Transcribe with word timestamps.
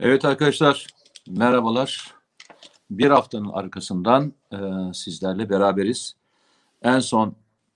Evet 0.00 0.24
arkadaşlar, 0.24 0.86
merhabalar. 1.28 2.14
Bir 2.90 3.10
haftanın 3.10 3.48
arkasından 3.48 4.32
e, 4.52 4.56
sizlerle 4.94 5.50
beraberiz. 5.50 6.16
En 6.82 6.98
son 6.98 7.34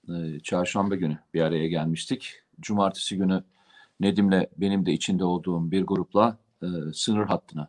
e, 0.09 0.39
çarşamba 0.39 0.95
günü 0.95 1.17
bir 1.33 1.41
araya 1.41 1.67
gelmiştik. 1.67 2.41
Cumartesi 2.59 3.17
günü 3.17 3.43
Nedim'le 3.99 4.47
benim 4.57 4.85
de 4.85 4.93
içinde 4.93 5.23
olduğum 5.23 5.71
bir 5.71 5.83
grupla 5.83 6.37
e, 6.63 6.67
sınır 6.93 7.25
hattına, 7.25 7.67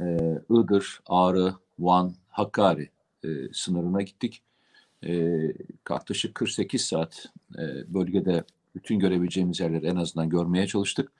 e, 0.00 0.04
Iğdır, 0.50 1.00
Ağrı, 1.06 1.54
Van, 1.78 2.14
Hakkari 2.28 2.90
e, 3.24 3.28
sınırına 3.52 4.02
gittik. 4.02 4.42
E, 5.06 5.40
yaklaşık 5.90 6.34
48 6.34 6.84
saat 6.84 7.26
e, 7.58 7.94
bölgede 7.94 8.44
bütün 8.74 8.98
görebileceğimiz 8.98 9.60
yerleri 9.60 9.86
en 9.86 9.96
azından 9.96 10.28
görmeye 10.28 10.66
çalıştık 10.66 11.12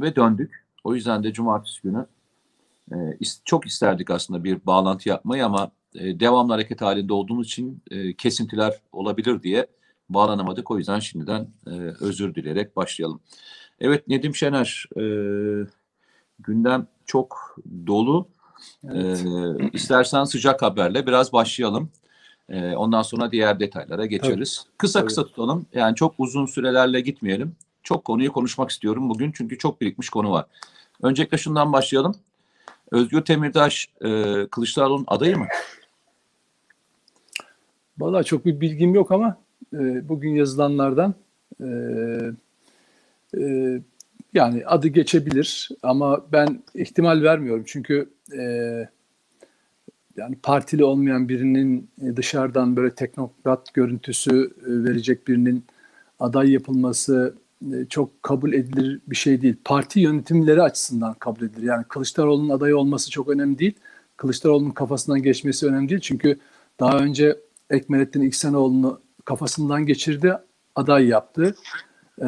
ve 0.00 0.16
döndük. 0.16 0.59
O 0.84 0.94
yüzden 0.94 1.24
de 1.24 1.32
cumartesi 1.32 1.82
günü 1.82 2.06
e, 2.92 2.96
çok 3.44 3.66
isterdik 3.66 4.10
aslında 4.10 4.44
bir 4.44 4.66
bağlantı 4.66 5.08
yapmayı 5.08 5.46
ama 5.46 5.70
e, 5.94 6.20
devamlı 6.20 6.52
hareket 6.52 6.80
halinde 6.80 7.12
olduğumuz 7.12 7.46
için 7.46 7.82
e, 7.90 8.14
kesintiler 8.14 8.80
olabilir 8.92 9.42
diye 9.42 9.66
bağlanamadık. 10.08 10.70
O 10.70 10.78
yüzden 10.78 10.98
şimdiden 10.98 11.48
e, 11.66 11.70
özür 12.00 12.34
dileyerek 12.34 12.76
başlayalım. 12.76 13.20
Evet 13.80 14.08
Nedim 14.08 14.34
Şener, 14.34 14.86
e, 14.96 15.04
gündem 16.38 16.86
çok 17.06 17.56
dolu. 17.86 18.28
Evet. 18.84 19.24
E, 19.60 19.70
istersen 19.72 20.24
sıcak 20.24 20.62
haberle 20.62 21.06
biraz 21.06 21.32
başlayalım. 21.32 21.90
E, 22.48 22.76
ondan 22.76 23.02
sonra 23.02 23.32
diğer 23.32 23.60
detaylara 23.60 24.06
geçeriz. 24.06 24.60
Tabii. 24.64 24.76
Kısa 24.78 25.04
kısa 25.04 25.24
tutalım. 25.24 25.66
Yani 25.74 25.96
çok 25.96 26.14
uzun 26.18 26.46
sürelerle 26.46 27.00
gitmeyelim. 27.00 27.56
Çok 27.82 28.04
konuyu 28.04 28.32
konuşmak 28.32 28.70
istiyorum 28.70 29.08
bugün 29.08 29.32
çünkü 29.32 29.58
çok 29.58 29.80
birikmiş 29.80 30.08
konu 30.08 30.30
var. 30.30 30.46
Öncelikle 31.02 31.38
şundan 31.38 31.72
başlayalım. 31.72 32.16
Özgür 32.90 33.20
Temirtaş 33.20 33.88
e, 34.00 34.46
Kılıçdaroğlu'nun 34.46 35.04
adayı 35.06 35.38
mı? 35.38 35.46
Valla 37.98 38.22
çok 38.22 38.46
bir 38.46 38.60
bilgim 38.60 38.94
yok 38.94 39.12
ama 39.12 39.36
e, 39.74 40.08
bugün 40.08 40.30
yazılanlardan 40.30 41.14
e, 41.60 41.66
e, 43.38 43.80
yani 44.34 44.66
adı 44.66 44.88
geçebilir 44.88 45.68
ama 45.82 46.32
ben 46.32 46.62
ihtimal 46.74 47.22
vermiyorum 47.22 47.64
çünkü 47.66 48.10
e, 48.38 48.42
yani 50.16 50.36
partili 50.42 50.84
olmayan 50.84 51.28
birinin 51.28 51.90
dışarıdan 52.16 52.76
böyle 52.76 52.94
teknokrat 52.94 53.74
görüntüsü 53.74 54.54
e, 54.60 54.84
verecek 54.84 55.28
birinin 55.28 55.64
aday 56.20 56.50
yapılması 56.50 57.34
çok 57.88 58.22
kabul 58.22 58.52
edilir 58.52 59.00
bir 59.06 59.16
şey 59.16 59.42
değil. 59.42 59.56
Parti 59.64 60.00
yönetimleri 60.00 60.62
açısından 60.62 61.14
kabul 61.14 61.42
edilir. 61.42 61.62
Yani 61.62 61.84
Kılıçdaroğlu'nun 61.84 62.48
adayı 62.48 62.76
olması 62.76 63.10
çok 63.10 63.28
önemli 63.28 63.58
değil. 63.58 63.74
Kılıçdaroğlu'nun 64.16 64.70
kafasından 64.70 65.22
geçmesi 65.22 65.66
önemli 65.66 65.88
değil. 65.88 66.00
Çünkü 66.00 66.38
daha 66.80 66.98
önce 66.98 67.36
Ekmelettin 67.70 68.22
İhsanoğlu'nu 68.22 69.00
kafasından 69.24 69.86
geçirdi, 69.86 70.34
aday 70.74 71.06
yaptı. 71.06 71.54
Ee, 72.22 72.26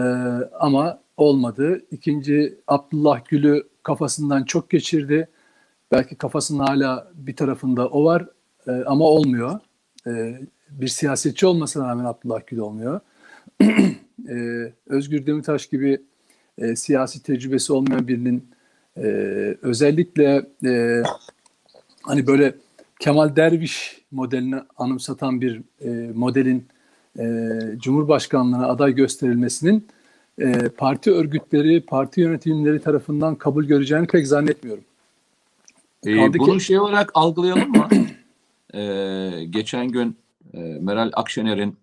ama 0.61 1.01
olmadı. 1.17 1.85
İkinci 1.91 2.59
Abdullah 2.67 3.25
Gül'ü 3.25 3.69
kafasından 3.83 4.45
çok 4.45 4.71
geçirdi. 4.71 5.29
Belki 5.93 6.17
kafasının 6.17 6.59
hala 6.59 7.11
bir 7.15 7.37
tarafında 7.37 7.89
o 7.89 8.05
var 8.05 8.29
e, 8.67 8.71
ama 8.71 9.05
olmuyor. 9.05 9.61
E, 10.07 10.41
bir 10.71 10.89
siyasetçi 10.89 11.47
olmasına 11.47 11.89
rağmen 11.89 12.05
Abdullah 12.05 12.41
Gül 12.47 12.59
olmuyor. 12.59 13.01
e, 14.29 14.37
Özgür 14.87 15.27
Demirtaş 15.27 15.67
gibi 15.67 16.03
e, 16.59 16.77
siyasi 16.77 17.23
tecrübesi 17.23 17.73
olmayan 17.73 18.09
birinin 18.09 18.51
e, 18.97 19.03
özellikle 19.63 20.47
e, 20.65 21.03
hani 22.03 22.27
böyle 22.27 22.55
Kemal 23.01 23.37
Derviş 23.37 24.03
modelini 24.11 24.57
anımsatan 24.77 25.41
bir 25.41 25.61
e, 25.81 26.13
modelin 26.15 26.67
e, 27.19 27.51
Cumhurbaşkanlığına 27.77 28.67
aday 28.67 28.95
gösterilmesinin 28.95 29.87
e, 30.39 30.69
parti 30.69 31.13
örgütleri, 31.13 31.81
parti 31.81 32.21
yönetimleri 32.21 32.83
tarafından 32.83 33.35
kabul 33.35 33.65
göreceğini 33.65 34.07
pek 34.07 34.27
zannetmiyorum. 34.27 34.85
Ee, 36.07 36.39
bunu 36.39 36.59
ki... 36.59 36.65
şey 36.65 36.79
olarak 36.79 37.11
algılayalım 37.15 37.71
mı? 37.71 37.89
ee, 38.75 39.45
geçen 39.51 39.89
gün 39.89 40.17
e, 40.55 40.59
Meral 40.59 41.11
Akşener'in 41.13 41.77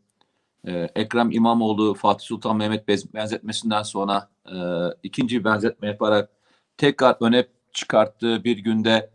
e, 0.67 0.89
Ekrem 0.95 1.31
İmamoğlu 1.31 1.93
Fatih 1.93 2.25
Sultan 2.25 2.57
Mehmet 2.57 2.87
benzetmesinden 3.13 3.83
sonra 3.83 4.29
e, 4.45 4.57
ikinci 5.03 5.43
benzetme 5.43 5.87
yaparak 5.87 6.29
tekrar 6.77 7.15
öne 7.21 7.45
çıkarttığı 7.73 8.43
bir 8.43 8.57
günde 8.57 9.09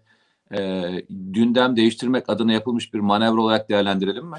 e, 0.54 0.82
gündem 1.10 1.76
değiştirmek 1.76 2.28
adına 2.28 2.52
yapılmış 2.52 2.94
bir 2.94 3.00
manevra 3.00 3.40
olarak 3.40 3.68
değerlendirelim 3.68 4.26
mi? 4.26 4.36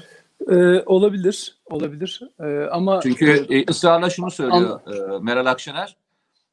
Ee, 0.50 0.82
olabilir, 0.86 1.56
olabilir. 1.70 2.20
Ee, 2.40 2.68
ama 2.72 3.00
çünkü 3.02 3.46
e, 3.50 3.70
ısrarla 3.70 4.10
şunu 4.10 4.30
söylüyor 4.30 4.80
e, 4.86 5.18
Meral 5.18 5.46
Akşener. 5.46 5.96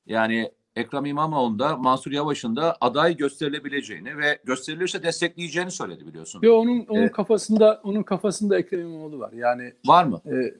Yani 0.06 0.52
Ekrem 0.76 1.06
İmamoğlu'nda 1.06 1.78
Mansur 1.78 2.12
Yavaş'ın 2.12 2.56
da 2.56 2.78
aday 2.82 3.18
gösterilebileceğini 3.18 4.18
ve 4.18 4.40
gösterilirse 4.46 5.04
destekleyeceğini 5.04 5.72
söyledi 5.72 6.08
biliyorsun. 6.08 6.40
Yo 6.44 6.56
onun 6.56 6.86
onun 6.86 7.02
ee, 7.02 7.12
kafasında 7.12 7.82
onun 7.84 8.04
kafasında 8.04 8.60
Ekrem 8.60 8.82
İmamoğlu 8.82 9.20
var. 9.20 9.32
Yani 9.32 9.74
var 9.86 10.04
mı? 10.04 10.22
E, 10.26 10.56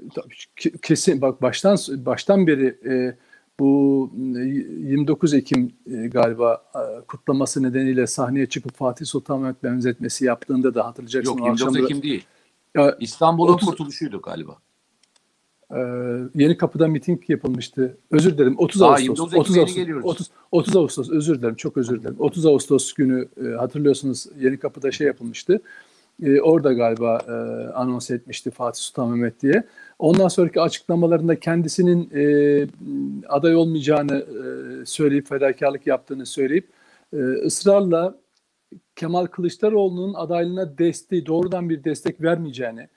kesin 0.82 1.22
bak 1.22 1.42
baştan 1.42 1.78
baştan 1.90 2.48
beri 2.48 2.80
e, 2.86 3.18
bu 3.60 4.12
29 4.16 5.34
Ekim 5.34 5.74
e, 5.86 6.08
galiba 6.08 6.66
e, 6.76 7.06
kutlaması 7.06 7.64
nedeniyle 7.64 8.08
sahneye 8.08 8.46
çıkıp 8.46 8.76
Fatih 8.76 9.06
Sultan 9.06 9.42
Mehmet 9.42 9.64
benzetmesi 9.64 10.26
yaptığında 10.26 10.76
da 10.76 10.86
hatırlayacaksın. 10.86 11.38
Yok 11.38 11.60
29 11.62 11.78
Ekim 11.78 12.04
değil. 12.04 12.26
İstanbul'un 13.00 13.58
kurtuluşuydu 13.58 14.22
galiba. 14.22 14.58
Ee, 15.74 15.80
Yeni 16.36 16.58
Kapı'da 16.58 16.88
miting 16.88 17.30
yapılmıştı. 17.30 17.98
Özür 18.12 18.38
dilerim. 18.38 18.56
30 18.58 18.82
Aa, 18.82 18.88
Ağustos. 18.88 19.20
30 19.34 19.58
Ağustos, 19.58 19.78
30, 20.04 20.30
30 20.52 20.76
Ağustos. 20.76 21.10
Özür 21.10 21.40
dilerim. 21.40 21.56
Çok 21.56 21.78
özür 21.78 22.02
dilerim. 22.02 22.16
30 22.20 22.46
Ağustos 22.46 22.94
günü 22.94 23.28
e, 23.46 23.48
hatırlıyorsunuz 23.48 24.26
Yeni 24.40 24.58
Kapı'da 24.58 24.92
şey 24.92 25.08
yapılmıştı. 25.08 25.62
E, 26.24 26.42
orada 26.42 26.74
galiba 26.74 27.20
e, 27.28 27.32
anons 27.74 28.12
etmişti 28.12 28.52
Fatih 28.52 28.82
Sultan 28.82 29.10
Mehmet 29.10 29.42
diye. 29.42 29.64
Ondan 30.00 30.28
sonraki 30.28 30.62
açıklamalarında 30.62 31.40
kendisinin 31.40 32.10
e, 32.16 32.24
aday 33.30 33.56
olmayacağını 33.56 34.16
e, 34.16 34.86
söyleyip 34.86 35.28
fedakarlık 35.28 35.88
yaptığını 35.88 36.26
söyleyip 36.26 36.68
e, 37.14 37.18
ısrarla 37.18 38.16
Kemal 38.96 39.26
Kılıçdaroğlu'nun 39.26 40.14
adaylığına 40.14 40.78
desteği 40.78 41.26
doğrudan 41.26 41.70
bir 41.70 41.84
destek 41.84 42.22
vermeyeceğini, 42.22 42.88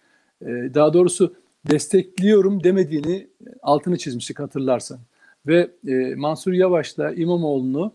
e, 0.42 0.46
daha 0.74 0.92
doğrusu 0.92 1.34
destekliyorum 1.70 2.64
demediğini 2.64 3.26
altını 3.62 3.98
çizmiştik 3.98 4.40
hatırlarsan. 4.40 4.98
Ve 5.46 5.70
e, 5.88 6.14
Mansur 6.14 6.52
Yavaş'la 6.52 7.12
İmamoğlu'nu 7.12 7.92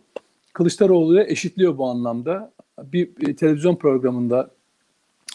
Kılıçdaroğlu'ya 0.53 1.23
eşitliyor 1.23 1.77
bu 1.77 1.87
anlamda. 1.87 2.51
Bir 2.83 3.09
e, 3.27 3.35
televizyon 3.35 3.75
programında 3.75 4.49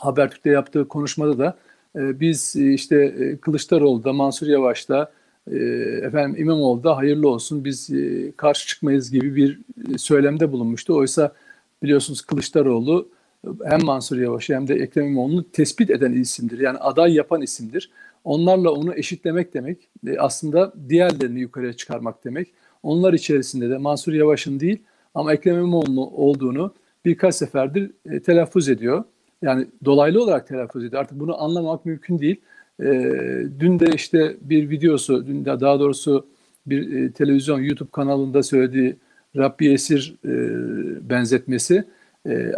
Habertürk'te 0.01 0.51
yaptığı 0.51 0.89
konuşmada 0.89 1.39
da 1.39 1.57
e, 1.97 2.21
biz 2.21 2.57
e, 2.57 2.73
işte 2.73 2.97
e, 2.97 3.37
Kılıçdaroğlu'da 3.37 4.13
Mansur 4.13 4.47
Yavaş'ta 4.47 5.13
e, 5.53 5.57
efendim 6.03 6.43
İmamoğlu 6.43 6.85
da 6.85 6.97
hayırlı 6.97 7.29
olsun 7.29 7.65
biz 7.65 7.91
e, 7.91 8.33
karşı 8.37 8.67
çıkmayız 8.67 9.11
gibi 9.11 9.37
bir 9.37 9.61
e, 9.95 9.99
söylemde 9.99 10.53
bulunmuştu. 10.53 10.97
Oysa 10.97 11.33
biliyorsunuz 11.83 12.21
Kılıçdaroğlu 12.21 13.09
hem 13.65 13.85
Mansur 13.85 14.19
Yavaş'ı 14.19 14.55
hem 14.55 14.69
de 14.69 14.75
Ekrem 14.75 15.07
İmamoğlu'nu 15.07 15.51
tespit 15.51 15.91
eden 15.91 16.13
isimdir. 16.13 16.59
Yani 16.59 16.79
aday 16.79 17.15
yapan 17.15 17.43
isimdir. 17.43 17.91
Onlarla 18.27 18.71
onu 18.71 18.95
eşitlemek 18.95 19.55
demek 19.55 19.89
e, 20.07 20.19
aslında 20.19 20.73
diğerlerini 20.89 21.41
yukarıya 21.41 21.73
çıkarmak 21.73 22.25
demek. 22.25 22.49
Onlar 22.83 23.13
içerisinde 23.13 23.71
de 23.71 23.79
Mansur 23.79 24.13
Yavaş'ın 24.13 24.61
değil 24.61 24.83
ama 25.15 25.33
Ekrem 25.33 25.57
İmamoğlu 25.57 26.07
olduğunu 26.07 26.75
birkaç 27.05 27.35
seferdir 27.35 27.91
e, 28.11 28.21
telaffuz 28.21 28.69
ediyor. 28.69 29.05
Yani 29.43 29.67
dolaylı 29.85 30.23
olarak 30.23 30.49
telaffuz 30.49 30.85
ediyor. 30.85 31.03
Artık 31.03 31.21
bunu 31.21 31.43
anlamak 31.43 31.87
mümkün 31.87 32.19
değil. 32.19 32.41
E, 32.81 32.87
dün 33.61 33.81
de 33.81 33.87
işte 33.95 34.37
bir 34.41 34.71
videosu, 34.71 35.27
dün 35.27 35.45
de 35.45 35.61
daha 35.61 35.81
doğrusu 35.81 36.27
bir 36.67 37.13
televizyon 37.13 37.61
YouTube 37.61 37.91
kanalında 37.91 38.43
söylediği 38.43 38.97
Rabbi 39.37 39.73
Esir 39.73 40.17
benzetmesi 41.11 41.85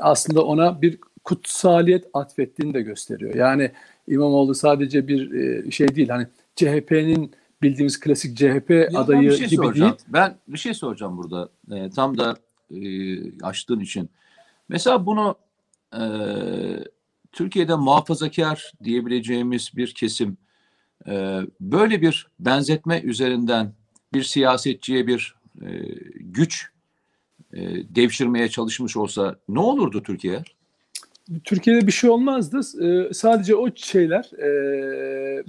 aslında 0.01 0.45
ona 0.45 0.83
bir 0.83 0.99
kutsaliyet 1.29 2.05
atfettiğini 2.15 2.75
de 2.75 2.83
gösteriyor. 2.83 3.35
Yani 3.35 3.73
İmamoğlu 4.07 4.55
sadece 4.55 5.09
bir 5.09 5.33
e, 5.33 5.71
şey 5.71 5.95
değil 5.95 6.09
hani 6.09 6.27
CHP'nin 6.57 7.35
bildiğimiz 7.63 8.01
klasik 8.01 8.37
CHP 8.37 8.71
ya 8.71 9.01
adayı 9.01 9.33
şey 9.33 9.47
gibi 9.47 9.57
soracağım. 9.57 9.91
değil. 9.91 10.03
Ben 10.09 10.39
bir 10.49 10.59
şey 10.59 10.75
soracağım 10.75 11.19
burada. 11.19 11.49
E, 11.71 11.91
tam 11.91 12.19
da 12.19 12.37
e, 12.71 12.81
açtığın 13.43 13.81
için. 13.81 14.11
Mesela 14.69 15.07
bunu 15.07 15.37
e, 15.95 16.03
Türkiye'de 17.33 17.75
muhafazakar 17.75 18.73
diyebileceğimiz 18.85 19.71
bir 19.77 19.95
kesim 19.95 20.37
e, 21.09 21.41
böyle 21.61 22.03
bir 22.03 22.27
benzetme 22.41 23.01
üzerinden 23.01 23.73
bir 24.13 24.23
siyasetçiye 24.23 25.07
bir 25.07 25.35
e, 25.63 25.69
güç 26.15 26.71
e, 27.53 27.61
devşirmeye 27.95 28.49
çalışmış 28.49 28.97
olsa 28.97 29.37
ne 29.49 29.61
olurdu 29.61 30.03
Türkiye? 30.03 30.43
Türkiye'de 31.45 31.87
bir 31.87 31.93
şey 31.93 32.11
olmazdı. 32.11 32.61
Ee, 32.83 33.15
sadece 33.15 33.57
o 33.57 33.69
şeyler 33.77 34.31
e, 34.39 35.43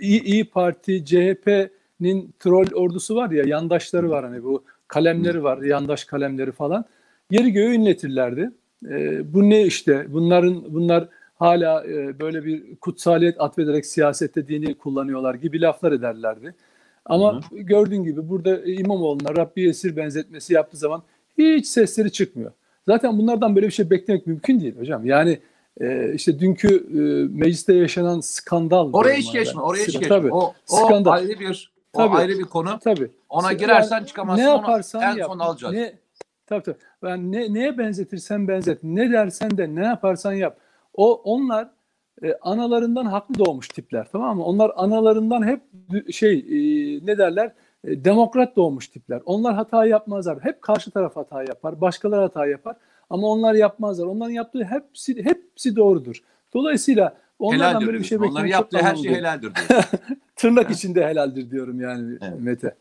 İyi, 0.00 0.22
İyi 0.22 0.44
Parti, 0.44 1.04
CHP'nin 1.04 2.34
troll 2.40 2.66
ordusu 2.74 3.16
var 3.16 3.30
ya 3.30 3.44
yandaşları 3.46 4.10
var 4.10 4.24
hani 4.24 4.44
bu 4.44 4.64
kalemleri 4.88 5.42
var, 5.42 5.62
yandaş 5.62 6.04
kalemleri 6.04 6.52
falan. 6.52 6.84
Yeri 7.30 7.52
göğü 7.52 7.74
inletirlerdi. 7.74 8.50
E, 8.88 9.34
bu 9.34 9.50
ne 9.50 9.62
işte? 9.62 10.06
Bunların 10.08 10.74
bunlar 10.74 11.08
hala 11.34 11.86
e, 11.86 12.20
böyle 12.20 12.44
bir 12.44 12.76
kutsaliyet 12.76 13.40
atfederek 13.40 13.86
siyasette 13.86 14.48
dini 14.48 14.74
kullanıyorlar 14.74 15.34
gibi 15.34 15.60
laflar 15.60 15.92
ederlerdi. 15.92 16.54
Ama 17.04 17.32
hı 17.32 17.56
hı. 17.56 17.60
gördüğün 17.60 18.04
gibi 18.04 18.28
burada 18.28 18.64
İmamoğlu'na 18.64 19.36
Rabbi 19.36 19.68
Esir 19.68 19.96
benzetmesi 19.96 20.54
yaptığı 20.54 20.76
zaman 20.76 21.02
hiç 21.38 21.66
sesleri 21.66 22.12
çıkmıyor. 22.12 22.52
Zaten 22.86 23.18
bunlardan 23.18 23.56
böyle 23.56 23.66
bir 23.66 23.72
şey 23.72 23.90
beklemek 23.90 24.26
mümkün 24.26 24.60
değil 24.60 24.78
hocam. 24.78 25.06
Yani 25.06 25.38
e, 25.80 26.14
işte 26.14 26.38
dünkü 26.38 26.68
e, 26.68 26.98
mecliste 27.38 27.74
yaşanan 27.74 28.20
skandal. 28.20 28.92
Oraya 28.92 29.16
hiç 29.16 29.32
geçme, 29.32 29.60
oraya 29.60 29.84
hiç 29.84 29.92
geçme. 29.92 30.08
Tabii, 30.08 30.32
o, 30.32 30.54
o 30.70 30.76
skandal. 30.76 31.12
ayrı 31.12 31.40
bir 31.40 31.72
o 31.92 31.98
tabii, 31.98 32.16
ayrı 32.16 32.38
bir 32.38 32.44
konu. 32.44 32.78
Tabii. 32.84 33.10
Ona 33.28 33.52
girersen 33.52 33.96
yani, 33.96 34.06
çıkamazsın. 34.06 34.44
Ne 34.44 34.48
yaparsan 34.48 35.02
onu 35.02 35.10
en 35.10 35.16
yap. 35.16 35.28
son 35.28 35.38
alacağız. 35.38 35.74
Ne, 35.74 35.92
tabii 36.46 36.62
tabii. 36.62 36.76
Ben 37.02 37.32
ne, 37.32 37.54
neye 37.54 37.78
benzetirsen 37.78 38.48
benzet, 38.48 38.78
ne 38.82 39.12
dersen 39.12 39.58
de 39.58 39.74
ne 39.74 39.84
yaparsan 39.84 40.32
yap. 40.32 40.58
O 40.94 41.14
onlar 41.14 41.68
e, 42.22 42.34
analarından 42.42 43.06
haklı 43.06 43.34
doğmuş 43.38 43.68
tipler 43.68 44.08
tamam 44.12 44.36
mı? 44.36 44.44
Onlar 44.44 44.72
analarından 44.76 45.46
hep 45.46 45.60
şey 46.12 46.38
e, 46.38 46.56
ne 47.06 47.18
derler? 47.18 47.52
E, 47.84 48.04
demokrat 48.04 48.56
doğmuş 48.56 48.88
tipler. 48.88 49.22
Onlar 49.26 49.54
hata 49.54 49.86
yapmazlar. 49.86 50.38
Hep 50.44 50.62
karşı 50.62 50.90
taraf 50.90 51.16
hata 51.16 51.42
yapar. 51.42 51.80
Başkaları 51.80 52.20
hata 52.20 52.46
yapar. 52.46 52.76
Ama 53.10 53.26
onlar 53.26 53.54
yapmazlar. 53.54 54.06
Onların 54.06 54.32
yaptığı 54.32 54.64
hepsi 54.64 55.24
hepsi 55.24 55.76
doğrudur. 55.76 56.22
Dolayısıyla 56.54 57.16
onlardan 57.38 57.68
helaldir 57.70 57.86
böyle 57.86 57.98
bir 57.98 58.04
şey 58.04 58.18
beklemek 58.18 58.32
Onların 58.32 58.48
yaptığı 58.48 58.78
her 58.78 58.96
şey 58.96 59.14
helaldir 59.14 59.52
Tırnak 60.36 60.70
içinde 60.70 61.06
helaldir 61.06 61.50
diyorum 61.50 61.80
yani 61.80 62.18
evet. 62.22 62.40
Mete. 62.40 62.74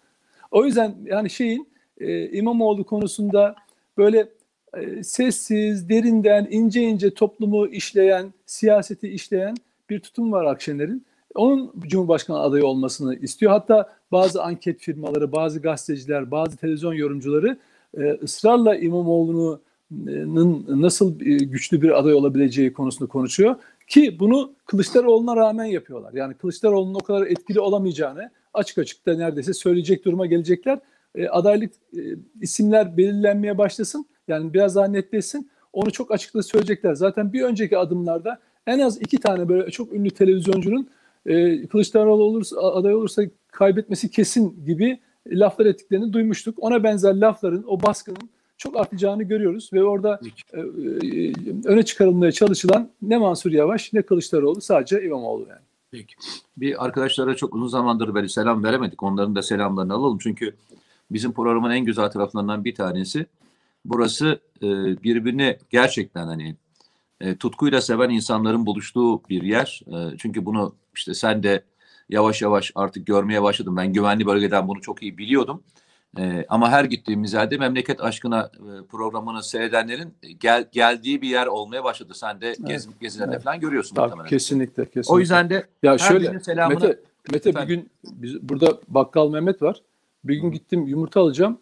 O 0.52 0.66
yüzden 0.66 0.96
yani 1.06 1.30
şeyin 1.30 1.68
e, 1.98 2.30
İmamoğlu 2.30 2.84
konusunda 2.84 3.56
böyle 3.98 4.30
e, 4.78 5.04
sessiz, 5.04 5.90
derinden, 5.90 6.48
ince 6.52 6.82
ince 6.82 7.14
toplumu 7.14 7.68
işleyen, 7.68 8.34
siyaseti 8.46 9.10
işleyen 9.10 9.56
bir 9.90 10.00
tutum 10.00 10.32
var 10.32 10.46
Akşener'in. 10.46 11.06
Onun 11.36 11.74
Cumhurbaşkanı 11.88 12.40
adayı 12.40 12.66
olmasını 12.66 13.16
istiyor. 13.16 13.52
Hatta 13.52 13.90
bazı 14.12 14.44
anket 14.44 14.80
firmaları, 14.80 15.32
bazı 15.32 15.62
gazeteciler, 15.62 16.32
bazı 16.32 16.58
televizyon 16.58 16.94
yorumcuları 16.94 17.58
e, 17.98 18.12
ısrarla 18.24 18.76
İmamoğlu'nun 18.76 20.66
nasıl 20.82 21.20
güçlü 21.20 21.82
bir 21.82 22.00
aday 22.00 22.14
olabileceği 22.14 22.74
konusunda 22.74 23.10
konuşuyor. 23.10 23.56
Ki 23.88 24.20
bunu 24.20 24.54
Kılıçdaroğlu'na 24.66 25.36
rağmen 25.36 25.66
yapıyorlar. 25.66 26.14
Yani 26.14 26.34
Kılıçdaroğlu'nun 26.34 26.96
o 26.96 27.00
kadar 27.00 27.28
etkili 27.28 27.60
olamayacağını 27.60 28.30
açık 28.54 28.78
açık 28.78 29.06
da 29.06 29.18
neredeyse 29.18 29.54
söyleyecek 29.54 30.06
duruma 30.06 30.26
gelecekler. 30.26 30.80
E, 31.16 31.28
adaylık 31.28 31.74
e, 31.98 32.02
isimler 32.42 32.98
belirlenmeye 32.98 33.58
başlasın. 33.58 34.06
Yani 34.28 34.54
biraz 34.54 34.76
daha 34.76 34.88
netleşsin. 34.88 35.50
Onu 35.74 35.92
çok 35.92 36.12
açıkça 36.12 36.44
söyleyecekler. 36.44 36.94
Zaten 36.94 37.34
bir 37.34 37.42
önceki 37.42 37.78
adımlarda 37.78 38.40
en 38.68 38.80
az 38.80 39.02
iki 39.02 39.18
tane 39.18 39.50
böyle 39.50 39.72
çok 39.72 39.94
ünlü 39.94 40.10
televizyoncunun 40.10 40.88
e, 41.25 41.68
Kılıçdaroğlu 41.68 42.24
olursa, 42.24 42.58
aday 42.58 42.96
olursa 42.96 43.24
kaybetmesi 43.48 44.12
kesin 44.12 44.66
gibi 44.66 45.00
laflar 45.28 45.66
ettiklerini 45.66 46.14
duymuştuk. 46.14 46.64
Ona 46.64 46.84
benzer 46.84 47.16
lafların, 47.16 47.64
o 47.68 47.81
baskının 47.81 48.30
çok 48.58 48.78
artacağını 48.78 49.24
görüyoruz 49.24 49.70
ve 49.74 49.84
orada 49.84 50.20
e, 50.54 50.60
e, 50.60 51.34
öne 51.66 51.84
çıkarılmaya 51.84 52.31
çalışılan 52.31 52.90
ne 53.02 53.18
Mansur 53.18 53.52
Yavaş 53.52 53.94
ne 53.94 54.02
Kılıçdaroğlu 54.02 54.62
sadece 54.62 55.04
İmamoğlu 55.04 55.46
yani. 55.50 55.62
Peki. 55.92 56.16
Bir 56.58 56.86
arkadaşlara 56.86 57.36
çok 57.36 57.56
uzun 57.56 57.68
zamandır 57.68 58.14
böyle 58.14 58.30
selam 58.30 58.64
veremedik. 58.64 59.04
Onların 59.04 59.36
da 59.36 59.42
selamlarını 59.42 59.94
alalım. 59.94 60.18
Çünkü 60.18 60.54
bizim 61.12 61.34
programın 61.34 61.72
en 61.72 61.86
güzel 61.86 62.12
taraflarından 62.12 62.66
bir 62.66 62.75
tanesi 62.75 63.25
burası 63.86 64.40
e, 64.58 64.68
birbirini 65.04 65.58
gerçekten 65.70 66.28
hani 66.28 66.56
e, 67.22 67.36
tutkuyla 67.36 67.81
seven 67.81 68.10
insanların 68.10 68.66
buluştuğu 68.66 69.22
bir 69.30 69.44
yer. 69.44 69.81
E, 69.88 70.18
çünkü 70.18 70.46
bunu 70.46 70.75
işte 70.95 71.13
sen 71.13 71.44
de 71.44 71.63
yavaş 72.10 72.42
yavaş 72.42 72.72
artık 72.75 73.07
görmeye 73.07 73.44
başladım. 73.44 73.78
Ben 73.78 73.94
güvenli 73.94 74.25
bölgeden 74.25 74.68
bunu 74.68 74.81
çok 74.81 75.04
iyi 75.04 75.18
biliyordum. 75.18 75.63
E, 76.18 76.45
ama 76.50 76.72
her 76.72 76.86
gittiğimiz 76.86 77.34
yerde 77.34 77.57
memleket 77.57 78.01
aşkına 78.01 78.51
e, 78.54 78.86
programını 78.90 79.44
seyredenlerin 79.44 80.13
gel, 80.40 80.69
geldiği 80.72 81.22
bir 81.22 81.30
yer 81.30 81.48
olmaya 81.48 81.84
başladı. 81.84 82.13
Sen 82.16 82.42
de 82.42 82.48
evet. 82.48 82.88
gez, 83.00 83.22
evet. 83.22 83.44
falan 83.44 83.60
görüyorsun 83.60 83.95
Tabii. 83.95 84.30
Kesinlikle, 84.30 84.86
kesinlikle. 84.86 85.13
O 85.13 85.19
yüzden 85.19 85.50
de 85.50 85.68
ya 85.84 85.98
şöyle 85.98 86.40
selamını... 86.40 86.80
Mete, 86.80 87.00
Mete 87.34 87.56
bir 87.56 87.68
gün 87.68 87.89
biz, 88.04 88.50
burada 88.50 88.80
bakkal 88.88 89.30
Mehmet 89.30 89.62
var. 89.62 89.81
Bir 90.24 90.36
gün 90.36 90.51
gittim 90.51 90.88
yumurta 90.88 91.22
alacağım. 91.22 91.60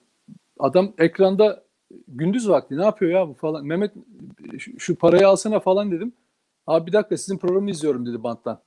Adam 0.60 0.94
ekranda 0.98 1.63
gündüz 2.07 2.50
vakti 2.50 2.77
ne 2.77 2.84
yapıyor 2.84 3.12
ya 3.12 3.27
bu 3.27 3.34
falan. 3.34 3.66
Mehmet 3.66 3.92
şu 4.77 4.95
parayı 4.95 5.27
alsana 5.27 5.60
falan 5.60 5.92
dedim. 5.92 6.13
Abi 6.68 6.88
bir 6.88 6.94
dakika 6.94 7.18
sizin 7.18 7.38
programı 7.38 7.69
izliyorum 7.69 8.06
dedi 8.06 8.24
banttan. 8.24 8.62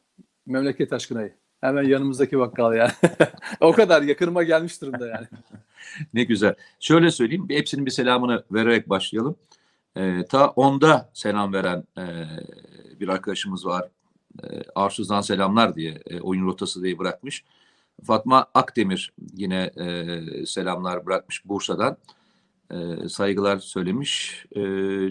Memleket 0.46 0.93
aşkınayı. 0.93 1.32
Hemen 1.61 1.82
yanımızdaki 1.82 2.38
bakkal 2.38 2.75
yani. 2.75 2.91
o 3.61 3.73
kadar 3.73 4.02
yakınıma 4.02 4.43
gelmiş 4.43 4.82
durumda 4.82 5.08
yani. 5.08 5.26
ne 6.14 6.25
güzel. 6.25 6.55
Şöyle 6.81 7.11
söyleyeyim. 7.11 7.46
Hepsinin 7.50 7.87
bir 7.87 7.91
selamını 7.91 8.44
vererek 8.52 8.88
başlayalım. 8.88 9.37
Ee, 9.96 10.25
ta 10.29 10.49
onda 10.49 11.11
selam 11.14 11.52
veren 11.52 11.85
e, 11.99 12.05
bir 13.00 13.08
arkadaşımız 13.08 13.67
var. 13.67 13.88
E, 14.43 14.46
Arsuz'dan 14.75 15.20
selamlar 15.20 15.76
diye 15.76 16.02
e, 16.06 16.20
oyun 16.20 16.46
rotası 16.46 16.82
diye 16.82 16.99
bırakmış. 16.99 17.44
Fatma 18.05 18.46
Akdemir 18.55 19.12
yine 19.35 19.70
e, 19.76 20.46
selamlar 20.46 21.06
bırakmış 21.06 21.44
Bursa'dan. 21.44 21.96
E, 22.70 23.08
saygılar 23.08 23.58
söylemiş. 23.58 24.44
E, 24.56 24.61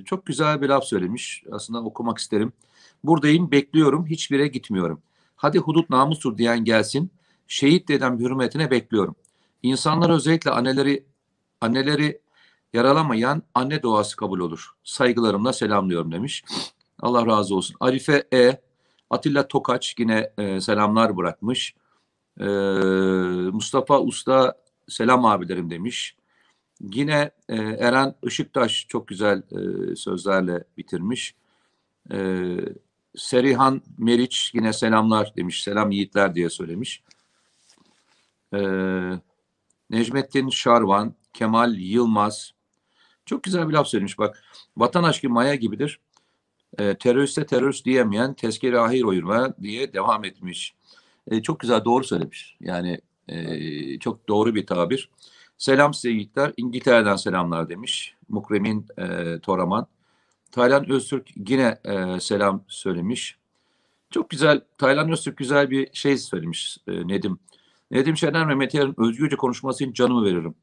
çok 0.06 0.26
güzel 0.26 0.62
bir 0.62 0.70
laf 0.70 0.84
söylemiş. 0.84 1.44
Aslında 1.52 1.84
okumak 1.84 2.18
isterim. 2.18 2.54
Buradayım, 3.04 3.52
bekliyorum, 3.52 4.06
hiçbire 4.06 4.48
gitmiyorum. 4.48 5.02
Hadi 5.44 5.60
hudut 5.60 5.90
namustur 5.90 6.38
diyen 6.38 6.64
gelsin. 6.64 7.12
Şehit 7.48 7.88
dedem 7.88 8.20
hürmetine 8.20 8.72
bekliyorum. 8.72 9.16
İnsanlar 9.64 10.10
özellikle 10.10 10.52
anneleri 10.52 11.06
anneleri 11.62 12.22
yaralamayan 12.74 13.44
anne 13.56 13.82
duası 13.82 14.16
kabul 14.16 14.40
olur. 14.40 14.70
Saygılarımla 14.84 15.54
selamlıyorum 15.54 16.12
demiş. 16.12 16.44
Allah 17.00 17.26
razı 17.26 17.56
olsun. 17.56 17.76
Arife 17.80 18.24
E. 18.34 18.62
Atilla 19.10 19.48
Tokaç 19.48 19.96
yine 20.00 20.32
e, 20.38 20.62
selamlar 20.62 21.18
bırakmış. 21.18 21.76
E, 22.40 22.46
Mustafa 23.54 24.02
Usta 24.02 24.56
selam 24.90 25.26
abilerim 25.26 25.70
demiş. 25.70 26.16
Yine 26.82 27.32
e, 27.50 27.56
Eren 27.56 28.16
Işıktaş 28.24 28.86
çok 28.90 29.08
güzel 29.08 29.44
e, 29.52 29.96
sözlerle 29.96 30.64
bitirmiş. 30.78 31.36
E, 32.12 32.18
Serihan 33.16 33.82
Meriç 33.98 34.52
yine 34.54 34.74
selamlar 34.74 35.34
demiş. 35.36 35.64
Selam 35.64 35.92
yiğitler 35.92 36.36
diye 36.36 36.50
söylemiş. 36.50 37.04
E, 38.54 38.60
Necmettin 39.90 40.50
Şarvan, 40.50 41.16
Kemal 41.34 41.76
Yılmaz. 41.78 42.52
Çok 43.26 43.44
güzel 43.44 43.70
bir 43.70 43.74
laf 43.74 43.88
söylemiş 43.88 44.20
bak. 44.20 44.44
Vatan 44.78 45.04
aşkı 45.04 45.30
maya 45.30 45.56
gibidir. 45.56 46.00
E, 46.80 46.98
teröriste 46.98 47.46
terörist 47.46 47.86
diyemeyen 47.86 48.34
tezkere 48.34 48.80
ahir 48.80 49.04
oyurma 49.04 49.54
diye 49.62 49.94
devam 49.94 50.26
etmiş. 50.26 50.76
E, 51.28 51.42
çok 51.42 51.60
güzel 51.60 51.86
doğru 51.86 52.04
söylemiş. 52.04 52.58
Yani 52.60 53.00
e, 53.28 54.00
çok 54.00 54.28
doğru 54.28 54.56
bir 54.56 54.66
tabir. 54.66 55.10
Selam 55.58 55.94
size 55.94 56.10
yiğitler. 56.10 56.54
İngiltere'den 56.58 57.16
selamlar 57.16 57.70
demiş. 57.70 58.16
Mukremin 58.30 58.88
e, 58.98 59.40
Toraman. 59.40 59.88
Taylan 60.54 60.90
Öztürk 60.90 61.30
yine 61.50 61.78
e, 61.86 62.20
selam 62.20 62.64
söylemiş. 62.68 63.38
Çok 64.10 64.30
güzel, 64.30 64.62
Taylan 64.78 65.12
Öztürk 65.12 65.38
güzel 65.38 65.70
bir 65.70 65.90
şey 65.94 66.18
söylemiş 66.18 66.78
e, 66.88 67.08
Nedim. 67.08 67.40
Nedim 67.92 68.18
Şener 68.18 68.50
ve 68.50 68.56
Mete 68.56 68.78
Yarın 68.78 68.96
özgürce 68.98 69.36
konuşması 69.36 69.84
için 69.84 69.94
canımı 69.94 70.26
veririm. 70.26 70.56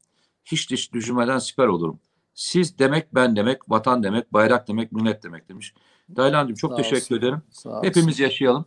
Hiç 0.45 0.71
hiç 0.71 0.93
düşünmeden 0.93 1.37
siper 1.37 1.67
olurum. 1.67 1.99
Siz 2.33 2.79
demek, 2.79 3.15
ben 3.15 3.35
demek, 3.35 3.69
vatan 3.69 4.03
demek, 4.03 4.33
bayrak 4.33 4.67
demek, 4.67 4.91
millet 4.91 5.23
demek 5.23 5.49
demiş. 5.49 5.73
Taylan'cığım 6.15 6.55
çok 6.55 6.71
Sağ 6.71 6.77
teşekkür 6.77 7.01
olsun. 7.01 7.15
ederim. 7.15 7.41
Sağ 7.51 7.83
Hepimiz 7.83 8.19
yaşayalım. 8.19 8.65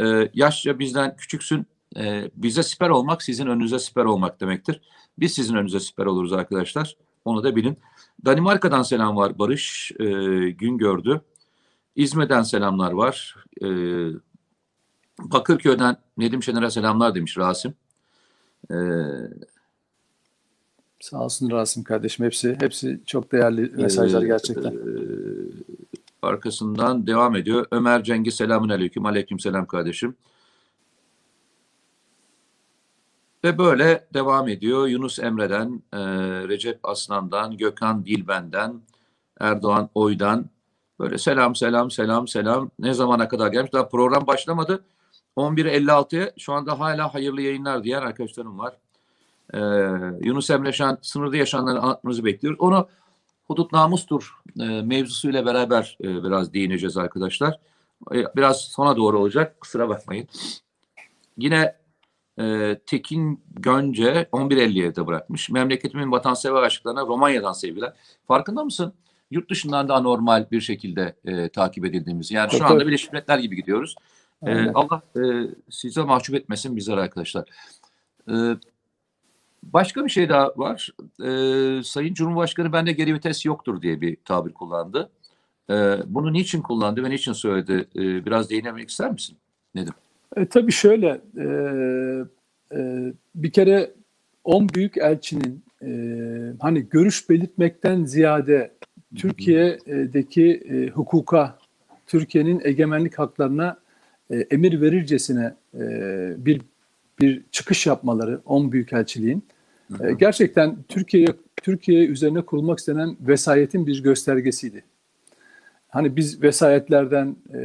Ee, 0.00 0.30
yaşça 0.34 0.78
bizden 0.78 1.16
küçüksün. 1.16 1.66
Ee, 1.96 2.30
bize 2.34 2.62
siper 2.62 2.88
olmak 2.88 3.22
sizin 3.22 3.46
önünüze 3.46 3.78
siper 3.78 4.04
olmak 4.04 4.40
demektir. 4.40 4.80
Biz 5.18 5.32
sizin 5.34 5.54
önünüze 5.54 5.80
siper 5.80 6.06
oluruz 6.06 6.32
arkadaşlar. 6.32 6.96
Onu 7.24 7.44
da 7.44 7.56
bilin. 7.56 7.78
Danimarka'dan 8.24 8.82
selam 8.82 9.16
var 9.16 9.38
Barış 9.38 9.92
e, 10.00 10.04
gün 10.50 10.78
gördü. 10.78 11.20
İzmir'den 11.96 12.42
selamlar 12.42 12.92
var. 12.92 13.36
E, 13.62 13.68
Bakırköy'den 15.18 15.96
Nedim 16.16 16.42
Şener'e 16.42 16.70
selamlar 16.70 17.14
demiş 17.14 17.38
Rasim. 17.38 17.74
E, 18.70 18.76
Sağ 21.00 21.24
olsun 21.24 21.50
Rasim 21.50 21.84
kardeşim. 21.84 22.26
Hepsi 22.26 22.56
hepsi 22.60 23.00
çok 23.06 23.32
değerli 23.32 23.70
mesajlar 23.76 24.22
gerçekten. 24.22 24.72
Ee, 24.72 24.76
arkasından 26.22 27.06
devam 27.06 27.36
ediyor. 27.36 27.66
Ömer 27.70 28.04
Cengiz 28.04 28.34
selamun 28.34 28.68
aleyküm. 28.68 29.06
Aleyküm 29.06 29.40
selam 29.40 29.66
kardeşim. 29.66 30.14
Ve 33.44 33.58
böyle 33.58 34.08
devam 34.14 34.48
ediyor. 34.48 34.86
Yunus 34.86 35.18
Emre'den, 35.18 35.82
e, 35.92 35.98
Recep 36.48 36.80
Aslan'dan, 36.82 37.56
Gökhan 37.56 38.06
Dilben'den, 38.06 38.80
Erdoğan 39.40 39.90
Oy'dan 39.94 40.46
böyle 40.98 41.18
selam 41.18 41.54
selam 41.54 41.90
selam 41.90 42.28
selam 42.28 42.70
ne 42.78 42.94
zamana 42.94 43.28
kadar 43.28 43.52
gelmiş. 43.52 43.72
Daha 43.72 43.88
program 43.88 44.26
başlamadı. 44.26 44.84
11.56'ya 45.36 46.32
şu 46.38 46.52
anda 46.52 46.80
hala 46.80 47.14
hayırlı 47.14 47.42
yayınlar 47.42 47.84
diyen 47.84 48.02
arkadaşlarım 48.02 48.58
var. 48.58 48.74
Ee, 49.54 49.58
Yunus 50.26 50.50
Emre 50.50 50.72
Şan 50.72 50.98
sınırda 51.02 51.36
yaşananları 51.36 51.80
anlatmanızı 51.80 52.24
bekliyoruz. 52.24 52.60
Onu 52.60 52.88
hudut 53.44 53.72
namustur 53.72 54.34
e, 54.60 54.64
mevzusuyla 54.64 55.46
beraber 55.46 55.98
e, 56.04 56.24
biraz 56.24 56.52
değineceğiz 56.52 56.96
arkadaşlar. 56.96 57.60
E, 58.14 58.24
biraz 58.36 58.60
sona 58.60 58.96
doğru 58.96 59.18
olacak. 59.18 59.60
Kusura 59.60 59.88
bakmayın. 59.88 60.28
Yine 61.36 61.79
e, 62.40 62.78
Tekin 62.86 63.40
Gönce 63.50 64.28
11.57'de 64.32 65.06
bırakmış. 65.06 65.50
Memleketimin 65.50 66.12
vatansever 66.12 66.62
aşıklarına 66.62 67.00
Romanya'dan 67.06 67.52
sevgiler. 67.52 67.92
Farkında 68.26 68.64
mısın? 68.64 68.92
Yurt 69.30 69.50
dışından 69.50 69.88
da 69.88 69.94
anormal 69.94 70.46
bir 70.50 70.60
şekilde 70.60 71.16
e, 71.24 71.48
takip 71.48 71.84
edildiğimiz. 71.84 72.30
Yani 72.30 72.50
şu 72.50 72.66
anda 72.66 72.86
Birleşmiş 72.86 73.12
Milletler 73.12 73.38
gibi 73.38 73.56
gidiyoruz. 73.56 73.94
E, 74.46 74.70
Allah 74.74 75.02
e, 75.16 75.20
size 75.70 76.02
mahcup 76.02 76.36
etmesin 76.36 76.76
bizler 76.76 76.96
arkadaşlar. 76.96 77.44
E, 78.28 78.34
başka 79.62 80.04
bir 80.04 80.10
şey 80.10 80.28
daha 80.28 80.52
var. 80.56 80.90
E, 81.22 81.82
Sayın 81.82 82.14
Cumhurbaşkanı 82.14 82.72
bende 82.72 82.92
geri 82.92 83.14
vites 83.14 83.44
yoktur 83.44 83.82
diye 83.82 84.00
bir 84.00 84.16
tabir 84.24 84.52
kullandı. 84.52 85.10
E, 85.70 85.74
bunu 86.06 86.32
niçin 86.32 86.62
kullandı 86.62 87.04
ve 87.04 87.10
niçin 87.10 87.32
söyledi? 87.32 87.88
E, 87.96 88.26
biraz 88.26 88.50
değinemek 88.50 88.90
ister 88.90 89.10
misin? 89.10 89.36
Nedim? 89.74 89.94
E, 90.36 90.46
tabii 90.46 90.72
şöyle, 90.72 91.20
e, 91.38 91.46
e, 92.76 93.12
bir 93.34 93.50
kere 93.50 93.90
10 94.44 94.68
büyük 94.68 94.96
elçinin 94.96 95.64
e, 95.82 95.90
hani 96.60 96.88
görüş 96.88 97.30
belirtmekten 97.30 98.04
ziyade 98.04 98.72
Türkiye'deki 99.16 100.62
e, 100.70 100.86
hukuka, 100.88 101.58
Türkiye'nin 102.06 102.60
egemenlik 102.64 103.18
haklarına 103.18 103.76
e, 104.30 104.36
emir 104.36 104.80
verircesine 104.80 105.54
e, 105.74 105.84
bir 106.38 106.60
bir 107.20 107.42
çıkış 107.50 107.86
yapmaları 107.86 108.40
10 108.44 108.72
büyükelçiliğin 108.72 109.44
e, 110.00 110.12
gerçekten 110.12 110.76
Türkiye 110.88 111.26
Türkiye 111.62 112.06
üzerine 112.06 112.42
kurulmak 112.42 112.78
istenen 112.78 113.16
vesayetin 113.20 113.86
bir 113.86 114.02
göstergesiydi. 114.02 114.84
Hani 115.88 116.16
biz 116.16 116.42
vesayetlerden 116.42 117.36
e, 117.54 117.60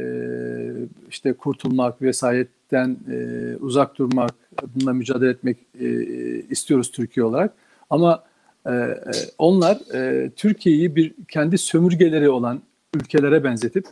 işte 1.08 1.32
kurtulmak, 1.32 2.02
vesayetten 2.72 2.96
e, 3.12 3.56
uzak 3.56 3.98
durmak, 3.98 4.34
bununla 4.74 4.92
mücadele 4.92 5.30
etmek 5.30 5.56
e, 5.80 5.88
istiyoruz 6.50 6.90
Türkiye 6.90 7.26
olarak. 7.26 7.54
Ama 7.90 8.24
e, 8.66 8.70
e 8.70 8.96
onlar 9.38 9.78
e, 9.94 10.30
Türkiye'yi 10.36 10.96
bir 10.96 11.14
kendi 11.28 11.58
sömürgeleri 11.58 12.28
olan 12.28 12.60
ülkelere 12.94 13.44
benzetip 13.44 13.86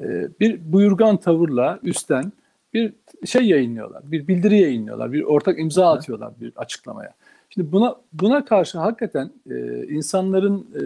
e, 0.00 0.28
bir 0.40 0.72
buyurgan 0.72 1.16
tavırla 1.16 1.78
üstten 1.82 2.32
bir 2.74 2.92
şey 3.26 3.42
yayınlıyorlar, 3.42 4.02
bir 4.12 4.28
bildiri 4.28 4.58
yayınlıyorlar, 4.58 5.12
bir 5.12 5.22
ortak 5.22 5.58
imza 5.58 5.92
atıyorlar 5.92 6.32
bir 6.40 6.52
açıklamaya. 6.56 7.14
Şimdi 7.50 7.72
buna 7.72 7.96
buna 8.12 8.44
karşı 8.44 8.78
hakikaten 8.78 9.30
e, 9.50 9.86
insanların 9.86 10.66
e, 10.74 10.82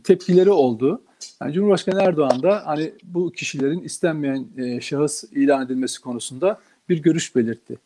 tepkileri 0.00 0.50
oldu. 0.50 1.02
Yani 1.42 1.52
Cumhurbaşkanı 1.52 2.02
Erdoğan 2.02 2.42
da 2.42 2.62
hani 2.66 2.92
bu 3.02 3.32
kişilerin 3.32 3.80
istenmeyen 3.80 4.46
e, 4.56 4.80
şahıs 4.80 5.24
ilan 5.24 5.66
edilmesi 5.66 6.00
konusunda 6.00 6.60
bir 6.88 7.02
görüş 7.02 7.36
belirtti. 7.36 7.76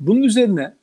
Bunun 0.00 0.22
üzerine 0.22 0.74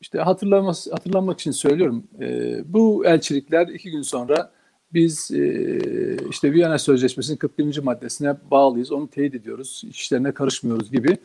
işte 0.00 0.18
hatırlaması, 0.18 0.90
hatırlanmak 0.90 1.40
için 1.40 1.50
söylüyorum. 1.50 2.04
E, 2.20 2.58
bu 2.72 3.06
elçilikler 3.06 3.68
iki 3.68 3.90
gün 3.90 4.02
sonra 4.02 4.50
biz 4.92 5.30
e, 5.30 5.80
işte 6.30 6.52
Viyana 6.52 6.78
Sözleşmesi'nin 6.78 7.36
41. 7.36 7.78
maddesine 7.78 8.36
bağlıyız, 8.50 8.92
onu 8.92 9.08
teyit 9.08 9.34
ediyoruz, 9.34 9.82
işlerine 9.90 10.32
karışmıyoruz 10.32 10.90
gibi 10.90 11.18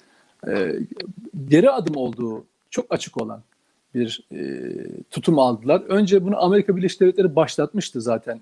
e, 0.47 0.75
geri 1.47 1.69
adım 1.69 1.95
olduğu 1.95 2.45
çok 2.69 2.85
açık 2.89 3.21
olan 3.21 3.43
bir 3.95 4.27
e, 4.31 4.71
tutum 5.09 5.39
aldılar. 5.39 5.81
Önce 5.81 6.25
bunu 6.25 6.43
Amerika 6.43 6.77
Birleşik 6.77 7.01
Devletleri 7.01 7.35
başlatmıştı 7.35 8.01
zaten. 8.01 8.41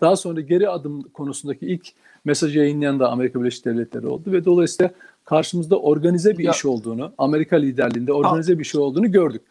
Daha 0.00 0.16
sonra 0.16 0.40
geri 0.40 0.68
adım 0.68 1.02
konusundaki 1.02 1.66
ilk 1.66 1.86
mesajı 2.24 2.58
yayınlayan 2.58 3.00
da 3.00 3.10
Amerika 3.10 3.40
Birleşik 3.40 3.64
Devletleri 3.64 4.06
oldu 4.06 4.32
ve 4.32 4.44
dolayısıyla 4.44 4.92
karşımızda 5.24 5.80
organize 5.80 6.38
bir 6.38 6.44
ya, 6.44 6.52
iş 6.52 6.64
olduğunu, 6.64 7.12
Amerika 7.18 7.56
liderliğinde 7.56 8.12
organize 8.12 8.58
bir 8.58 8.64
şey 8.64 8.80
olduğunu 8.80 9.12
gördük. 9.12 9.42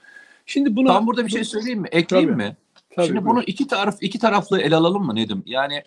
Şimdi 0.46 0.76
bunu 0.76 0.88
Tam 0.88 1.08
burada 1.08 1.26
bir 1.26 1.32
şey 1.32 1.44
söyleyeyim 1.44 1.80
mi? 1.80 1.88
Ekleyeyim 1.92 2.32
tabii, 2.32 2.44
mi? 2.44 2.58
Tabii, 2.96 3.08
şimdi 3.08 3.26
bunu 3.26 3.44
iki 3.44 3.68
taraf 3.68 3.98
iki 4.02 4.20
taraflı 4.20 4.62
ele 4.62 4.76
alalım 4.76 5.06
mı 5.06 5.16
Nedim? 5.16 5.44
Yani 5.46 5.84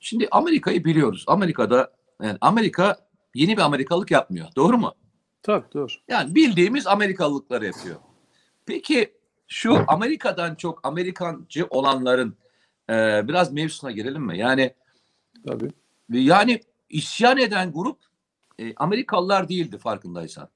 şimdi 0.00 0.28
Amerika'yı 0.30 0.84
biliyoruz. 0.84 1.24
Amerika'da 1.26 1.90
yani 2.22 2.38
Amerika 2.40 2.96
yeni 3.34 3.56
bir 3.56 3.62
Amerikalık 3.62 4.10
yapmıyor. 4.10 4.46
Doğru 4.56 4.78
mu? 4.78 4.92
Tabii 5.42 5.64
doğru. 5.74 5.92
Yani 6.08 6.34
bildiğimiz 6.34 6.86
Amerikalılıkları 6.86 7.66
yapıyor. 7.66 7.96
Peki 8.66 9.12
şu 9.48 9.78
Amerika'dan 9.88 10.54
çok 10.54 10.80
Amerikancı 10.82 11.66
olanların 11.70 12.34
e, 12.90 13.28
biraz 13.28 13.52
mevzusuna 13.52 13.90
girelim 13.90 14.22
mi? 14.22 14.38
Yani 14.38 14.74
tabii. 15.46 15.70
Yani 16.10 16.60
isyan 16.88 17.38
eden 17.38 17.72
grup 17.72 17.98
e, 18.58 18.74
Amerikalılar 18.74 19.48
değildi 19.48 19.78
farkındaysan. 19.78 20.48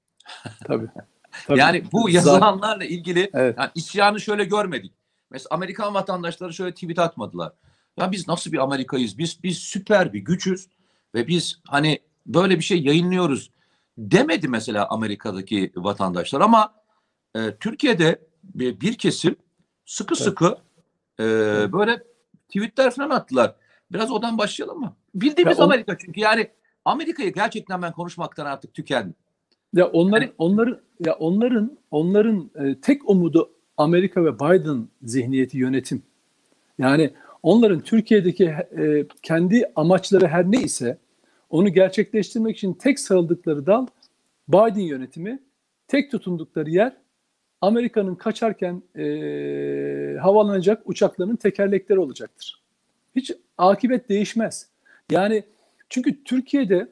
Tabii. 0.67 0.87
Tabii. 1.47 1.59
yani 1.59 1.85
bu 1.93 2.11
yazılanlarla 2.11 2.85
ilgili 2.85 3.31
evet. 3.35 3.59
yani 3.59 3.71
isyanı 3.75 4.21
şöyle 4.21 4.45
görmedik. 4.45 4.93
Mesela 5.31 5.49
Amerikan 5.51 5.95
vatandaşları 5.95 6.53
şöyle 6.53 6.75
tweet 6.75 6.99
atmadılar. 6.99 7.53
Ya 7.97 8.13
biz 8.13 8.29
nasıl 8.29 8.53
bir 8.53 8.59
Amerika'yız? 8.59 9.19
Biz 9.19 9.43
biz 9.43 9.59
süper 9.59 10.13
bir 10.13 10.21
güçüz 10.21 10.69
ve 11.15 11.27
biz 11.27 11.61
hani 11.69 11.99
böyle 12.27 12.59
bir 12.59 12.65
şey 12.65 12.83
yayınlıyoruz 12.83 13.51
demedi 13.99 14.49
mesela 14.49 14.89
Amerika'daki 14.89 15.73
vatandaşlar 15.77 16.41
ama 16.41 16.75
e, 17.37 17.57
Türkiye'de 17.61 18.27
bir, 18.43 18.81
bir 18.81 18.99
kesim 18.99 19.37
sıkı 19.87 20.15
evet. 20.15 20.25
sıkı 20.25 20.57
e, 21.21 21.25
böyle 21.73 22.03
tweetler 22.53 22.91
falan 22.91 23.11
attılar. 23.11 23.55
Biraz 23.93 24.11
odan 24.11 24.39
başlayalım 24.39 24.81
mı? 24.81 24.97
Bildiğimiz 25.15 25.59
ya 25.59 25.65
Amerika 25.65 25.99
çünkü 25.99 26.21
yani 26.21 26.51
Amerika'yı 26.85 27.33
gerçekten 27.33 27.83
ben 27.83 27.93
konuşmaktan 27.93 28.47
artık 28.47 28.75
tükendim. 28.75 29.15
Ya 29.75 29.87
onların 29.87 30.27
yani, 30.27 30.35
onların 30.39 30.79
ya 31.07 31.15
onların 31.15 31.79
onların 31.91 32.51
e, 32.55 32.81
tek 32.81 33.11
umudu 33.11 33.53
Amerika 33.77 34.25
ve 34.25 34.35
Biden 34.35 34.89
zihniyeti 35.03 35.59
yönetim. 35.59 36.03
Yani 36.79 37.11
onların 37.43 37.81
Türkiye'deki 37.81 38.45
e, 38.79 39.07
kendi 39.23 39.65
amaçları 39.77 40.27
her 40.27 40.51
ne 40.51 40.63
ise 40.63 40.99
onu 41.51 41.69
gerçekleştirmek 41.69 42.57
için 42.57 42.75
tek 42.75 43.01
sarıldıkları 43.01 43.67
dal 43.67 43.87
Biden 44.49 44.81
yönetimi, 44.81 45.43
tek 45.89 46.11
tutundukları 46.11 46.71
yer 46.71 47.02
Amerika'nın 47.63 48.15
kaçarken 48.15 48.83
e, 48.97 49.05
havalanacak 50.19 50.83
uçaklarının 50.85 51.37
tekerlekleri 51.37 51.99
olacaktır. 51.99 52.63
Hiç 53.17 53.33
akibet 53.59 54.09
değişmez. 54.09 54.69
Yani 55.11 55.45
çünkü 55.89 56.25
Türkiye'de 56.25 56.89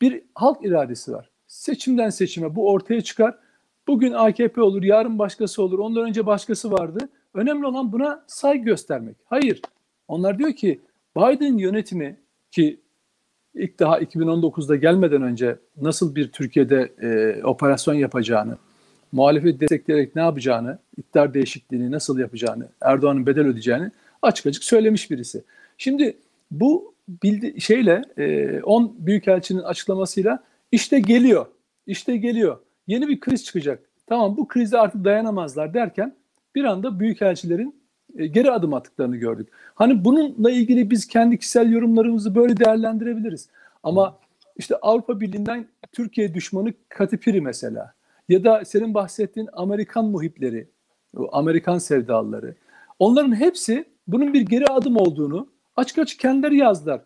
bir 0.00 0.22
halk 0.34 0.64
iradesi 0.64 1.12
var. 1.12 1.30
Seçimden 1.46 2.10
seçime 2.10 2.56
bu 2.56 2.70
ortaya 2.70 3.00
çıkar. 3.00 3.38
Bugün 3.86 4.12
AKP 4.12 4.62
olur, 4.62 4.82
yarın 4.82 5.18
başkası 5.18 5.62
olur, 5.62 5.78
ondan 5.78 6.04
önce 6.08 6.26
başkası 6.26 6.72
vardı. 6.72 7.08
Önemli 7.34 7.66
olan 7.66 7.92
buna 7.92 8.24
saygı 8.26 8.64
göstermek. 8.64 9.16
Hayır. 9.24 9.60
Onlar 10.08 10.38
diyor 10.38 10.52
ki 10.52 10.80
Biden 11.16 11.58
yönetimi 11.58 12.16
ki 12.50 12.80
ilk 13.54 13.78
daha 13.78 14.00
2019'da 14.00 14.76
gelmeden 14.76 15.22
önce 15.22 15.58
nasıl 15.76 16.14
bir 16.14 16.32
Türkiye'de 16.32 16.92
e, 17.02 17.44
operasyon 17.44 17.94
yapacağını, 17.94 18.58
muhalefet 19.12 19.60
destekleyerek 19.60 20.16
ne 20.16 20.22
yapacağını, 20.22 20.78
iktidar 20.96 21.34
değişikliğini 21.34 21.90
nasıl 21.90 22.18
yapacağını, 22.18 22.68
Erdoğan'ın 22.80 23.26
bedel 23.26 23.46
ödeyeceğini 23.46 23.90
açık 24.22 24.46
açık 24.46 24.64
söylemiş 24.64 25.10
birisi. 25.10 25.44
Şimdi 25.78 26.16
bu 26.50 26.94
bildi 27.08 27.60
şeyle 27.60 28.02
10 28.64 28.84
e, 28.84 29.06
büyükelçinin 29.06 29.62
açıklamasıyla 29.62 30.44
işte 30.72 31.00
geliyor, 31.00 31.46
işte 31.86 32.16
geliyor. 32.16 32.58
Yeni 32.86 33.08
bir 33.08 33.20
kriz 33.20 33.44
çıkacak. 33.44 33.82
Tamam 34.06 34.36
bu 34.36 34.48
krize 34.48 34.78
artık 34.78 35.04
dayanamazlar 35.04 35.74
derken 35.74 36.14
bir 36.54 36.64
anda 36.64 37.00
büyükelçilerin 37.00 37.74
e, 38.18 38.26
geri 38.26 38.50
adım 38.50 38.74
attıklarını 38.74 39.16
gördük. 39.16 39.48
Hani 39.74 40.04
bununla 40.04 40.50
ilgili 40.50 40.90
biz 40.90 41.06
kendi 41.06 41.38
kişisel 41.38 41.72
yorumlarımızı 41.72 42.34
böyle 42.34 42.56
değerlendirebiliriz. 42.56 43.48
Ama 43.82 44.18
işte 44.56 44.76
Avrupa 44.76 45.20
Birliği'nden 45.20 45.66
Türkiye 45.92 46.34
düşmanı 46.34 46.72
Katipiri 46.88 47.40
mesela 47.40 47.95
ya 48.28 48.44
da 48.44 48.64
senin 48.64 48.94
bahsettiğin 48.94 49.48
Amerikan 49.52 50.04
muhipleri 50.04 50.70
Amerikan 51.32 51.78
sevdalıları. 51.78 52.56
Onların 52.98 53.34
hepsi 53.34 53.84
bunun 54.06 54.32
bir 54.34 54.40
geri 54.40 54.66
adım 54.66 54.96
olduğunu 54.96 55.48
açık 55.76 55.98
açık 55.98 56.20
kendileri 56.20 56.56
yazdılar. 56.56 57.00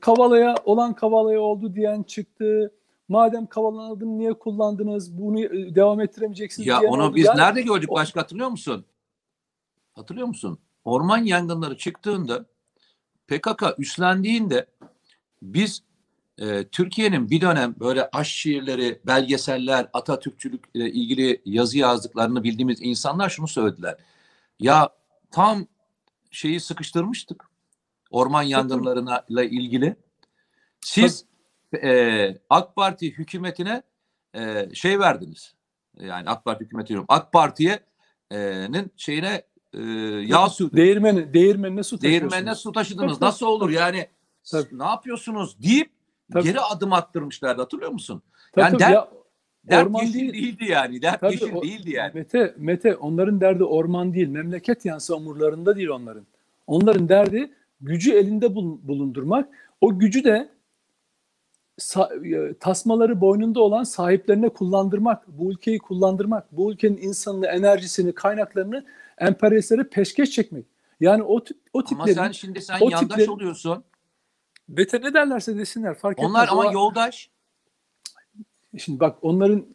Kavala'ya 0.00 0.54
olan 0.64 0.94
Kavala'ya 0.94 1.40
oldu 1.40 1.74
diyen 1.74 2.02
çıktı. 2.02 2.74
Madem 3.08 3.46
Kavala'nın 3.46 3.96
adını 3.96 4.18
niye 4.18 4.32
kullandınız? 4.32 5.18
Bunu 5.18 5.40
e, 5.40 5.74
devam 5.74 6.00
ettiremeyeceksiniz 6.00 6.68
Ya 6.68 6.80
diyen 6.80 6.90
onu 6.90 7.02
oldu. 7.02 7.14
biz 7.14 7.24
Yani 7.24 7.38
nerede 7.38 7.62
gördük 7.62 7.90
başka 7.90 8.20
hatırlıyor 8.20 8.48
musun? 8.48 8.84
Hatırlıyor 9.94 10.26
musun? 10.26 10.58
Orman 10.84 11.18
yangınları 11.18 11.76
çıktığında 11.76 12.44
PKK 13.26 13.64
üstlendiğinde 13.78 14.66
biz 15.42 15.82
e, 16.38 16.68
Türkiye'nin 16.68 17.30
bir 17.30 17.40
dönem 17.40 17.74
böyle 17.80 18.08
aşk 18.12 18.30
şiirleri, 18.30 19.00
belgeseller, 19.06 19.88
Atatürkçülükle 19.92 20.90
ilgili 20.90 21.42
yazı 21.44 21.78
yazdıklarını 21.78 22.44
bildiğimiz 22.44 22.78
insanlar 22.82 23.30
şunu 23.30 23.48
söylediler. 23.48 23.96
Ya 24.60 24.88
tam 25.30 25.66
şeyi 26.30 26.60
sıkıştırmıştık. 26.60 27.48
Orman 28.10 28.42
yangınlarına 28.42 29.24
ile 29.28 29.50
ilgili. 29.50 29.96
Siz 30.80 31.24
e, 31.82 32.38
AK 32.50 32.76
Parti 32.76 33.12
hükümetine 33.12 33.82
e, 34.34 34.68
şey 34.74 35.00
verdiniz. 35.00 35.54
Yani 36.00 36.30
AK 36.30 36.44
Parti 36.44 36.64
hükümeti 36.64 36.88
diyorum. 36.88 37.06
AK 37.08 37.32
Parti'ye'nin 37.32 38.92
şeyine 38.96 39.42
e, 39.72 39.82
yağ 40.26 40.48
sürdünüz. 40.48 40.76
Değirmeni, 40.76 41.34
değirmenine 41.34 41.82
su 41.82 41.96
taşıyorsunuz. 41.98 42.32
Değirmenine 42.32 42.54
su 42.54 42.72
taşıdınız. 42.72 43.20
Nasıl 43.20 43.46
olur 43.46 43.70
yani? 43.70 44.08
Tabii. 44.50 44.78
Ne 44.78 44.84
yapıyorsunuz 44.84 45.62
deyip 45.62 45.97
Tabii. 46.32 46.44
geri 46.44 46.60
adım 46.60 46.92
attırmışlardı. 46.92 47.62
Hatırlıyor 47.62 47.90
musun? 47.90 48.22
Tabii, 48.52 48.62
yani 48.64 48.72
tabii. 48.72 48.80
der- 48.82 48.90
Ya, 48.92 49.08
Dert 49.70 49.86
orman 49.86 50.00
yeşil 50.02 50.14
değil. 50.14 50.32
değildi 50.32 50.64
yani. 50.72 51.02
Dert 51.02 51.20
Tabii 51.20 51.32
yeşil 51.32 51.52
o- 51.54 51.62
değildi 51.62 51.90
yani. 51.90 52.10
Mete, 52.14 52.54
Mete 52.58 52.96
onların 52.96 53.40
derdi 53.40 53.64
orman 53.64 54.14
değil, 54.14 54.28
memleket 54.28 54.84
yansı 54.84 55.16
umurlarında 55.16 55.76
değil 55.76 55.88
onların. 55.88 56.26
Onların 56.66 57.08
derdi 57.08 57.50
gücü 57.80 58.12
elinde 58.12 58.54
bul- 58.54 58.78
bulundurmak. 58.88 59.48
O 59.80 59.98
gücü 59.98 60.24
de 60.24 60.48
e, 62.24 62.54
tasmaları 62.60 63.20
boynunda 63.20 63.60
olan 63.60 63.82
sahiplerine 63.82 64.48
kullandırmak, 64.48 65.28
bu 65.28 65.50
ülkeyi 65.52 65.78
kullandırmak, 65.78 66.52
bu 66.52 66.72
ülkenin 66.72 66.96
insanını, 66.96 67.46
enerjisini, 67.46 68.12
kaynaklarını 68.12 68.84
emperyalistlere 69.18 69.82
peşkeş 69.84 70.30
çekmek. 70.30 70.64
Yani 71.00 71.22
o 71.22 71.44
tip 71.44 71.56
o 71.72 71.78
Ama 71.78 71.86
tiplerin 71.88 72.14
sen 72.16 72.32
şimdi 72.32 72.62
sen 72.62 72.78
yandaş 72.80 73.00
tiplerin- 73.00 73.30
oluyorsun. 73.30 73.84
Mete 74.68 75.00
ne 75.00 75.14
derlerse 75.14 75.58
desinler 75.58 75.94
fark 75.94 76.18
etmez. 76.18 76.30
Onlar 76.30 76.48
ama 76.48 76.66
O- 76.68 76.72
yoldaş. 76.72 77.30
Şimdi 78.78 79.00
bak 79.00 79.16
onların 79.22 79.66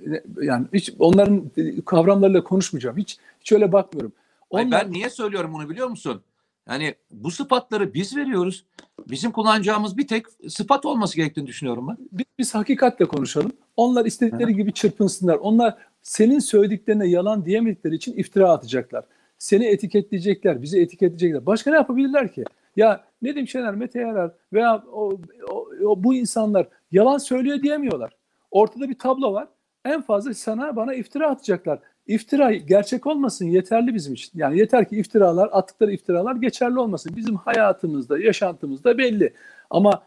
yani 0.41 0.67
hiç 0.73 0.93
onların 0.99 1.51
kavramlarıyla 1.85 2.43
konuşmayacağım. 2.43 2.97
Hiç 2.97 3.17
hiç 3.39 3.51
öyle 3.51 3.71
bakmıyorum. 3.71 4.13
Onlar 4.49 4.71
ben 4.85 4.91
niye 4.91 5.09
söylüyorum 5.09 5.53
bunu 5.53 5.69
biliyor 5.69 5.87
musun? 5.87 6.21
Yani 6.69 6.95
bu 7.11 7.31
sıfatları 7.31 7.93
biz 7.93 8.17
veriyoruz. 8.17 8.65
Bizim 9.09 9.31
kullanacağımız 9.31 9.97
bir 9.97 10.07
tek 10.07 10.25
sıfat 10.49 10.85
olması 10.85 11.15
gerektiğini 11.15 11.47
düşünüyorum 11.47 11.87
ben. 11.87 11.97
biz, 12.11 12.25
biz 12.39 12.55
hakikatle 12.55 13.05
konuşalım. 13.05 13.51
Onlar 13.75 14.05
istedikleri 14.05 14.55
gibi 14.55 14.73
çırpınsınlar. 14.73 15.35
Onlar 15.35 15.77
senin 16.01 16.39
söylediklerine 16.39 17.07
yalan 17.07 17.45
diyemedikleri 17.45 17.95
için 17.95 18.13
iftira 18.13 18.51
atacaklar. 18.51 19.03
Seni 19.37 19.65
etiketleyecekler, 19.65 20.61
bizi 20.61 20.79
etiketleyecekler. 20.81 21.45
Başka 21.45 21.71
ne 21.71 21.75
yapabilirler 21.75 22.33
ki? 22.33 22.43
Ya 22.75 23.03
Nedim 23.23 23.47
Şener, 23.47 23.75
Mete 23.75 23.99
Yarar 23.99 24.31
veya 24.53 24.83
o, 24.93 25.11
o, 25.51 25.67
o- 25.85 26.03
bu 26.03 26.13
insanlar 26.13 26.67
yalan 26.91 27.17
söylüyor 27.17 27.61
diyemiyorlar. 27.61 28.11
Ortada 28.51 28.89
bir 28.89 28.99
tablo 28.99 29.33
var. 29.33 29.47
En 29.85 30.01
fazla 30.01 30.33
sana 30.33 30.75
bana 30.75 30.93
iftira 30.93 31.29
atacaklar. 31.29 31.79
İftira 32.07 32.53
gerçek 32.53 33.07
olmasın 33.07 33.45
yeterli 33.45 33.93
bizim 33.93 34.13
için. 34.13 34.31
Yani 34.39 34.59
yeter 34.59 34.89
ki 34.89 34.97
iftiralar, 34.97 35.49
attıkları 35.51 35.91
iftiralar 35.93 36.35
geçerli 36.35 36.79
olmasın. 36.79 37.13
Bizim 37.15 37.35
hayatımızda, 37.35 38.19
yaşantımızda 38.19 38.97
belli. 38.97 39.33
Ama 39.69 40.03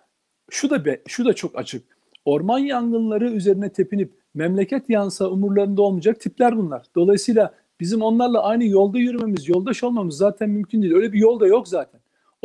şu 0.50 0.70
da 0.70 0.84
be, 0.84 1.00
şu 1.06 1.24
da 1.24 1.32
çok 1.32 1.58
açık. 1.58 1.96
Orman 2.24 2.58
yangınları 2.58 3.30
üzerine 3.30 3.68
tepinip 3.72 4.12
memleket 4.34 4.90
yansa 4.90 5.28
umurlarında 5.30 5.82
olmayacak 5.82 6.20
tipler 6.20 6.56
bunlar. 6.58 6.86
Dolayısıyla 6.94 7.54
bizim 7.80 8.02
onlarla 8.02 8.42
aynı 8.42 8.64
yolda 8.64 8.98
yürümemiz, 8.98 9.48
yoldaş 9.48 9.84
olmamız 9.84 10.16
zaten 10.16 10.50
mümkün 10.50 10.82
değil. 10.82 10.94
Öyle 10.94 11.12
bir 11.12 11.18
yolda 11.18 11.46
yok 11.46 11.68
zaten. 11.68 11.95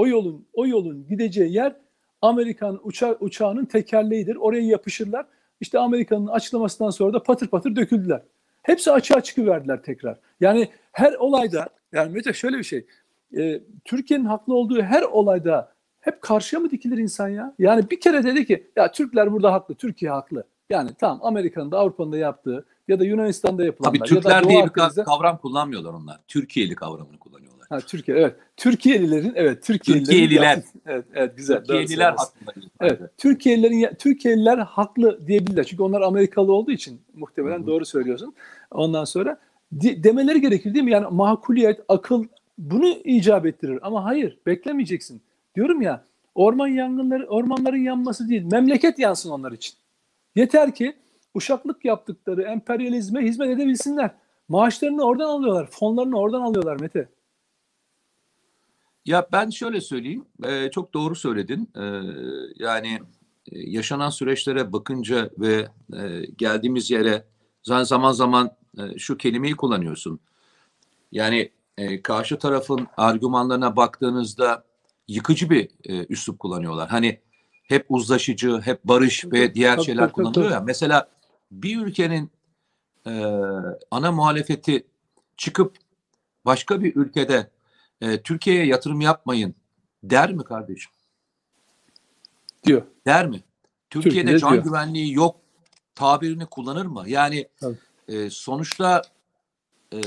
O 0.02 0.08
yolun 0.08 0.46
o 0.54 0.68
yolun 0.68 1.08
gideceği 1.08 1.54
yer 1.54 1.76
Amerikan 2.22 2.80
uça, 2.84 3.18
uçağının 3.20 3.66
tekerleğidir. 3.66 4.36
Oraya 4.36 4.62
yapışırlar. 4.62 5.26
İşte 5.60 5.80
Amerika'nın 5.80 6.28
açıklamasından 6.28 6.90
sonra 6.90 7.14
da 7.14 7.24
patır 7.24 7.48
patır 7.48 7.76
döküldüler. 7.76 8.22
Hepsi 8.62 8.92
açığa 8.92 9.22
çıkıverdiler 9.22 9.84
tekrar. 9.84 10.18
Yani 10.40 10.70
her 10.92 11.14
olayda 11.14 11.70
yani 11.92 12.14
Mete 12.14 12.34
şöyle 12.34 12.58
bir 12.58 12.64
şey. 12.64 12.86
e, 13.38 13.62
Türkiye'nin 13.86 14.26
haklı 14.26 14.54
olduğu 14.56 14.82
her 14.82 15.02
olayda 15.02 15.72
hep 16.00 16.22
karşıya 16.22 16.60
mı 16.60 16.70
dikilir 16.70 16.98
insan 16.98 17.30
ya? 17.30 17.54
Yani 17.60 17.90
bir 17.90 18.00
kere 18.00 18.24
dedi 18.24 18.46
ki 18.46 18.68
ya 18.76 18.92
Türkler 18.92 19.32
burada 19.32 19.54
haklı, 19.54 19.76
Türkiye 19.76 20.12
haklı. 20.12 20.44
Yani 20.70 20.90
tamam 21.00 21.20
Amerika'nın 21.24 21.72
da 21.72 21.80
Avrupa'nın 21.80 22.12
da 22.12 22.18
yaptığı 22.18 22.66
ya 22.88 23.00
da 23.00 23.04
Yunanistan'da 23.04 23.66
yapılanlar 23.66 24.00
Tabii 24.00 24.10
ya 24.10 24.16
da 24.16 24.22
Türkler 24.22 24.44
Doğu 24.44 24.50
diye 24.50 24.64
bir 24.64 24.68
Akdeniz'de- 24.68 25.04
kavram 25.04 25.38
kullanmıyorlar 25.38 25.94
onlar. 25.94 26.20
Türkiye'li 26.28 26.76
kavramını 26.76 27.20
kullanıyorlar. 27.20 27.51
Ha, 27.72 27.80
Türkiye 27.80 28.18
evet. 28.18 28.36
Türkiye'lilerin 28.58 29.34
evet 29.36 29.64
Türkiye'lilerin 29.64 30.06
Türkiye'liler. 30.06 30.64
evet 30.86 31.06
evet 31.14 31.38
güzel. 31.38 31.58
Türkiye'liler 31.58 32.12
hakkında. 32.12 32.54
Evet. 32.82 33.00
Türkiye'lilerin 33.18 33.96
Türkiye'liler 34.00 34.58
haklı 34.58 35.28
diyebilirler. 35.28 35.64
Çünkü 35.64 35.84
onlar 35.84 36.02
Amerikalı 36.02 36.54
olduğu 36.54 36.72
için 36.72 37.02
muhtemelen 37.14 37.58
Hı 37.60 37.64
hı. 37.64 37.68
doğru 37.68 37.86
söylüyorsun. 37.86 38.34
Ondan 38.72 39.06
sonra 39.06 39.40
demeleri 39.72 40.42
gerekir 40.42 40.74
değil 40.74 40.86
mi? 40.86 40.92
Yani 40.92 41.08
makuliyet, 41.12 41.80
akıl 41.88 42.26
bunu 42.58 42.88
icap 43.04 43.46
ettirir. 43.46 43.80
Ama 43.82 44.06
hayır, 44.06 44.38
beklemeyeceksin. 44.46 45.22
Diyorum 45.56 45.82
ya, 45.82 46.04
orman 46.36 46.68
yangınları, 46.68 47.28
ormanların 47.28 47.84
yanması 47.84 48.30
değil, 48.30 48.44
memleket 48.52 49.00
yansın 49.00 49.30
onlar 49.30 49.52
için. 49.52 49.76
Yeter 50.36 50.76
ki 50.76 50.94
uşaklık 51.34 51.86
yaptıkları 51.86 52.42
emperyalizme 52.42 53.22
hizmet 53.22 53.50
edebilsinler. 53.50 54.12
Maaşlarını 54.48 55.04
oradan 55.04 55.30
alıyorlar, 55.30 55.68
fonlarını 55.72 56.20
oradan 56.20 56.42
alıyorlar 56.42 56.80
Mete. 56.80 57.08
Ya 59.06 59.28
ben 59.32 59.50
şöyle 59.50 59.82
söyleyeyim, 59.82 60.26
e, 60.44 60.72
çok 60.72 60.94
doğru 60.94 61.16
söyledin. 61.16 61.70
E, 61.76 61.84
yani 62.56 63.00
e, 63.52 63.60
yaşanan 63.60 64.10
süreçlere 64.10 64.74
bakınca 64.74 65.30
ve 65.40 65.68
e, 65.94 66.26
geldiğimiz 66.38 66.92
yere 66.92 67.26
zaman 67.64 68.12
zaman 68.12 68.52
e, 68.78 69.00
şu 69.00 69.18
kelimeyi 69.18 69.56
kullanıyorsun. 69.56 70.20
Yani 71.12 71.52
e, 71.78 72.02
karşı 72.02 72.38
tarafın 72.40 72.88
argümanlarına 72.98 73.76
baktığınızda 73.76 74.64
yıkıcı 75.08 75.50
bir 75.50 75.70
e, 75.84 76.06
üslup 76.10 76.40
kullanıyorlar. 76.40 76.90
Hani 76.90 77.20
hep 77.64 77.86
uzlaşıcı, 77.90 78.62
hep 78.62 78.84
barış 78.84 79.26
ve 79.26 79.54
diğer 79.54 79.76
Tabii, 79.76 79.86
şeyler 79.86 80.04
tabii, 80.04 80.12
kullanılıyor 80.12 80.46
tabii. 80.46 80.54
ya. 80.54 80.62
Mesela 80.62 81.10
bir 81.52 81.82
ülkenin 81.82 82.32
e, 83.08 83.12
ana 83.92 84.12
muhalefeti 84.12 84.88
çıkıp 85.38 85.76
başka 86.46 86.84
bir 86.84 86.96
ülkede 86.96 87.50
e, 88.02 88.22
Türkiye'ye 88.22 88.66
yatırım 88.66 89.02
yapmayın 89.02 89.56
der 90.04 90.34
mi 90.34 90.44
kardeşim? 90.44 90.92
Diyor. 92.66 92.82
Der 93.06 93.28
mi? 93.28 93.44
Türkiye'de 93.90 94.16
Türkiye'de 94.18 94.40
can 94.40 94.54
diyor. 94.54 94.64
güvenliği 94.64 95.14
yok 95.14 95.42
tabirini 95.96 96.46
kullanır 96.46 96.86
mı? 96.86 97.04
Yani 97.08 97.48
Tabii. 97.60 97.78
e, 98.08 98.30
sonuçta 98.30 99.02
e, 99.94 100.00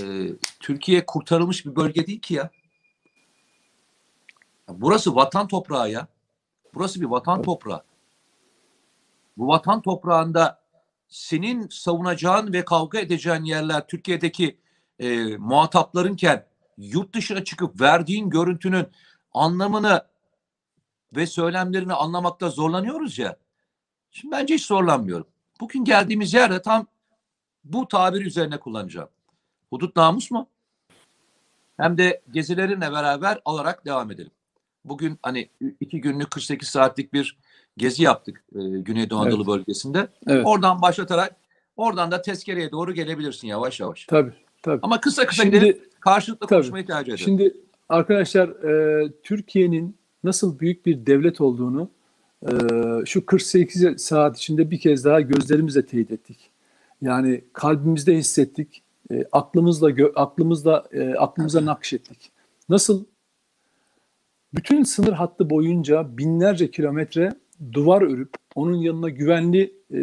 Türkiye 0.60 1.06
kurtarılmış 1.06 1.66
bir 1.66 1.76
bölge 1.76 2.06
değil 2.06 2.20
ki 2.20 2.34
ya. 2.34 2.50
Ya 4.68 4.80
Burası 4.80 5.14
vatan 5.14 5.48
toprağı 5.48 5.90
ya. 5.90 6.08
Burası 6.74 7.00
bir 7.00 7.06
vatan 7.06 7.34
Tabii. 7.36 7.44
toprağı. 7.44 7.82
Bu 9.36 9.48
vatan 9.48 9.82
toprağında 9.82 10.64
senin 11.08 11.68
savunacağın 11.68 12.52
ve 12.52 12.64
kavga 12.64 12.98
edeceğin 12.98 13.44
yerler 13.44 13.86
Türkiye'deki 13.86 14.58
e, 14.98 15.36
muhataplarınken 15.36 16.46
yurt 16.78 17.14
dışına 17.14 17.44
çıkıp 17.44 17.80
verdiğin 17.80 18.30
görüntünün 18.30 18.86
anlamını 19.32 20.02
ve 21.16 21.26
söylemlerini 21.26 21.92
anlamakta 21.92 22.48
zorlanıyoruz 22.48 23.18
ya. 23.18 23.36
Şimdi 24.10 24.32
bence 24.32 24.54
hiç 24.54 24.66
zorlanmıyorum. 24.66 25.26
Bugün 25.60 25.84
geldiğimiz 25.84 26.34
yerde 26.34 26.62
tam 26.62 26.86
bu 27.64 27.88
tabir 27.88 28.26
üzerine 28.26 28.60
kullanacağım. 28.60 29.08
Hudut 29.70 29.96
namus 29.96 30.30
mu? 30.30 30.48
Hem 31.76 31.98
de 31.98 32.22
gezilerinle 32.30 32.92
beraber 32.92 33.40
alarak 33.44 33.86
devam 33.86 34.10
edelim. 34.10 34.30
Bugün 34.84 35.18
hani 35.22 35.50
iki 35.80 36.00
günlük 36.00 36.30
48 36.30 36.68
saatlik 36.68 37.12
bir 37.12 37.38
gezi 37.76 38.02
yaptık 38.02 38.44
e, 38.54 38.58
Güneydoğu 38.58 39.18
Anadolu 39.20 39.46
bölgesinde. 39.46 40.08
Evet. 40.26 40.46
Oradan 40.46 40.82
başlatarak 40.82 41.36
oradan 41.76 42.10
da 42.10 42.22
tezkereye 42.22 42.70
doğru 42.70 42.94
gelebilirsin 42.94 43.48
yavaş 43.48 43.80
yavaş. 43.80 44.06
Tabii. 44.06 44.32
Tabii. 44.64 44.78
Ama 44.82 45.00
kısa 45.00 45.26
kısa 45.26 45.42
Şimdi- 45.42 45.56
gidelim. 45.56 45.78
Karşılıklı 46.00 46.46
Tabii. 46.46 46.58
konuşmayı 46.58 46.86
tercih 46.86 47.12
ederim. 47.12 47.24
Şimdi 47.24 47.54
arkadaşlar 47.88 48.48
e, 48.48 49.12
Türkiye'nin 49.22 49.96
nasıl 50.24 50.58
büyük 50.58 50.86
bir 50.86 51.06
devlet 51.06 51.40
olduğunu 51.40 51.90
e, 52.42 52.50
şu 53.06 53.26
48 53.26 54.02
saat 54.02 54.36
içinde 54.38 54.70
bir 54.70 54.78
kez 54.80 55.04
daha 55.04 55.20
gözlerimizle 55.20 55.86
teyit 55.86 56.10
ettik. 56.10 56.50
Yani 57.02 57.44
kalbimizde 57.52 58.16
hissettik. 58.16 58.82
e, 59.10 59.24
aklımızla 59.32 59.90
gö, 59.90 60.12
aklımızla 60.14 60.84
e, 60.92 61.14
aklımıza 61.14 61.64
nakşettik. 61.64 62.32
Nasıl 62.68 63.04
bütün 64.54 64.82
sınır 64.82 65.12
hattı 65.12 65.50
boyunca 65.50 66.18
binlerce 66.18 66.70
kilometre 66.70 67.32
duvar 67.72 68.02
örüp 68.02 68.30
onun 68.54 68.76
yanına 68.76 69.08
güvenli 69.08 69.62
e, 69.90 69.96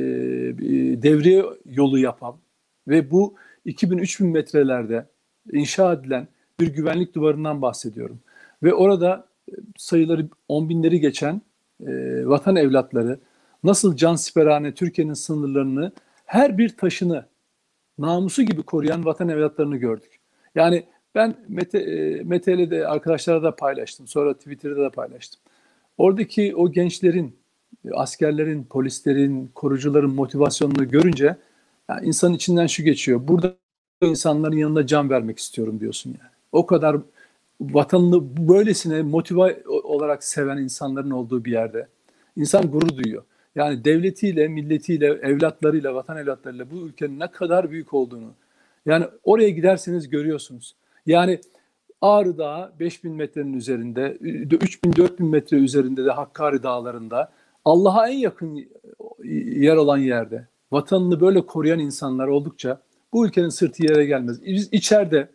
devriye 1.03 1.45
yolu 1.65 1.99
yapan 1.99 2.35
ve 2.87 3.11
bu 3.11 3.35
2000-3000 3.65 4.23
metrelerde 4.23 5.05
inşa 5.51 5.93
edilen 5.93 6.27
bir 6.59 6.67
güvenlik 6.67 7.15
duvarından 7.15 7.61
bahsediyorum. 7.61 8.19
Ve 8.63 8.73
orada 8.73 9.27
e, 9.49 9.53
sayıları 9.77 10.27
on 10.47 10.69
binleri 10.69 10.99
geçen 10.99 11.41
e, 11.87 11.91
vatan 12.27 12.55
evlatları 12.55 13.19
nasıl 13.63 13.95
can 13.95 14.15
siperhane 14.15 14.73
Türkiye'nin 14.73 15.13
sınırlarını 15.13 15.91
her 16.25 16.57
bir 16.57 16.77
taşını 16.77 17.25
namusu 17.99 18.43
gibi 18.43 18.63
koruyan 18.63 19.05
vatan 19.05 19.29
evlatlarını 19.29 19.77
gördük. 19.77 20.19
Yani 20.55 20.83
ben 21.15 21.35
Mete, 21.47 21.79
e, 21.79 22.23
Mete'yle 22.23 22.71
de 22.71 22.87
arkadaşlara 22.87 23.43
da 23.43 23.55
paylaştım. 23.55 24.07
Sonra 24.07 24.33
Twitter'da 24.33 24.81
da 24.81 24.89
paylaştım. 24.89 25.41
Oradaki 25.97 26.55
o 26.55 26.71
gençlerin, 26.71 27.35
askerlerin, 27.93 28.63
polislerin, 28.63 29.51
korucuların 29.55 30.13
motivasyonunu 30.13 30.89
görünce 30.89 31.35
yani 31.89 32.07
insanın 32.07 32.33
içinden 32.33 32.67
şu 32.67 32.83
geçiyor. 32.83 33.27
Burada 33.27 33.55
insanların 34.01 34.57
yanında 34.57 34.87
can 34.87 35.09
vermek 35.09 35.39
istiyorum 35.39 35.79
diyorsun 35.79 36.09
yani. 36.09 36.31
O 36.51 36.65
kadar 36.65 36.97
vatanını 37.61 38.47
böylesine 38.47 39.01
motive 39.01 39.63
olarak 39.65 40.23
seven 40.23 40.57
insanların 40.57 41.11
olduğu 41.11 41.45
bir 41.45 41.51
yerde 41.51 41.87
insan 42.35 42.71
gurur 42.71 42.97
duyuyor. 42.97 43.23
Yani 43.55 43.85
devletiyle, 43.85 44.47
milletiyle, 44.47 45.05
evlatlarıyla, 45.07 45.95
vatan 45.95 46.17
evlatlarıyla 46.17 46.71
bu 46.71 46.75
ülkenin 46.75 47.19
ne 47.19 47.27
kadar 47.27 47.71
büyük 47.71 47.93
olduğunu. 47.93 48.33
Yani 48.85 49.05
oraya 49.23 49.49
giderseniz 49.49 50.09
görüyorsunuz. 50.09 50.75
Yani 51.05 51.39
Ağrı 52.01 52.37
Dağı 52.37 52.71
5000 52.79 53.11
metrenin 53.11 53.53
üzerinde, 53.53 54.17
3000-4000 54.21 55.23
metre 55.23 55.57
üzerinde 55.57 56.05
de 56.05 56.11
Hakkari 56.11 56.63
Dağları'nda 56.63 57.31
Allah'a 57.65 58.09
en 58.09 58.17
yakın 58.17 58.67
yer 59.45 59.75
olan 59.75 59.97
yerde 59.97 60.47
vatanını 60.71 61.21
böyle 61.21 61.45
koruyan 61.45 61.79
insanlar 61.79 62.27
oldukça 62.27 62.81
bu 63.13 63.27
ülkenin 63.27 63.49
sırtı 63.49 63.83
yere 63.83 64.05
gelmez. 64.05 64.45
Biz 64.45 64.69
içeride 64.71 65.29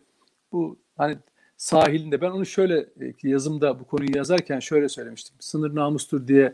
bu 0.51 0.77
hani 0.97 1.17
sahilinde 1.57 2.21
ben 2.21 2.31
onu 2.31 2.45
şöyle 2.45 2.79
e, 2.79 3.13
yazımda 3.23 3.79
bu 3.79 3.83
konuyu 3.83 4.17
yazarken 4.17 4.59
şöyle 4.59 4.89
söylemiştim. 4.89 5.35
Sınır 5.39 5.75
namustur 5.75 6.27
diye 6.27 6.53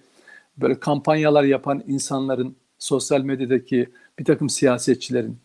böyle 0.58 0.80
kampanyalar 0.80 1.44
yapan 1.44 1.84
insanların 1.88 2.56
sosyal 2.80 3.22
medyadaki 3.22 3.90
bir 4.20 4.26
takım 4.26 4.50
siyasetçilerin 4.50 5.38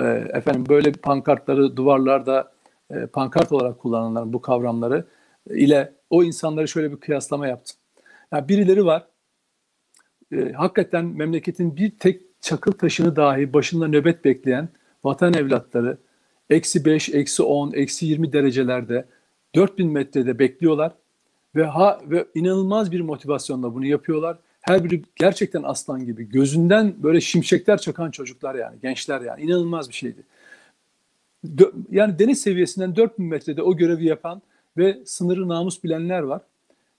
e, 0.00 0.04
efendim 0.32 0.64
böyle 0.68 0.92
pankartları 0.92 1.76
duvarlarda 1.76 2.52
e, 2.90 3.06
pankart 3.06 3.52
olarak 3.52 3.78
kullananların 3.78 4.32
bu 4.32 4.40
kavramları 4.40 5.04
ile 5.50 5.92
o 6.10 6.24
insanları 6.24 6.68
şöyle 6.68 6.92
bir 6.92 6.96
kıyaslama 6.96 7.46
yaptım. 7.46 7.76
Yani 8.32 8.48
birileri 8.48 8.84
var 8.84 9.06
e, 10.32 10.52
hakikaten 10.52 11.04
memleketin 11.04 11.76
bir 11.76 11.98
tek 11.98 12.29
çakıl 12.40 12.72
taşını 12.72 13.16
dahi 13.16 13.52
başında 13.52 13.88
nöbet 13.88 14.24
bekleyen 14.24 14.68
vatan 15.04 15.34
evlatları 15.34 15.98
eksi 16.50 16.84
5, 16.84 17.08
eksi 17.08 17.42
10, 17.42 17.72
eksi 17.72 18.06
20 18.06 18.32
derecelerde 18.32 19.04
4000 19.54 19.90
metrede 19.90 20.38
bekliyorlar 20.38 20.92
ve 21.54 21.64
ha 21.64 22.00
ve 22.04 22.26
inanılmaz 22.34 22.92
bir 22.92 23.00
motivasyonla 23.00 23.74
bunu 23.74 23.86
yapıyorlar. 23.86 24.38
Her 24.60 24.84
biri 24.84 25.02
gerçekten 25.16 25.62
aslan 25.62 26.06
gibi 26.06 26.28
gözünden 26.28 26.94
böyle 27.02 27.20
şimşekler 27.20 27.78
çakan 27.78 28.10
çocuklar 28.10 28.54
yani 28.54 28.76
gençler 28.82 29.20
yani 29.20 29.42
inanılmaz 29.42 29.88
bir 29.88 29.94
şeydi. 29.94 30.22
Yani 31.90 32.18
deniz 32.18 32.42
seviyesinden 32.42 32.96
4000 32.96 33.26
metrede 33.26 33.62
o 33.62 33.76
görevi 33.76 34.06
yapan 34.06 34.42
ve 34.76 34.98
sınırı 35.04 35.48
namus 35.48 35.84
bilenler 35.84 36.20
var. 36.20 36.42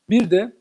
Bir 0.10 0.32
de 0.32 0.54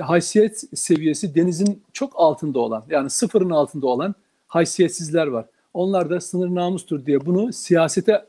haysiyet 0.00 0.64
seviyesi 0.74 1.34
denizin 1.34 1.82
çok 1.92 2.12
altında 2.16 2.58
olan 2.58 2.84
yani 2.88 3.10
sıfırın 3.10 3.50
altında 3.50 3.86
olan 3.86 4.14
haysiyetsizler 4.46 5.26
var. 5.26 5.46
Onlar 5.74 6.10
da 6.10 6.20
sınır 6.20 6.54
namustur 6.54 7.06
diye 7.06 7.26
bunu 7.26 7.52
siyasete 7.52 8.26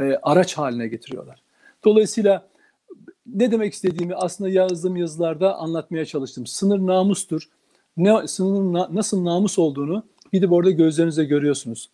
e, 0.00 0.18
araç 0.22 0.58
haline 0.58 0.88
getiriyorlar. 0.88 1.42
Dolayısıyla 1.84 2.48
ne 3.26 3.50
demek 3.50 3.72
istediğimi 3.72 4.14
aslında 4.14 4.50
yazdığım 4.50 4.96
yazılarda 4.96 5.56
anlatmaya 5.56 6.04
çalıştım. 6.04 6.46
Sınır 6.46 6.86
namustur. 6.86 7.48
Ne, 7.96 8.26
sınırın 8.26 8.72
na, 8.72 8.88
nasıl 8.92 9.24
namus 9.24 9.58
olduğunu 9.58 10.02
gidip 10.32 10.52
orada 10.52 10.70
gözlerinize 10.70 11.24
görüyorsunuz. 11.24 11.90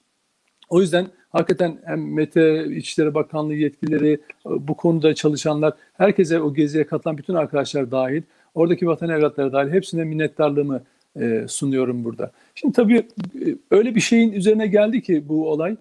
O 0.69 0.81
yüzden 0.81 1.07
hakikaten 1.31 1.79
hem 1.85 2.15
Mete 2.15 2.67
İçişleri 2.67 3.15
Bakanlığı 3.15 3.55
yetkilileri, 3.55 4.21
bu 4.45 4.75
konuda 4.75 5.15
çalışanlar, 5.15 5.73
herkese 5.93 6.41
o 6.41 6.55
geziye 6.55 6.87
katılan 6.87 7.19
bütün 7.19 7.35
arkadaşlar 7.35 7.91
dahil, 7.91 8.23
oradaki 8.55 8.87
vatan 8.87 9.09
evlatları 9.09 9.53
dahil 9.53 9.73
hepsine 9.73 10.05
minnettarlığımı 10.05 10.83
e, 11.21 11.45
sunuyorum 11.49 12.05
burada. 12.05 12.31
Şimdi 12.55 12.75
tabii 12.75 12.97
e, 12.97 13.57
öyle 13.71 13.95
bir 13.95 14.01
şeyin 14.01 14.33
üzerine 14.33 14.67
geldi 14.67 15.03
ki 15.03 15.29
bu 15.29 15.51
olay. 15.51 15.77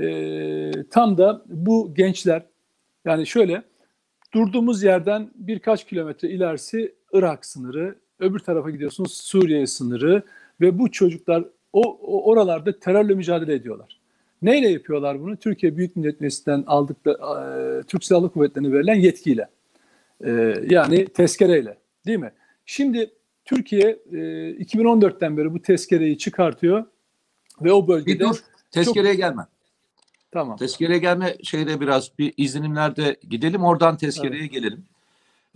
E, 0.00 0.72
tam 0.90 1.18
da 1.18 1.42
bu 1.46 1.94
gençler 1.94 2.42
yani 3.04 3.26
şöyle 3.26 3.62
durduğumuz 4.34 4.82
yerden 4.82 5.30
birkaç 5.34 5.86
kilometre 5.86 6.28
ilerisi 6.28 6.94
Irak 7.12 7.46
sınırı, 7.46 7.94
öbür 8.18 8.38
tarafa 8.38 8.70
gidiyorsunuz 8.70 9.12
Suriye 9.12 9.66
sınırı 9.66 10.22
ve 10.60 10.78
bu 10.78 10.90
çocuklar 10.90 11.44
o, 11.72 11.82
o 12.02 12.30
oralarda 12.30 12.78
terörle 12.78 13.14
mücadele 13.14 13.54
ediyorlar. 13.54 14.01
Neyle 14.42 14.68
yapıyorlar 14.68 15.20
bunu? 15.20 15.36
Türkiye 15.36 15.76
Büyük 15.76 15.96
Millet 15.96 16.20
Meclisi'nden 16.20 16.64
aldıkları 16.66 17.16
e, 17.16 17.82
Türk 17.82 18.04
Silahlı 18.04 18.32
Kuvvetleri'ne 18.32 18.72
verilen 18.72 18.94
yetkiyle. 18.94 19.48
E, 20.24 20.30
yani 20.68 21.06
tezkereyle 21.06 21.78
değil 22.06 22.18
mi? 22.18 22.32
Şimdi 22.66 23.10
Türkiye 23.44 23.98
e, 24.12 24.16
2014'ten 24.16 25.36
beri 25.36 25.54
bu 25.54 25.62
tezkereyi 25.62 26.18
çıkartıyor 26.18 26.84
ve 27.62 27.72
o 27.72 27.88
bölgede... 27.88 28.18
Bir 28.18 28.24
dur, 28.24 28.36
tezkereye 28.70 29.12
çok... 29.12 29.20
gelme. 29.20 29.42
Tamam. 30.32 30.56
Tezkereye 30.56 30.98
gelme 30.98 31.36
şeyde 31.42 31.80
biraz 31.80 32.18
bir 32.18 32.34
izlenimlerde 32.36 33.16
gidelim 33.28 33.64
oradan 33.64 33.96
tezkereye 33.96 34.40
evet. 34.40 34.52
gelelim. 34.52 34.84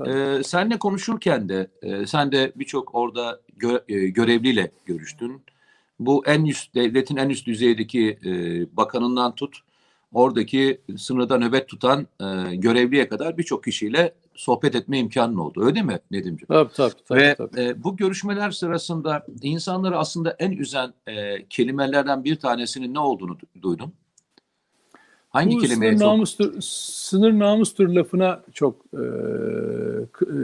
Evet. 0.05 0.40
Ee, 0.40 0.44
senle 0.44 0.79
konuşurken 0.79 1.49
de 1.49 1.70
e, 1.83 2.07
sen 2.07 2.33
de 2.33 2.53
birçok 2.57 2.94
orada 2.94 3.40
gö, 3.57 3.79
e, 3.88 4.07
görevliyle 4.07 4.70
görüştün. 4.87 5.42
Bu 5.98 6.26
en 6.26 6.44
üst 6.44 6.74
devletin 6.74 7.16
en 7.16 7.28
üst 7.28 7.46
düzeydeki 7.46 8.18
e, 8.24 8.30
bakanından 8.76 9.35
tut 9.35 9.56
oradaki 10.12 10.80
sınırda 10.96 11.38
nöbet 11.38 11.68
tutan 11.68 12.06
e, 12.20 12.56
görevliye 12.56 13.09
kadar 13.09 13.38
birçok 13.38 13.64
kişiyle 13.64 14.14
sohbet 14.35 14.74
etme 14.74 14.98
imkanın 14.98 15.37
oldu. 15.37 15.64
Öyle 15.64 15.82
mi 15.82 15.98
Nedimciğim? 16.11 16.46
Tabii 16.48 16.72
tabii. 16.72 16.94
tabii 17.09 17.20
Ve 17.20 17.35
tabii. 17.35 17.61
E, 17.61 17.85
bu 17.85 17.96
görüşmeler 17.96 18.50
sırasında 18.50 19.26
insanları 19.42 19.98
aslında 19.98 20.37
en 20.38 20.52
üzen 20.52 20.94
e, 21.06 21.46
kelimelerden 21.46 22.24
bir 22.24 22.37
tanesinin 22.37 22.94
ne 22.94 22.98
olduğunu 22.98 23.38
duydum. 23.62 23.92
Hangi 25.28 25.56
bu 25.56 25.61
kelimeye 25.61 25.92
sınır 25.92 26.00
çok... 26.00 26.09
namustur, 26.09 26.61
sınır 26.61 27.38
namustur 27.38 27.88
lafına 27.88 28.42
çok 28.52 28.76
e, 28.92 29.02
e, 30.22 30.35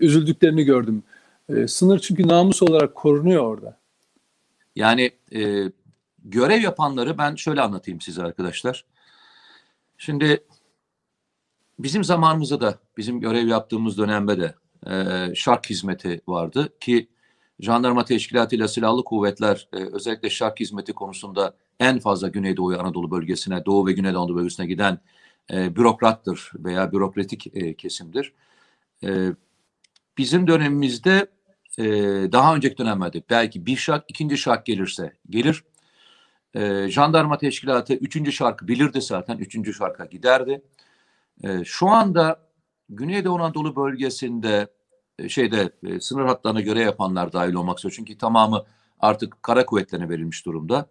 üzüldüklerini 0.00 0.64
gördüm. 0.64 1.02
E, 1.48 1.68
sınır 1.68 1.98
çünkü 1.98 2.28
namus 2.28 2.62
olarak 2.62 2.94
korunuyor 2.94 3.44
orada. 3.44 3.83
Yani 4.76 5.10
e, 5.34 5.70
görev 6.24 6.62
yapanları 6.62 7.18
ben 7.18 7.34
şöyle 7.34 7.60
anlatayım 7.60 8.00
size 8.00 8.22
arkadaşlar. 8.22 8.84
Şimdi 9.98 10.44
bizim 11.78 12.04
zamanımızda 12.04 12.60
da 12.60 12.78
bizim 12.96 13.20
görev 13.20 13.46
yaptığımız 13.46 13.98
dönemde 13.98 14.40
de 14.40 14.54
e, 14.90 15.34
şark 15.34 15.70
hizmeti 15.70 16.20
vardı 16.28 16.78
ki 16.80 17.08
jandarma 17.60 18.04
teşkilatıyla 18.04 18.68
silahlı 18.68 19.04
kuvvetler 19.04 19.68
e, 19.72 19.76
özellikle 19.76 20.30
şark 20.30 20.60
hizmeti 20.60 20.92
konusunda 20.92 21.56
en 21.80 21.98
fazla 21.98 22.28
Güneydoğu 22.28 22.80
Anadolu 22.80 23.10
bölgesine, 23.10 23.64
Doğu 23.64 23.86
ve 23.86 23.92
Güneydoğu 23.92 24.20
Anadolu 24.20 24.36
bölgesine 24.36 24.66
giden 24.66 24.98
e, 25.52 25.76
bürokrattır 25.76 26.52
veya 26.54 26.92
bürokratik 26.92 27.56
e, 27.56 27.74
kesimdir. 27.74 28.32
E, 29.04 29.28
bizim 30.18 30.46
dönemimizde 30.46 31.26
e, 31.78 31.84
daha 32.32 32.54
önceki 32.54 32.78
dönemlerde 32.78 33.22
belki 33.30 33.66
bir 33.66 33.76
şark, 33.76 34.04
ikinci 34.08 34.38
şark 34.38 34.66
gelirse 34.66 35.12
gelir. 35.30 35.64
E, 36.54 36.88
jandarma 36.88 37.38
teşkilatı 37.38 37.94
üçüncü 37.94 38.32
şarkı 38.32 38.68
bilirdi 38.68 39.02
zaten, 39.02 39.38
üçüncü 39.38 39.74
şarka 39.74 40.04
giderdi. 40.04 40.62
E, 41.44 41.64
şu 41.64 41.88
anda 41.88 42.40
Güneydoğu 42.88 43.38
Anadolu 43.38 43.76
bölgesinde 43.76 44.68
e, 45.18 45.28
şeyde 45.28 45.70
e, 45.86 46.00
sınır 46.00 46.24
hatlarına 46.24 46.60
göre 46.60 46.80
yapanlar 46.80 47.32
dahil 47.32 47.54
olmak 47.54 47.78
üzere 47.78 47.92
çünkü 47.92 48.18
tamamı 48.18 48.64
artık 49.00 49.42
kara 49.42 49.66
kuvvetlerine 49.66 50.08
verilmiş 50.08 50.46
durumda. 50.46 50.86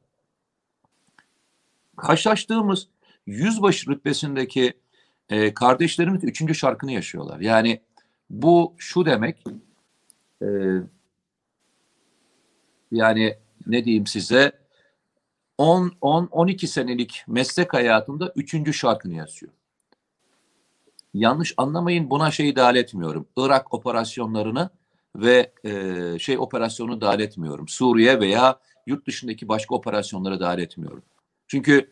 Karşılaştığımız 1.97 2.87
yüzbaşı 3.25 3.89
rütbesindeki 3.89 4.73
e, 5.29 5.53
kardeşlerimiz 5.53 6.23
üçüncü 6.23 6.55
şarkını 6.55 6.91
yaşıyorlar. 6.91 7.39
Yani 7.39 7.81
bu 8.29 8.73
şu 8.77 9.05
demek 9.05 9.43
e, 10.43 10.47
yani 12.91 13.37
ne 13.67 13.85
diyeyim 13.85 14.07
size 14.07 14.51
10 15.57 15.91
10 16.01 16.25
12 16.25 16.67
senelik 16.67 17.23
meslek 17.27 17.73
hayatımda 17.73 18.33
üçüncü 18.35 18.73
şarkını 18.73 19.13
yazıyor. 19.13 19.51
Yanlış 21.13 21.53
anlamayın 21.57 22.09
buna 22.09 22.31
şeyi 22.31 22.55
dahil 22.55 22.75
etmiyorum. 22.75 23.27
Irak 23.37 23.73
operasyonlarını 23.73 24.69
ve 25.15 25.51
e, 25.63 26.19
şey 26.19 26.37
operasyonu 26.37 27.01
dahil 27.01 27.19
etmiyorum. 27.19 27.67
Suriye 27.67 28.19
veya 28.19 28.59
yurt 28.87 29.07
dışındaki 29.07 29.47
başka 29.47 29.75
operasyonları 29.75 30.39
dahil 30.39 30.59
etmiyorum. 30.59 31.03
Çünkü 31.47 31.91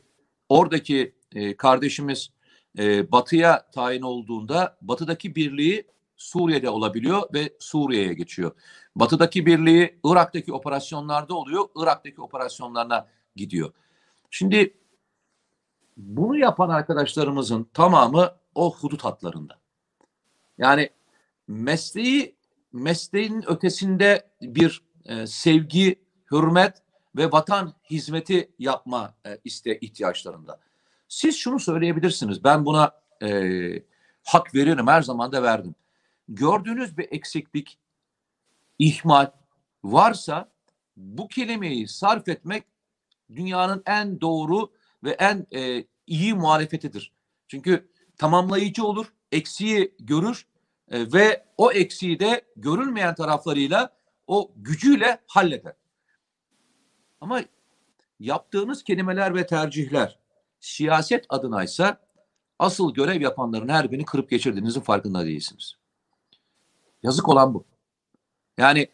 oradaki 0.50 1.16
e, 1.36 1.58
kardeşimiz 1.58 2.30
e, 2.78 3.12
batıya 3.12 3.72
tayin 3.72 4.02
olduğunda 4.02 4.78
batıdaki 4.82 5.36
birliği 5.36 5.88
Suriye'de 6.22 6.70
olabiliyor 6.70 7.24
ve 7.34 7.54
Suriye'ye 7.60 8.14
geçiyor. 8.14 8.52
Batıdaki 8.96 9.46
birliği 9.46 10.00
Irak'taki 10.04 10.54
operasyonlarda 10.54 11.34
oluyor, 11.36 11.66
Irak'taki 11.76 12.22
operasyonlarına 12.22 13.08
gidiyor. 13.36 13.72
Şimdi 14.30 14.78
bunu 15.98 16.38
yapan 16.38 16.70
arkadaşlarımızın 16.70 17.64
tamamı 17.74 18.36
o 18.56 18.76
hudut 18.76 19.04
hatlarında. 19.04 19.60
Yani 20.58 20.90
mesleği 21.48 22.36
mesleğin 22.74 23.44
ötesinde 23.48 24.30
bir 24.42 24.82
e, 25.06 25.28
sevgi, 25.28 26.02
hürmet 26.32 26.82
ve 27.16 27.32
vatan 27.32 27.74
hizmeti 27.90 28.52
yapma 28.60 29.14
e, 29.26 29.38
iste 29.44 29.80
ihtiyaçlarında. 29.80 30.60
Siz 31.08 31.36
şunu 31.36 31.60
söyleyebilirsiniz. 31.60 32.44
Ben 32.44 32.66
buna 32.66 32.92
e, 33.24 33.30
hak 34.24 34.56
veririm. 34.56 34.88
Her 34.88 35.02
zaman 35.02 35.32
da 35.32 35.44
verdim. 35.44 35.76
Gördüğünüz 36.36 36.98
bir 36.98 37.08
eksiklik, 37.12 37.80
ihmal 38.80 39.32
varsa 39.84 40.52
bu 40.98 41.28
kelimeyi 41.28 41.88
sarf 41.88 42.28
etmek 42.28 42.64
dünyanın 43.36 43.84
en 43.86 44.22
doğru 44.22 44.72
ve 45.04 45.12
en 45.12 45.48
e, 45.54 45.86
iyi 46.08 46.34
muhalefetidir. 46.34 47.12
Çünkü 47.48 47.90
tamamlayıcı 48.18 48.84
olur, 48.86 49.14
eksiği 49.32 49.96
görür 50.00 50.48
e, 50.92 51.14
ve 51.14 51.46
o 51.58 51.72
eksiği 51.72 52.20
de 52.20 52.46
görülmeyen 52.56 53.16
taraflarıyla 53.16 53.98
o 54.28 54.52
gücüyle 54.56 55.22
halleder. 55.28 55.74
Ama 57.22 57.42
yaptığınız 58.20 58.84
kelimeler 58.84 59.36
ve 59.36 59.48
tercihler 59.48 60.20
siyaset 60.60 61.26
adınaysa 61.30 62.02
asıl 62.60 62.94
görev 62.94 63.22
yapanların 63.22 63.70
her 63.70 63.92
birini 63.92 64.06
kırıp 64.06 64.30
geçirdiğinizin 64.30 64.82
farkında 64.82 65.26
değilsiniz. 65.26 65.81
Yazık 67.04 67.30
olan 67.30 67.54
bu. 67.54 67.66
Yani 68.58 68.88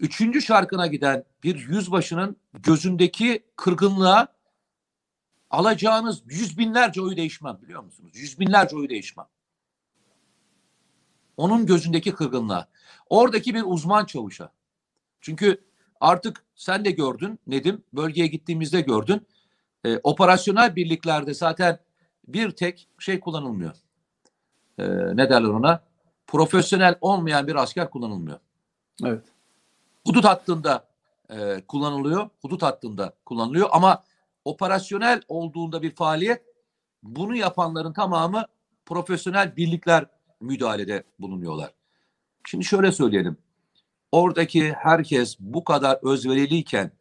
üçüncü 0.00 0.42
şarkına 0.42 0.86
giden 0.86 1.24
bir 1.42 1.68
yüzbaşının 1.68 2.36
gözündeki 2.54 3.44
kırgınlığa 3.56 4.28
alacağınız 5.50 6.22
yüz 6.26 6.58
binlerce 6.58 7.00
oyu 7.00 7.16
değişmem 7.16 7.58
biliyor 7.62 7.82
musunuz? 7.82 8.10
Yüz 8.14 8.40
binlerce 8.40 8.76
oyu 8.76 8.88
değişmem. 8.88 9.26
Onun 11.36 11.66
gözündeki 11.66 12.14
kırgınlığa. 12.14 12.68
Oradaki 13.10 13.54
bir 13.54 13.62
uzman 13.66 14.04
çavuşa. 14.04 14.52
Çünkü 15.20 15.64
artık 16.00 16.44
sen 16.54 16.84
de 16.84 16.90
gördün 16.90 17.38
Nedim, 17.46 17.84
bölgeye 17.92 18.26
gittiğimizde 18.26 18.80
gördün. 18.80 19.26
E, 19.84 19.98
operasyonel 20.02 20.76
birliklerde 20.76 21.34
zaten 21.34 21.78
bir 22.28 22.50
tek 22.50 22.88
şey 22.98 23.20
kullanılmıyor. 23.20 23.76
E, 24.78 24.86
ne 25.16 25.30
derler 25.30 25.48
ona? 25.48 25.82
Profesyonel 26.32 26.94
olmayan 27.00 27.46
bir 27.46 27.54
asker 27.54 27.90
kullanılmıyor. 27.90 28.38
Evet. 29.04 29.24
Hudut 30.06 30.24
hattında 30.24 30.88
e, 31.30 31.62
kullanılıyor. 31.68 32.28
Hudut 32.42 32.62
hattında 32.62 33.14
kullanılıyor 33.24 33.68
ama 33.72 34.04
operasyonel 34.44 35.22
olduğunda 35.28 35.82
bir 35.82 35.94
faaliyet 35.94 36.42
bunu 37.02 37.36
yapanların 37.36 37.92
tamamı 37.92 38.44
profesyonel 38.86 39.56
birlikler 39.56 40.06
müdahalede 40.40 41.04
bulunuyorlar. 41.18 41.70
Şimdi 42.46 42.64
şöyle 42.64 42.92
söyleyelim. 42.92 43.36
Oradaki 44.12 44.72
herkes 44.72 45.36
bu 45.40 45.64
kadar 45.64 45.98
özveriliyken 46.02 46.92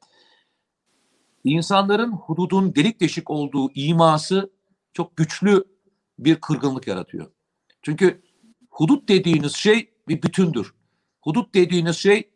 insanların 1.44 2.12
hududun 2.12 2.76
delik 2.76 3.02
deşik 3.02 3.30
olduğu 3.30 3.72
iması 3.76 4.52
çok 4.94 5.18
güçlü 5.18 5.64
bir 6.20 6.36
kırgınlık 6.36 6.88
yaratıyor. 6.88 7.32
Çünkü 7.82 8.22
hudut 8.72 9.10
dediğiniz 9.10 9.56
şey 9.56 9.92
bir 10.08 10.22
bütündür. 10.22 10.74
Hudut 11.22 11.54
dediğiniz 11.54 11.98
şey 11.98 12.32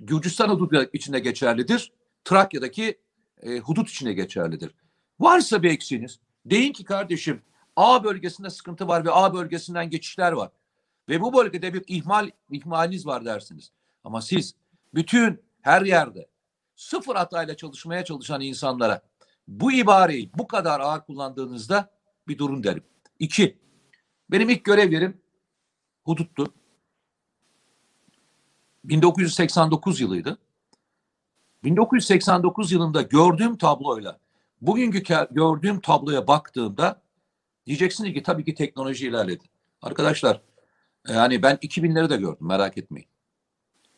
Gürcistan 0.00 0.48
hududu 0.48 0.90
içinde 0.92 1.18
geçerlidir. 1.18 1.92
Trakya'daki 2.24 2.98
e, 3.42 3.58
hudut 3.58 3.88
içinde 3.88 4.12
geçerlidir. 4.12 4.74
Varsa 5.20 5.62
bir 5.62 5.70
eksiğiniz 5.70 6.18
deyin 6.46 6.72
ki 6.72 6.84
kardeşim 6.84 7.42
A 7.76 8.04
bölgesinde 8.04 8.50
sıkıntı 8.50 8.88
var 8.88 9.04
ve 9.04 9.10
A 9.10 9.34
bölgesinden 9.34 9.90
geçişler 9.90 10.32
var. 10.32 10.50
Ve 11.08 11.20
bu 11.20 11.34
bölgede 11.34 11.74
bir 11.74 11.84
ihmal 11.86 12.30
ihmaliniz 12.50 13.06
var 13.06 13.24
dersiniz. 13.24 13.72
Ama 14.04 14.22
siz 14.22 14.54
bütün 14.94 15.42
her 15.60 15.82
yerde 15.82 16.28
sıfır 16.76 17.16
hatayla 17.16 17.56
çalışmaya 17.56 18.04
çalışan 18.04 18.40
insanlara 18.40 19.02
bu 19.48 19.72
ibareyi 19.72 20.30
bu 20.34 20.46
kadar 20.46 20.80
ağır 20.80 21.00
kullandığınızda 21.00 21.90
bir 22.28 22.38
durun 22.38 22.64
derim. 22.64 22.84
İki, 23.18 23.58
benim 24.30 24.48
ilk 24.48 24.64
görev 24.64 24.90
huduttu. 26.08 26.54
1989 28.84 30.00
yılıydı. 30.00 30.38
1989 31.64 32.72
yılında 32.72 33.02
gördüğüm 33.02 33.56
tabloyla 33.56 34.18
bugünkü 34.60 35.02
gördüğüm 35.30 35.80
tabloya 35.80 36.26
baktığımda 36.26 37.02
diyeceksiniz 37.66 38.14
ki 38.14 38.22
tabii 38.22 38.44
ki 38.44 38.54
teknoloji 38.54 39.06
ilerledi. 39.06 39.44
Arkadaşlar 39.82 40.40
yani 41.08 41.42
ben 41.42 41.56
2000'leri 41.56 42.10
de 42.10 42.16
gördüm 42.16 42.46
merak 42.46 42.78
etmeyin. 42.78 43.08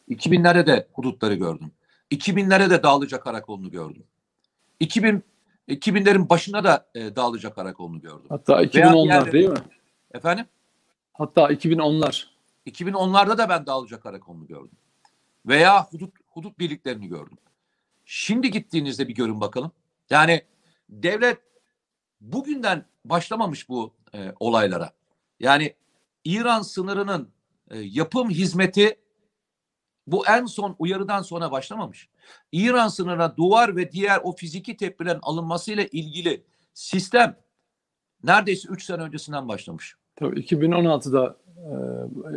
2000'lerde 0.08 0.66
de 0.66 0.88
hudutları 0.92 1.34
gördüm. 1.34 1.72
2000'lere 2.12 2.70
de 2.70 2.82
Dağlıca 2.82 3.20
Karakolu'nu 3.20 3.70
gördüm. 3.70 4.04
2000 4.80 5.24
2000'lerin 5.68 6.28
başına 6.28 6.64
da 6.64 6.86
e, 6.94 7.16
Dağlıca 7.16 7.54
Karakolunu 7.54 8.00
gördüm. 8.00 8.26
Hatta 8.28 8.62
2010'lar 8.62 9.32
değil 9.32 9.48
mi? 9.48 9.58
Efendim? 10.14 10.46
Hatta 11.12 11.52
2010'lar. 11.52 12.26
2010'larda 12.66 13.38
da 13.38 13.48
ben 13.48 13.66
Dağlıca 13.66 14.00
Karakolunu 14.00 14.46
gördüm. 14.46 14.78
Veya 15.46 15.84
hudut, 15.84 16.14
hudut 16.26 16.58
birliklerini 16.58 17.08
gördüm. 17.08 17.38
Şimdi 18.04 18.50
gittiğinizde 18.50 19.08
bir 19.08 19.14
görün 19.14 19.40
bakalım. 19.40 19.72
Yani 20.10 20.44
devlet 20.88 21.38
bugünden 22.20 22.86
başlamamış 23.04 23.68
bu 23.68 23.94
e, 24.14 24.32
olaylara. 24.40 24.92
Yani 25.40 25.74
İran 26.24 26.62
sınırının 26.62 27.30
e, 27.70 27.78
yapım 27.78 28.30
hizmeti 28.30 29.00
bu 30.06 30.26
en 30.26 30.46
son 30.46 30.76
uyarıdan 30.78 31.22
sonra 31.22 31.50
başlamamış. 31.50 32.08
İran 32.52 32.88
sınırına 32.88 33.36
duvar 33.36 33.76
ve 33.76 33.92
diğer 33.92 34.20
o 34.22 34.32
fiziki 34.32 34.76
tedbirlerin 34.76 35.20
alınmasıyla 35.22 35.84
ilgili 35.84 36.44
sistem 36.74 37.36
neredeyse 38.24 38.68
3 38.68 38.84
sene 38.84 39.02
öncesinden 39.02 39.48
başlamış. 39.48 39.96
Tabii 40.20 40.40
2016'da 40.40 41.36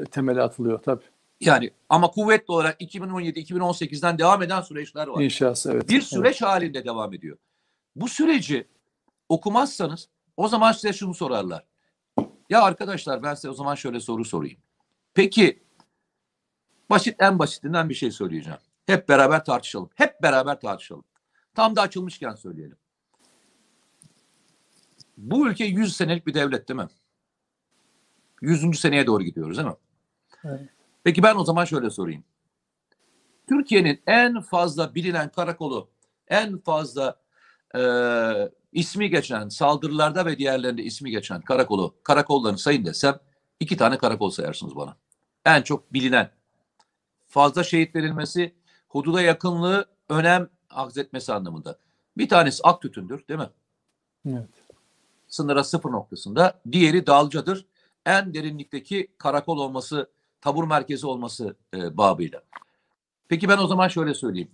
e, 0.01 0.05
temeli 0.05 0.41
atılıyor 0.41 0.81
tabii. 0.81 1.03
Yani 1.41 1.71
ama 1.89 2.11
kuvvetli 2.11 2.51
olarak 2.51 2.81
2017-2018'den 2.81 4.17
devam 4.17 4.41
eden 4.43 4.61
süreçler 4.61 5.07
var. 5.07 5.23
İnşası 5.23 5.71
evet. 5.71 5.89
Bir 5.89 6.01
süreç 6.01 6.41
evet. 6.41 6.51
halinde 6.51 6.85
devam 6.85 7.13
ediyor. 7.13 7.37
Bu 7.95 8.07
süreci 8.07 8.67
okumazsanız 9.29 10.09
o 10.37 10.47
zaman 10.47 10.71
size 10.71 10.93
şunu 10.93 11.13
sorarlar. 11.13 11.63
Ya 12.49 12.63
arkadaşlar 12.63 13.23
ben 13.23 13.33
size 13.33 13.49
o 13.49 13.53
zaman 13.53 13.75
şöyle 13.75 13.99
soru 13.99 14.25
sorayım. 14.25 14.59
Peki 15.13 15.63
basit 16.89 17.15
en 17.19 17.39
basitinden 17.39 17.89
bir 17.89 17.95
şey 17.95 18.11
söyleyeceğim. 18.11 18.59
Hep 18.85 19.09
beraber 19.09 19.45
tartışalım. 19.45 19.89
Hep 19.95 20.21
beraber 20.21 20.59
tartışalım. 20.59 21.03
Tam 21.55 21.75
da 21.75 21.81
açılmışken 21.81 22.35
söyleyelim. 22.35 22.77
Bu 25.17 25.47
ülke 25.47 25.65
100 25.65 25.95
senelik 25.95 26.27
bir 26.27 26.33
devlet 26.33 26.69
değil 26.69 26.79
mi? 26.79 26.87
100. 28.43 28.79
seneye 28.79 29.08
doğru 29.08 29.23
gidiyoruz 29.23 29.58
değil 29.58 29.67
mi? 29.67 29.75
Evet. 30.43 30.69
Peki 31.03 31.23
ben 31.23 31.36
o 31.36 31.43
zaman 31.43 31.65
şöyle 31.65 31.89
sorayım. 31.89 32.23
Türkiye'nin 33.49 34.01
en 34.08 34.41
fazla 34.41 34.95
bilinen 34.95 35.29
karakolu, 35.29 35.89
en 36.27 36.58
fazla 36.58 37.19
e, 37.75 37.82
ismi 38.71 39.10
geçen 39.10 39.49
saldırılarda 39.49 40.25
ve 40.25 40.38
diğerlerinde 40.38 40.84
ismi 40.84 41.12
geçen 41.12 41.41
karakolu, 41.41 41.95
karakollarını 42.03 42.58
sayın 42.58 42.86
desem 42.86 43.19
iki 43.60 43.77
tane 43.77 43.97
karakol 43.97 44.29
sayarsınız 44.29 44.75
bana. 44.75 44.97
En 45.45 45.62
çok 45.62 45.93
bilinen. 45.93 46.29
Fazla 47.27 47.63
şehit 47.63 47.95
verilmesi, 47.95 48.56
hududa 48.88 49.21
yakınlığı 49.21 49.86
önem 50.10 50.49
akzetmesi 50.69 51.34
anlamında. 51.34 51.77
Bir 52.17 52.29
tanesi 52.29 52.63
Aktütündür 52.63 53.27
değil 53.27 53.39
mi? 53.39 53.49
Evet. 54.29 54.49
Sınıra 55.27 55.63
sıfır 55.63 55.91
noktasında. 55.91 56.62
Diğeri 56.71 57.08
Dalca'dır. 57.08 57.65
En 58.05 58.33
derinlikteki 58.33 59.07
karakol 59.17 59.57
olması, 59.57 60.11
tabur 60.41 60.67
merkezi 60.67 61.07
olması 61.07 61.55
e, 61.73 61.97
babıyla. 61.97 62.43
Peki 63.27 63.49
ben 63.49 63.57
o 63.57 63.67
zaman 63.67 63.87
şöyle 63.87 64.13
söyleyeyim. 64.13 64.51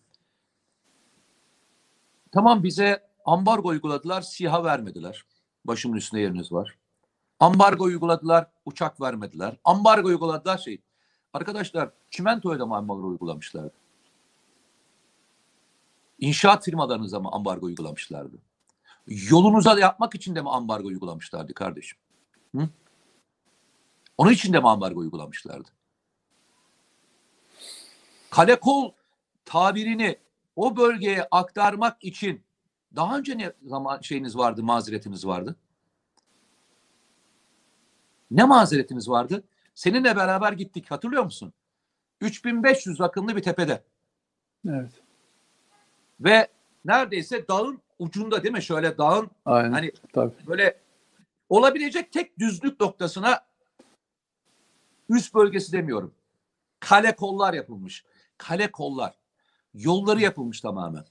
tamam 2.32 2.64
bize 2.64 3.08
ambargo 3.26 3.70
uyguladılar, 3.70 4.22
SİHA 4.22 4.64
vermediler. 4.64 5.26
Başımın 5.66 5.98
üstünde 5.98 6.22
yeriniz 6.22 6.52
var. 6.52 6.78
Ambargo 7.40 7.84
uyguladılar, 7.84 8.48
uçak 8.66 9.02
vermediler. 9.02 9.58
Ambargo 9.64 10.08
uyguladılar 10.08 10.58
şey. 10.58 10.82
Arkadaşlar 11.34 11.90
çimentoya 12.10 12.60
da 12.60 12.64
ambargo 12.64 13.08
uygulamışlardı? 13.08 13.74
İnşaat 16.20 16.66
firmalarınıza 16.66 17.20
mı 17.20 17.30
ambargo 17.32 17.66
uygulamışlardı? 17.66 18.38
Yolunuza 19.08 19.76
da 19.76 19.80
yapmak 19.80 20.16
için 20.16 20.36
de 20.36 20.42
mi 20.42 20.50
ambargo 20.50 20.88
uygulamışlardı 20.88 21.54
kardeşim? 21.54 21.98
Hı? 22.56 22.70
Onun 24.20 24.32
için 24.32 24.54
de 24.54 24.60
mi 24.60 24.70
ambargo 24.70 25.00
uygulamışlardı? 25.00 25.70
Kale 28.30 28.60
kol 28.60 28.92
tabirini 29.46 30.18
o 30.56 30.78
bölgeye 30.78 31.28
aktarmak 31.32 32.04
için 32.04 32.44
daha 32.96 33.18
önce 33.18 33.38
ne 33.38 33.54
zaman 33.66 34.02
şeyiniz 34.02 34.38
vardı, 34.38 34.64
mazeretiniz 34.64 35.26
vardı? 35.26 35.56
Ne 38.32 38.44
mazeretiniz 38.44 39.10
vardı? 39.10 39.44
Seninle 39.76 40.16
beraber 40.16 40.54
gittik 40.54 40.92
hatırlıyor 40.92 41.24
musun? 41.24 41.54
3500 42.22 43.00
rakımlı 43.00 43.36
bir 43.36 43.42
tepede. 43.42 43.84
Evet. 44.70 44.92
Ve 46.20 46.48
neredeyse 46.86 47.48
dağın 47.48 47.82
ucunda 48.00 48.44
değil 48.44 48.54
mi? 48.54 48.64
Şöyle 48.64 48.98
dağın 48.98 49.32
Aynen. 49.46 49.72
hani 49.72 49.92
Tabii. 50.14 50.34
böyle 50.48 50.82
olabilecek 51.50 52.12
tek 52.12 52.40
düzlük 52.40 52.80
noktasına 52.80 53.49
üst 55.10 55.34
bölgesi 55.34 55.72
demiyorum. 55.72 56.14
Kale 56.80 57.16
kollar 57.16 57.54
yapılmış. 57.54 58.06
Kale 58.38 58.72
kollar. 58.72 59.14
Yolları 59.74 60.22
yapılmış 60.22 60.62
tamamen. 60.62 61.06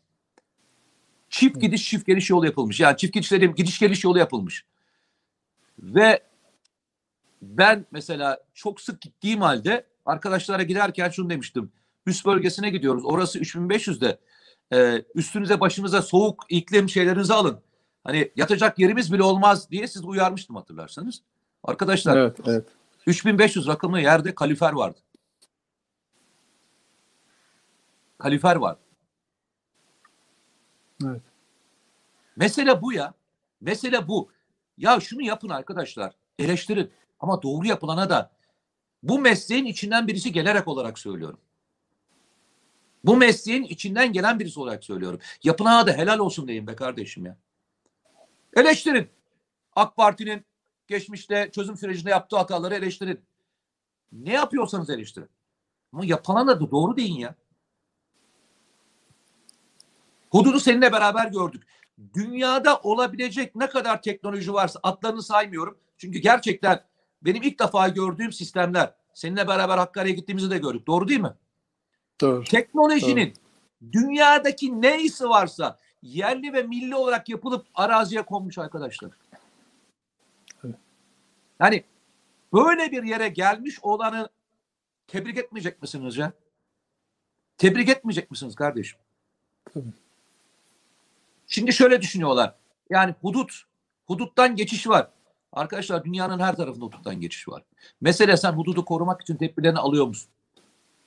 Çift 1.30 1.60
gidiş 1.60 1.90
çift 1.90 2.06
geliş 2.06 2.30
yolu 2.30 2.46
yapılmış. 2.46 2.80
Yani 2.80 2.96
çift 2.96 3.14
gidiş 3.14 3.32
dediğim 3.32 3.54
gidiş 3.54 3.78
geliş 3.78 4.04
yolu 4.04 4.18
yapılmış. 4.18 4.64
Ve 5.78 6.22
ben 7.42 7.86
mesela 7.90 8.44
çok 8.54 8.80
sık 8.80 9.00
gittiğim 9.00 9.40
halde 9.40 9.86
arkadaşlara 10.06 10.62
giderken 10.62 11.08
şunu 11.10 11.30
demiştim. 11.30 11.72
Üst 12.06 12.26
bölgesine 12.26 12.70
gidiyoruz. 12.70 13.04
Orası 13.04 13.38
3500'de. 13.38 14.18
Ee, 14.72 15.02
üstünüze 15.14 15.60
başınıza 15.60 16.02
soğuk 16.02 16.44
iklim 16.48 16.88
şeylerinizi 16.88 17.34
alın. 17.34 17.60
Hani 18.04 18.32
yatacak 18.36 18.78
yerimiz 18.78 19.12
bile 19.12 19.22
olmaz 19.22 19.70
diye 19.70 19.88
siz 19.88 20.04
uyarmıştım 20.04 20.56
hatırlarsanız. 20.56 21.22
Arkadaşlar 21.64 22.16
Evet, 22.16 22.36
evet. 22.46 22.66
3500 23.08 23.68
rakımlı 23.68 24.00
yerde 24.00 24.34
kalifer 24.34 24.72
vardı. 24.72 24.98
Kalifer 28.18 28.56
vardı. 28.56 28.80
Evet. 31.04 31.22
Mesele 32.36 32.82
bu 32.82 32.92
ya. 32.92 33.14
Mesele 33.60 34.08
bu. 34.08 34.30
Ya 34.76 35.00
şunu 35.00 35.22
yapın 35.22 35.48
arkadaşlar. 35.48 36.14
Eleştirin. 36.38 36.92
Ama 37.20 37.42
doğru 37.42 37.66
yapılana 37.66 38.10
da 38.10 38.30
bu 39.02 39.18
mesleğin 39.18 39.64
içinden 39.64 40.06
birisi 40.06 40.32
gelerek 40.32 40.68
olarak 40.68 40.98
söylüyorum. 40.98 41.40
Bu 43.04 43.16
mesleğin 43.16 43.62
içinden 43.62 44.12
gelen 44.12 44.40
birisi 44.40 44.60
olarak 44.60 44.84
söylüyorum. 44.84 45.20
Yapılana 45.42 45.86
da 45.86 45.92
helal 45.92 46.18
olsun 46.18 46.48
deyin 46.48 46.66
be 46.66 46.76
kardeşim 46.76 47.26
ya. 47.26 47.36
Eleştirin. 48.56 49.08
AK 49.76 49.96
Parti'nin 49.96 50.47
geçmişte 50.88 51.50
çözüm 51.54 51.76
sürecinde 51.76 52.10
yaptığı 52.10 52.36
hataları 52.36 52.74
eleştirin. 52.74 53.20
Ne 54.12 54.32
yapıyorsanız 54.32 54.90
eleştirin. 54.90 55.28
Ama 55.92 56.04
yapılana 56.04 56.60
da 56.60 56.70
doğru 56.70 56.96
deyin 56.96 57.18
ya. 57.18 57.34
Hududu 60.30 60.60
seninle 60.60 60.92
beraber 60.92 61.26
gördük. 61.26 61.62
Dünyada 62.14 62.80
olabilecek 62.80 63.56
ne 63.56 63.68
kadar 63.68 64.02
teknoloji 64.02 64.52
varsa 64.52 64.80
adlarını 64.82 65.22
saymıyorum. 65.22 65.78
Çünkü 65.98 66.18
gerçekten 66.18 66.84
benim 67.22 67.42
ilk 67.42 67.58
defa 67.60 67.88
gördüğüm 67.88 68.32
sistemler. 68.32 68.94
Seninle 69.14 69.48
beraber 69.48 69.78
Hakkari'ye 69.78 70.14
gittiğimizi 70.14 70.50
de 70.50 70.58
gördük. 70.58 70.86
Doğru 70.86 71.08
değil 71.08 71.20
mi? 71.20 71.32
Doğru. 72.20 72.44
Teknolojinin 72.44 73.34
dünyadaki 73.92 74.82
neyse 74.82 75.24
varsa 75.24 75.78
yerli 76.02 76.52
ve 76.52 76.62
milli 76.62 76.94
olarak 76.96 77.28
yapılıp 77.28 77.66
araziye 77.74 78.22
konmuş 78.22 78.58
arkadaşlar. 78.58 79.10
Yani 81.60 81.84
böyle 82.52 82.92
bir 82.92 83.02
yere 83.02 83.28
gelmiş 83.28 83.78
olanı 83.82 84.28
tebrik 85.06 85.38
etmeyecek 85.38 85.82
misiniz 85.82 86.16
ya? 86.16 86.32
Tebrik 87.58 87.88
etmeyecek 87.88 88.30
misiniz 88.30 88.54
kardeşim? 88.54 88.98
Tabii. 89.74 89.92
Şimdi 91.46 91.72
şöyle 91.72 92.02
düşünüyorlar. 92.02 92.54
Yani 92.90 93.14
hudut, 93.20 93.62
huduttan 94.06 94.56
geçiş 94.56 94.88
var. 94.88 95.10
Arkadaşlar 95.52 96.04
dünyanın 96.04 96.38
her 96.38 96.56
tarafında 96.56 96.84
huduttan 96.84 97.20
geçiş 97.20 97.48
var. 97.48 97.62
Mesele 98.00 98.36
sen 98.36 98.52
hududu 98.52 98.84
korumak 98.84 99.22
için 99.22 99.36
tedbirlerini 99.36 99.78
alıyor 99.78 100.06
musun? 100.06 100.30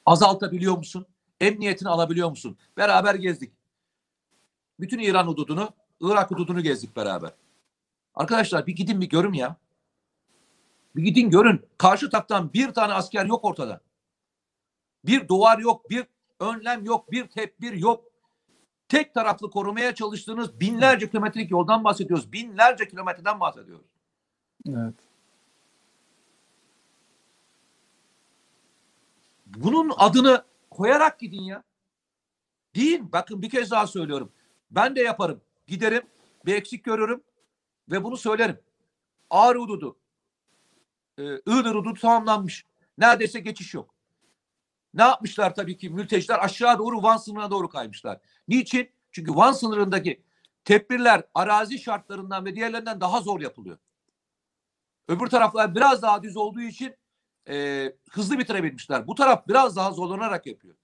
Azaltabiliyor 0.06 0.78
musun? 0.78 1.06
Emniyetini 1.42 1.90
alabiliyor 1.90 2.30
musun? 2.30 2.58
Beraber 2.78 3.16
gezdik. 3.16 3.52
Bütün 4.80 5.00
İran 5.00 5.28
hududunu, 5.28 5.70
Irak 6.02 6.32
hududunu 6.32 6.62
gezdik 6.62 6.96
beraber. 6.96 7.32
Arkadaşlar 8.16 8.68
bir 8.68 8.76
gidin 8.76 9.02
bir 9.02 9.10
görün 9.10 9.34
ya. 9.34 9.56
Bir 10.96 11.04
gidin 11.04 11.30
görün. 11.30 11.66
Karşı 11.78 12.10
taktan 12.10 12.54
bir 12.54 12.74
tane 12.74 12.94
asker 12.94 13.26
yok 13.26 13.46
ortada. 13.46 13.82
Bir 15.06 15.28
duvar 15.28 15.58
yok, 15.60 15.90
bir 15.90 16.06
önlem 16.40 16.86
yok, 16.86 17.12
bir 17.12 17.28
tedbir 17.28 17.74
yok. 17.74 18.06
Tek 18.90 19.14
taraflı 19.14 19.52
korumaya 19.52 19.96
çalıştığınız 19.96 20.60
binlerce 20.60 21.10
kilometrelik 21.10 21.52
yoldan 21.52 21.84
bahsediyoruz. 21.84 22.32
Binlerce 22.32 22.88
kilometreden 22.88 23.40
bahsediyoruz. 23.40 23.86
Evet. 24.70 24.96
Bunun 29.46 29.94
adını 29.98 30.44
koyarak 30.70 31.20
gidin 31.20 31.42
ya. 31.42 31.64
Deyin. 32.76 33.12
Bakın 33.12 33.42
bir 33.42 33.50
kez 33.50 33.72
daha 33.72 33.88
söylüyorum. 33.88 34.32
Ben 34.72 34.96
de 34.96 35.02
yaparım. 35.02 35.42
Giderim. 35.68 36.04
Bir 36.46 36.56
eksik 36.56 36.84
görürüm. 36.84 37.24
Ve 37.92 38.04
bunu 38.04 38.18
söylerim. 38.18 38.60
Ağrı 39.30 39.60
hududu. 39.60 39.96
Ee, 41.22 41.36
Iğdır 41.52 41.76
hududu 41.76 41.94
tamamlanmış. 41.94 42.66
Neredeyse 42.98 43.40
geçiş 43.40 43.74
yok. 43.74 43.96
Ne 44.94 45.02
yapmışlar 45.04 45.56
tabii 45.56 45.78
ki 45.78 45.90
mülteciler 45.90 46.40
aşağı 46.46 46.80
doğru 46.80 47.04
Van 47.04 47.18
sınırına 47.18 47.52
doğru 47.52 47.70
kaymışlar. 47.70 48.20
Niçin? 48.48 48.90
Çünkü 49.12 49.36
Van 49.36 49.52
sınırındaki 49.52 50.22
tedbirler 50.66 51.24
arazi 51.34 51.80
şartlarından 51.80 52.46
ve 52.46 52.56
diğerlerinden 52.56 53.02
daha 53.02 53.22
zor 53.22 53.42
yapılıyor. 53.42 53.78
Öbür 55.08 55.28
taraflar 55.28 55.76
biraz 55.76 56.02
daha 56.02 56.24
düz 56.24 56.38
olduğu 56.38 56.62
için 56.62 56.96
e, 57.50 57.86
hızlı 58.12 58.40
bitirebilmişler. 58.40 59.08
Bu 59.08 59.16
taraf 59.16 59.48
biraz 59.48 59.76
daha 59.76 59.92
zorlanarak 59.92 60.46
yapıyor. 60.48 60.76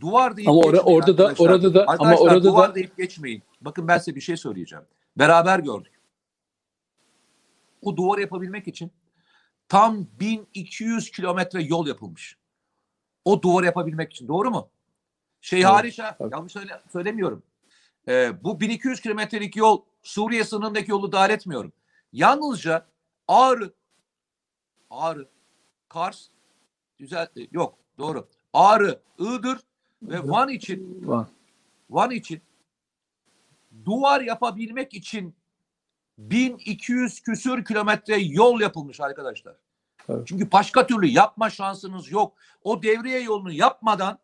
Duvar 0.00 0.36
deyip 0.36 0.48
Ama 0.48 0.58
ora- 0.58 0.76
geçmeyin 0.76 0.96
orada 0.98 1.18
da- 1.18 1.34
orada 1.38 1.74
da- 1.74 1.82
ama 1.82 1.92
Arkadaşlar, 1.92 2.26
orada 2.26 2.44
da- 2.44 2.48
duvar 2.48 2.74
deyip 2.74 2.96
geçmeyin. 2.96 3.42
Bakın 3.60 3.88
ben 3.88 3.98
size 3.98 4.14
bir 4.14 4.20
şey 4.20 4.36
söyleyeceğim. 4.36 4.84
Beraber 5.16 5.58
gördük. 5.58 5.99
O 7.82 7.96
duvar 7.96 8.18
yapabilmek 8.18 8.68
için 8.68 8.90
tam 9.68 10.06
1200 10.20 11.10
kilometre 11.10 11.62
yol 11.62 11.86
yapılmış. 11.86 12.36
O 13.24 13.42
duvar 13.42 13.64
yapabilmek 13.64 14.12
için. 14.12 14.28
Doğru 14.28 14.50
mu? 14.50 14.68
Şey 15.40 15.60
Evet, 15.60 15.70
hariç 15.70 15.98
ha, 15.98 16.16
yanlış 16.32 16.52
söyle, 16.52 16.80
söylemiyorum. 16.92 17.42
Ee, 18.08 18.44
bu 18.44 18.60
1200 18.60 19.00
kilometrelik 19.00 19.56
yol 19.56 19.82
Suriye 20.02 20.44
sınırındaki 20.44 20.90
yolu 20.90 21.12
dahil 21.12 21.30
etmiyorum. 21.30 21.72
Yalnızca 22.12 22.86
Ağrı, 23.28 23.72
Ağrı, 24.90 25.28
Kars, 25.88 26.26
güzel 26.98 27.28
yok 27.52 27.78
doğru. 27.98 28.28
Ağrı, 28.52 29.00
Iğdır 29.18 29.60
ve 30.02 30.28
Van 30.28 30.48
için 30.48 31.08
Van. 31.08 31.28
Van 31.90 32.10
için 32.10 32.42
duvar 33.84 34.20
yapabilmek 34.20 34.94
için 34.94 35.34
1200 36.20 37.20
küsür 37.20 37.64
kilometre 37.64 38.16
yol 38.16 38.60
yapılmış 38.60 39.00
arkadaşlar. 39.00 39.54
Evet. 40.08 40.26
Çünkü 40.26 40.52
başka 40.52 40.86
türlü 40.86 41.06
yapma 41.06 41.50
şansınız 41.50 42.10
yok. 42.10 42.32
O 42.64 42.82
devriye 42.82 43.20
yolunu 43.20 43.52
yapmadan 43.52 44.18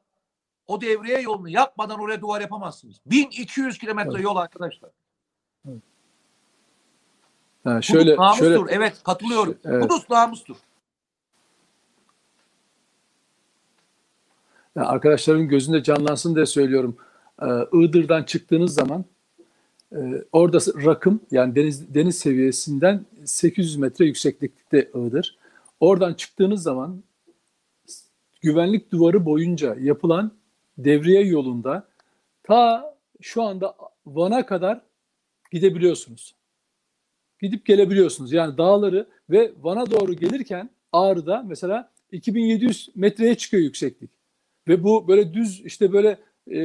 o 0.67 0.81
devriye 0.81 1.21
yolunu 1.21 1.49
yapmadan 1.49 2.01
oraya 2.01 2.21
duvar 2.21 2.41
yapamazsınız. 2.41 2.97
1200 3.07 3.79
kilometre 3.79 4.11
Evet. 4.15 4.25
yol 4.25 4.37
arkadaşlar. 4.37 4.91
Ha, 7.65 7.83
Şöyle, 7.83 8.05
şöyle 8.05 8.17
namustur. 8.17 8.45
şöyle 8.45 8.73
evet 8.75 9.03
katılıyorum. 9.05 9.59
Evet. 9.65 9.83
Kudüs 9.89 10.11
namustur. 10.11 10.57
Yani 14.77 14.87
arkadaşların 14.87 15.49
gözünde 15.49 15.83
canlansın 15.83 16.35
diye 16.35 16.47
söylüyorum. 16.47 16.97
Ee, 17.43 17.47
Iğdır'dan 17.73 18.23
çıktığınız 18.23 18.75
zaman 18.75 19.05
e, 19.93 19.99
orada 20.33 20.59
rakım 20.85 21.21
yani 21.31 21.55
deniz 21.55 21.95
deniz 21.95 22.19
seviyesinden 22.19 23.07
800 23.25 23.77
metre 23.77 24.05
yükseklikte 24.05 24.91
Iğdır. 24.95 25.39
Oradan 25.81 26.15
çıktığınız 26.15 26.63
zaman 26.63 27.03
güvenlik 28.41 28.93
duvarı 28.93 29.25
boyunca 29.25 29.77
yapılan 29.81 30.33
devriye 30.79 31.25
yolunda 31.25 31.89
ta 32.43 32.95
şu 33.21 33.43
anda 33.43 33.77
Van'a 34.07 34.47
kadar 34.47 34.81
gidebiliyorsunuz. 35.53 36.35
Gidip 37.41 37.67
gelebiliyorsunuz. 37.67 38.33
Yani 38.33 38.59
dağları 38.59 39.07
ve 39.31 39.53
Van'a 39.61 39.91
doğru 39.91 40.15
gelirken 40.15 40.71
Ağrı'da 40.93 41.43
mesela 41.47 41.91
2700 42.13 42.89
metreye 42.95 43.35
çıkıyor 43.35 43.63
yükseklik. 43.63 44.11
Ve 44.69 44.85
bu 44.85 45.09
böyle 45.09 45.35
düz 45.35 45.61
işte 45.61 45.93
böyle 45.93 46.19
e, 46.51 46.61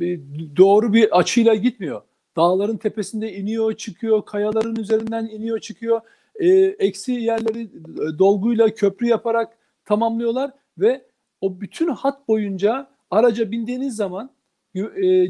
bir, 0.00 0.20
doğru 0.56 0.92
bir 0.92 1.18
açıyla 1.18 1.54
gitmiyor. 1.54 2.02
Dağların 2.36 2.76
tepesinde 2.76 3.32
iniyor, 3.36 3.72
çıkıyor, 3.72 4.24
kayaların 4.24 4.76
üzerinden 4.76 5.26
iniyor, 5.26 5.58
çıkıyor. 5.58 6.00
E, 6.34 6.48
eksi 6.58 7.12
yerleri 7.12 7.62
e, 7.62 8.18
dolguyla 8.18 8.74
köprü 8.74 9.06
yaparak 9.06 9.58
tamamlıyorlar 9.84 10.50
ve 10.78 11.04
o 11.40 11.60
bütün 11.60 11.88
hat 11.88 12.28
boyunca 12.28 12.88
araca 13.10 13.50
bindiğiniz 13.50 13.96
zaman 13.96 14.30
e, 14.74 14.82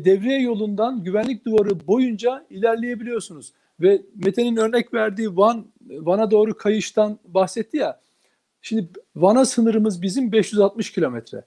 devriye 0.05 0.41
yolundan 0.41 1.05
güvenlik 1.05 1.45
duvarı 1.45 1.87
boyunca 1.87 2.47
ilerleyebiliyorsunuz. 2.51 3.53
Ve 3.81 4.03
Mete'nin 4.15 4.57
örnek 4.57 4.95
verdiği 4.95 5.37
Van 5.37 5.67
Van'a 5.91 6.31
doğru 6.31 6.57
kayıştan 6.57 7.19
bahsetti 7.25 7.77
ya. 7.77 8.01
Şimdi 8.63 8.89
Van'a 9.17 9.45
sınırımız 9.45 10.03
bizim 10.03 10.33
560 10.33 10.93
kilometre 10.93 11.45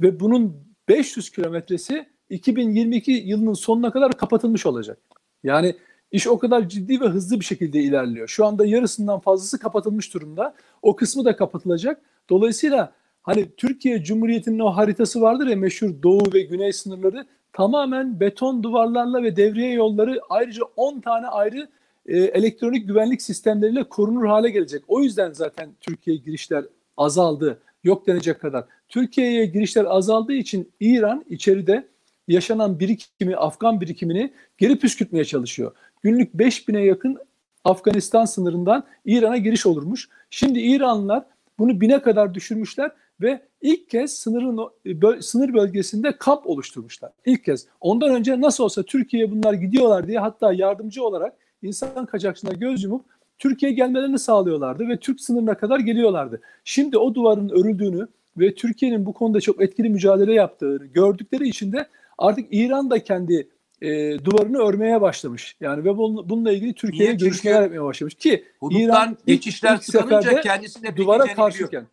ve 0.00 0.20
bunun 0.20 0.56
500 0.88 1.30
kilometresi 1.30 2.06
2022 2.30 3.12
yılının 3.12 3.52
sonuna 3.52 3.90
kadar 3.90 4.12
kapatılmış 4.12 4.66
olacak. 4.66 4.98
Yani 5.42 5.74
iş 6.12 6.26
o 6.26 6.38
kadar 6.38 6.68
ciddi 6.68 7.00
ve 7.00 7.06
hızlı 7.06 7.40
bir 7.40 7.44
şekilde 7.44 7.80
ilerliyor. 7.80 8.28
Şu 8.28 8.46
anda 8.46 8.66
yarısından 8.66 9.20
fazlası 9.20 9.58
kapatılmış 9.58 10.14
durumda. 10.14 10.54
O 10.82 10.96
kısmı 10.96 11.24
da 11.24 11.36
kapatılacak. 11.36 12.00
Dolayısıyla 12.30 12.92
hani 13.22 13.46
Türkiye 13.56 14.02
Cumhuriyeti'nin 14.02 14.58
o 14.58 14.70
haritası 14.70 15.20
vardır 15.20 15.46
ya 15.46 15.56
meşhur 15.56 16.02
doğu 16.02 16.32
ve 16.34 16.42
güney 16.42 16.72
sınırları 16.72 17.26
tamamen 17.52 18.20
beton 18.20 18.62
duvarlarla 18.62 19.22
ve 19.22 19.36
devriye 19.36 19.72
yolları 19.72 20.20
ayrıca 20.28 20.62
10 20.76 21.00
tane 21.00 21.26
ayrı 21.26 21.68
e, 22.06 22.18
elektronik 22.18 22.86
güvenlik 22.86 23.22
sistemleriyle 23.22 23.84
korunur 23.84 24.26
hale 24.26 24.50
gelecek. 24.50 24.82
O 24.88 25.02
yüzden 25.02 25.32
zaten 25.32 25.70
Türkiye 25.80 26.16
girişler 26.16 26.64
azaldı. 26.96 27.58
Yok 27.84 28.06
denecek 28.06 28.40
kadar. 28.40 28.64
Türkiye'ye 28.88 29.46
girişler 29.46 29.84
azaldığı 29.84 30.32
için 30.32 30.72
İran 30.80 31.24
içeride 31.28 31.88
yaşanan 32.32 32.80
birikimi, 32.80 33.36
Afgan 33.36 33.80
birikimini 33.80 34.32
geri 34.58 34.78
püskürtmeye 34.78 35.24
çalışıyor. 35.24 35.72
Günlük 36.02 36.34
5000'e 36.34 36.84
yakın 36.84 37.18
Afganistan 37.64 38.24
sınırından 38.24 38.84
İran'a 39.04 39.36
giriş 39.36 39.66
olurmuş. 39.66 40.08
Şimdi 40.30 40.60
İranlılar 40.60 41.24
bunu 41.58 41.80
bine 41.80 42.02
kadar 42.02 42.34
düşürmüşler 42.34 42.90
ve 43.20 43.40
ilk 43.60 43.90
kez 43.90 44.12
sınırın 44.12 44.58
böl, 44.86 45.20
sınır 45.20 45.54
bölgesinde 45.54 46.16
kamp 46.16 46.46
oluşturmuşlar. 46.46 47.12
İlk 47.26 47.44
kez. 47.44 47.66
Ondan 47.80 48.14
önce 48.14 48.40
nasıl 48.40 48.64
olsa 48.64 48.82
Türkiye'ye 48.82 49.30
bunlar 49.30 49.52
gidiyorlar 49.52 50.06
diye 50.06 50.18
hatta 50.18 50.52
yardımcı 50.52 51.04
olarak 51.04 51.34
insan 51.62 52.06
kaçakçılığına 52.06 52.54
göz 52.54 52.82
yumup 52.82 53.04
Türkiye'ye 53.38 53.76
gelmelerini 53.76 54.18
sağlıyorlardı 54.18 54.88
ve 54.88 54.96
Türk 54.96 55.20
sınırına 55.20 55.54
kadar 55.54 55.80
geliyorlardı. 55.80 56.40
Şimdi 56.64 56.98
o 56.98 57.14
duvarın 57.14 57.48
örüldüğünü 57.48 58.08
ve 58.36 58.54
Türkiye'nin 58.54 59.06
bu 59.06 59.12
konuda 59.12 59.40
çok 59.40 59.62
etkili 59.62 59.88
mücadele 59.88 60.34
yaptığını 60.34 60.86
gördükleri 60.86 61.48
için 61.48 61.72
de 61.72 61.86
artık 62.20 62.46
İran 62.50 62.90
da 62.90 63.02
kendi 63.02 63.48
e, 63.82 64.18
duvarını 64.24 64.58
örmeye 64.58 65.00
başlamış. 65.00 65.56
Yani 65.60 65.84
ve 65.84 65.96
bununla 65.96 66.52
ilgili 66.52 66.74
Türkiye'ye 66.74 67.14
görüşmeler 67.14 67.62
yapmaya 67.62 67.84
başlamış 67.84 68.14
ki 68.14 68.44
İran 68.70 69.16
geçişler 69.26 69.74
ilk, 69.74 69.82
ilk 69.82 69.92
tıkanınca 69.92 70.40
kendisine 70.40 70.96
duvara 70.96 71.34
karşıyken. 71.34 71.86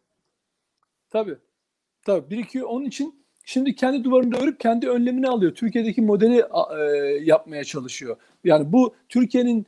Tabii. 1.10 1.36
Tabii 2.06 2.30
birikiyor. 2.30 2.68
Onun 2.68 2.86
için 2.86 3.16
şimdi 3.46 3.76
kendi 3.76 4.04
duvarını 4.04 4.32
da 4.32 4.38
örüp 4.38 4.60
kendi 4.60 4.90
önlemini 4.90 5.28
alıyor. 5.28 5.56
Türkiye'deki 5.56 6.02
modeli 6.02 6.44
e, 6.80 6.84
yapmaya 7.24 7.64
çalışıyor. 7.64 8.18
Yani 8.44 8.72
bu 8.72 8.96
Türkiye'nin 9.10 9.66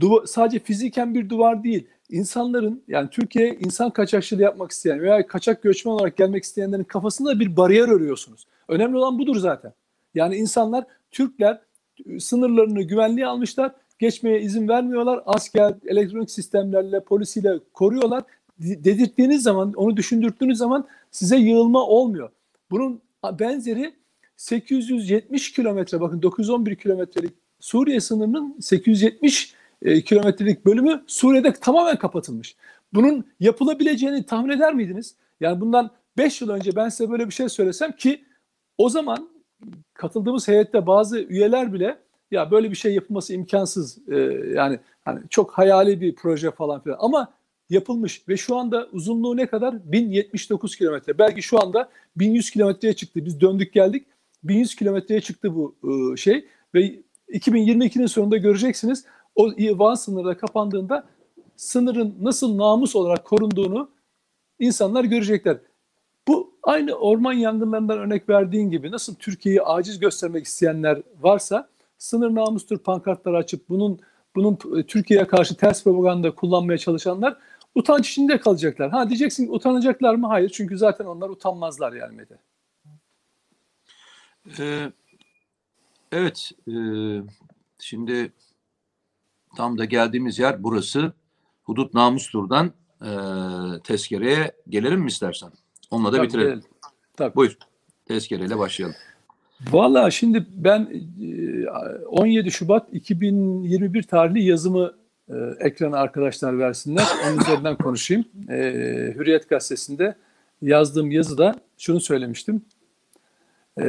duva, 0.00 0.26
sadece 0.26 0.58
fiziken 0.58 1.14
bir 1.14 1.28
duvar 1.28 1.64
değil. 1.64 1.86
İnsanların 2.10 2.84
yani 2.88 3.10
Türkiye'ye 3.10 3.54
insan 3.54 3.90
kaçakçılığı 3.90 4.42
yapmak 4.42 4.70
isteyen 4.70 5.00
veya 5.00 5.26
kaçak 5.26 5.62
göçmen 5.62 5.92
olarak 5.92 6.16
gelmek 6.16 6.44
isteyenlerin 6.44 6.84
kafasında 6.84 7.40
bir 7.40 7.56
bariyer 7.56 7.88
örüyorsunuz. 7.88 8.46
Önemli 8.68 8.96
olan 8.96 9.18
budur 9.18 9.36
zaten. 9.36 9.72
Yani 10.16 10.36
insanlar 10.36 10.84
Türkler 11.10 11.60
sınırlarını 12.18 12.82
güvenliğe 12.82 13.26
almışlar. 13.26 13.72
Geçmeye 13.98 14.40
izin 14.40 14.68
vermiyorlar. 14.68 15.22
Asker, 15.26 15.74
elektronik 15.86 16.30
sistemlerle, 16.30 17.00
polisiyle 17.00 17.58
koruyorlar. 17.72 18.24
Dedirttiğiniz 18.58 19.42
zaman, 19.42 19.72
onu 19.72 19.96
düşündürttüğünüz 19.96 20.58
zaman 20.58 20.88
size 21.10 21.36
yığılma 21.36 21.86
olmuyor. 21.86 22.30
Bunun 22.70 23.00
benzeri 23.38 23.94
870 24.36 25.52
kilometre, 25.52 26.00
bakın 26.00 26.22
911 26.22 26.76
kilometrelik 26.76 27.32
Suriye 27.60 28.00
sınırının 28.00 28.56
870 28.60 29.54
e, 29.82 30.02
kilometrelik 30.02 30.66
bölümü 30.66 31.04
Suriye'de 31.06 31.52
tamamen 31.52 31.98
kapatılmış. 31.98 32.56
Bunun 32.94 33.24
yapılabileceğini 33.40 34.26
tahmin 34.26 34.50
eder 34.50 34.74
miydiniz? 34.74 35.14
Yani 35.40 35.60
bundan 35.60 35.90
5 36.18 36.40
yıl 36.40 36.50
önce 36.50 36.76
ben 36.76 36.88
size 36.88 37.10
böyle 37.10 37.26
bir 37.26 37.34
şey 37.34 37.48
söylesem 37.48 37.92
ki 37.92 38.24
o 38.78 38.88
zaman 38.88 39.35
katıldığımız 39.94 40.48
heyette 40.48 40.86
bazı 40.86 41.18
üyeler 41.18 41.72
bile 41.72 41.98
ya 42.30 42.50
böyle 42.50 42.70
bir 42.70 42.76
şey 42.76 42.94
yapılması 42.94 43.34
imkansız 43.34 43.98
e, 44.08 44.16
yani 44.54 44.80
hani 45.04 45.20
çok 45.30 45.50
hayali 45.50 46.00
bir 46.00 46.14
proje 46.14 46.50
falan 46.50 46.82
filan 46.82 46.96
ama 47.00 47.32
yapılmış 47.70 48.28
ve 48.28 48.36
şu 48.36 48.56
anda 48.56 48.88
uzunluğu 48.92 49.36
ne 49.36 49.46
kadar? 49.46 49.92
1079 49.92 50.76
kilometre. 50.76 51.18
Belki 51.18 51.42
şu 51.42 51.62
anda 51.62 51.90
1100 52.16 52.50
kilometreye 52.50 52.94
çıktı. 52.94 53.24
Biz 53.24 53.40
döndük 53.40 53.72
geldik. 53.72 54.06
1100 54.44 54.74
kilometreye 54.74 55.20
çıktı 55.20 55.54
bu 55.54 55.76
e, 56.12 56.16
şey 56.16 56.46
ve 56.74 57.02
2022'nin 57.28 58.06
sonunda 58.06 58.36
göreceksiniz 58.36 59.04
o 59.34 59.50
Van 59.78 59.94
sınırı 59.94 60.38
kapandığında 60.38 61.06
sınırın 61.56 62.16
nasıl 62.20 62.58
namus 62.58 62.96
olarak 62.96 63.24
korunduğunu 63.24 63.90
insanlar 64.58 65.04
görecekler. 65.04 65.58
Bu 66.28 66.54
aynı 66.62 66.94
orman 66.94 67.32
yangınlarından 67.32 67.98
örnek 67.98 68.28
verdiğin 68.28 68.70
gibi 68.70 68.90
nasıl 68.90 69.14
Türkiye'yi 69.14 69.62
aciz 69.62 69.98
göstermek 69.98 70.46
isteyenler 70.46 71.02
varsa 71.20 71.68
sınır 71.98 72.34
namustur 72.34 72.78
pankartları 72.78 73.36
açıp 73.36 73.68
bunun 73.68 74.00
bunun 74.34 74.56
Türkiye'ye 74.82 75.26
karşı 75.26 75.56
ters 75.56 75.84
propaganda 75.84 76.34
kullanmaya 76.34 76.78
çalışanlar 76.78 77.36
utanç 77.74 78.10
içinde 78.10 78.40
kalacaklar. 78.40 78.90
Ha 78.90 79.08
diyeceksin 79.08 79.52
utanacaklar 79.52 80.14
mı? 80.14 80.26
Hayır 80.26 80.48
çünkü 80.48 80.78
zaten 80.78 81.04
onlar 81.04 81.28
utanmazlar 81.28 81.92
yani 81.92 82.16
Mete. 82.16 82.38
Ee, 84.58 84.92
evet, 86.12 86.50
e, 86.68 86.74
şimdi 87.78 88.32
tam 89.56 89.78
da 89.78 89.84
geldiğimiz 89.84 90.38
yer 90.38 90.62
burası. 90.62 91.12
Hudut 91.62 91.94
Namustur'dan 91.94 92.72
e, 93.02 93.10
tezkereye 93.84 94.52
gelelim 94.68 95.00
mi 95.00 95.08
istersen? 95.08 95.52
Onunla 95.90 96.12
da 96.12 96.16
Tabii, 96.16 96.26
bitirelim. 96.26 96.48
Gelelim. 96.48 96.64
Tabii. 97.16 97.34
Buyur. 97.34 97.58
Tezkereyle 98.06 98.58
başlayalım. 98.58 98.96
Valla 99.70 100.10
şimdi 100.10 100.46
ben 100.50 100.88
17 102.06 102.50
Şubat 102.50 102.88
2021 102.92 104.02
tarihli 104.02 104.42
yazımı 104.42 104.94
e, 105.28 105.34
ekrana 105.60 105.98
arkadaşlar 105.98 106.58
versinler. 106.58 107.06
Onun 107.26 107.40
üzerinden 107.40 107.76
konuşayım. 107.76 108.24
E, 108.50 108.54
Hürriyet 109.16 109.48
Gazetesi'nde 109.48 110.14
yazdığım 110.62 111.10
yazıda 111.10 111.54
şunu 111.78 112.00
söylemiştim. 112.00 112.62
E, 113.80 113.84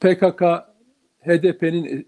PKK 0.00 0.42
HDP'nin 1.20 2.06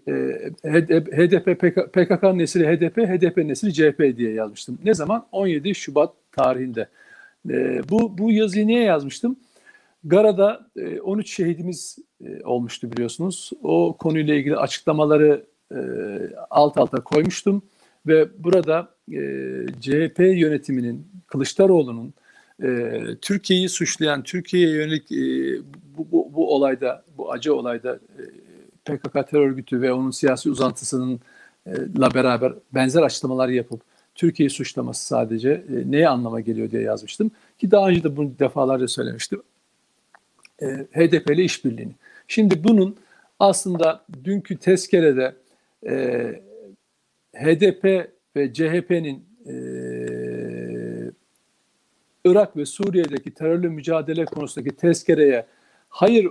HDP 0.63 1.61
PKK 1.93 2.23
nesili 2.23 2.67
HDP, 2.67 2.97
HDP 2.97 3.37
nesili 3.37 3.73
CHP 3.73 4.17
diye 4.17 4.31
yazmıştım. 4.31 4.79
Ne 4.83 4.93
zaman? 4.93 5.25
17 5.31 5.75
Şubat 5.75 6.13
tarihinde. 6.31 6.87
E, 7.49 7.81
bu 7.89 8.17
bu 8.17 8.31
yazıyı 8.31 8.67
niye 8.67 8.83
yazmıştım? 8.83 9.35
Gara'da 10.03 10.67
13 11.03 11.27
e, 11.29 11.33
şehidimiz 11.33 11.97
e, 12.25 12.43
olmuştu 12.43 12.91
biliyorsunuz. 12.91 13.51
O 13.63 13.97
konuyla 13.97 14.35
ilgili 14.35 14.57
açıklamaları 14.57 15.45
alt 16.49 16.77
alta 16.77 17.03
koymuştum 17.03 17.61
ve 18.07 18.43
burada 18.43 18.95
CHP 19.81 20.19
yönetiminin 20.19 21.07
Kılıçdaroğlu'nun 21.27 22.13
Türkiye'yi 23.21 23.69
suçlayan, 23.69 24.23
Türkiye'ye 24.23 24.75
yönelik 24.75 25.09
bu, 25.97 26.11
bu, 26.11 26.33
bu 26.33 26.55
olayda, 26.55 27.03
bu 27.17 27.31
acı 27.31 27.55
olayda 27.55 27.99
PKK 28.85 29.13
terör 29.29 29.47
örgütü 29.47 29.81
ve 29.81 29.93
onun 29.93 30.11
siyasi 30.11 30.49
uzantısının 30.49 31.19
la 31.97 32.13
beraber 32.13 32.53
benzer 32.73 33.01
açıklamalar 33.01 33.49
yapıp 33.49 33.81
Türkiye'yi 34.15 34.49
suçlaması 34.49 35.05
sadece 35.05 35.49
e, 35.49 35.91
neye 35.91 36.09
anlama 36.09 36.41
geliyor 36.41 36.71
diye 36.71 36.81
yazmıştım. 36.81 37.31
Ki 37.59 37.71
daha 37.71 37.89
önce 37.89 38.03
de 38.03 38.17
bunu 38.17 38.39
defalarca 38.39 38.87
söylemiştim. 38.87 39.41
E, 40.61 40.65
HDP 40.67 41.29
ile 41.31 41.43
işbirliğini. 41.43 41.95
Şimdi 42.27 42.63
bunun 42.63 42.97
aslında 43.39 44.05
dünkü 44.23 44.57
tezkerede 44.57 45.35
e, 45.87 45.93
HDP 47.33 48.11
ve 48.35 48.53
CHP'nin 48.53 49.25
e, 49.45 49.53
Irak 52.25 52.57
ve 52.57 52.65
Suriye'deki 52.65 53.33
terörle 53.33 53.67
mücadele 53.67 54.25
konusundaki 54.25 54.75
tezkereye 54.75 55.45
hayır 55.89 56.27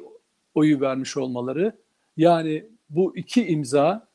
oyu 0.55 0.81
vermiş 0.81 1.16
olmaları 1.16 1.72
yani 2.16 2.66
bu 2.91 3.16
iki 3.16 3.47
imza 3.47 4.09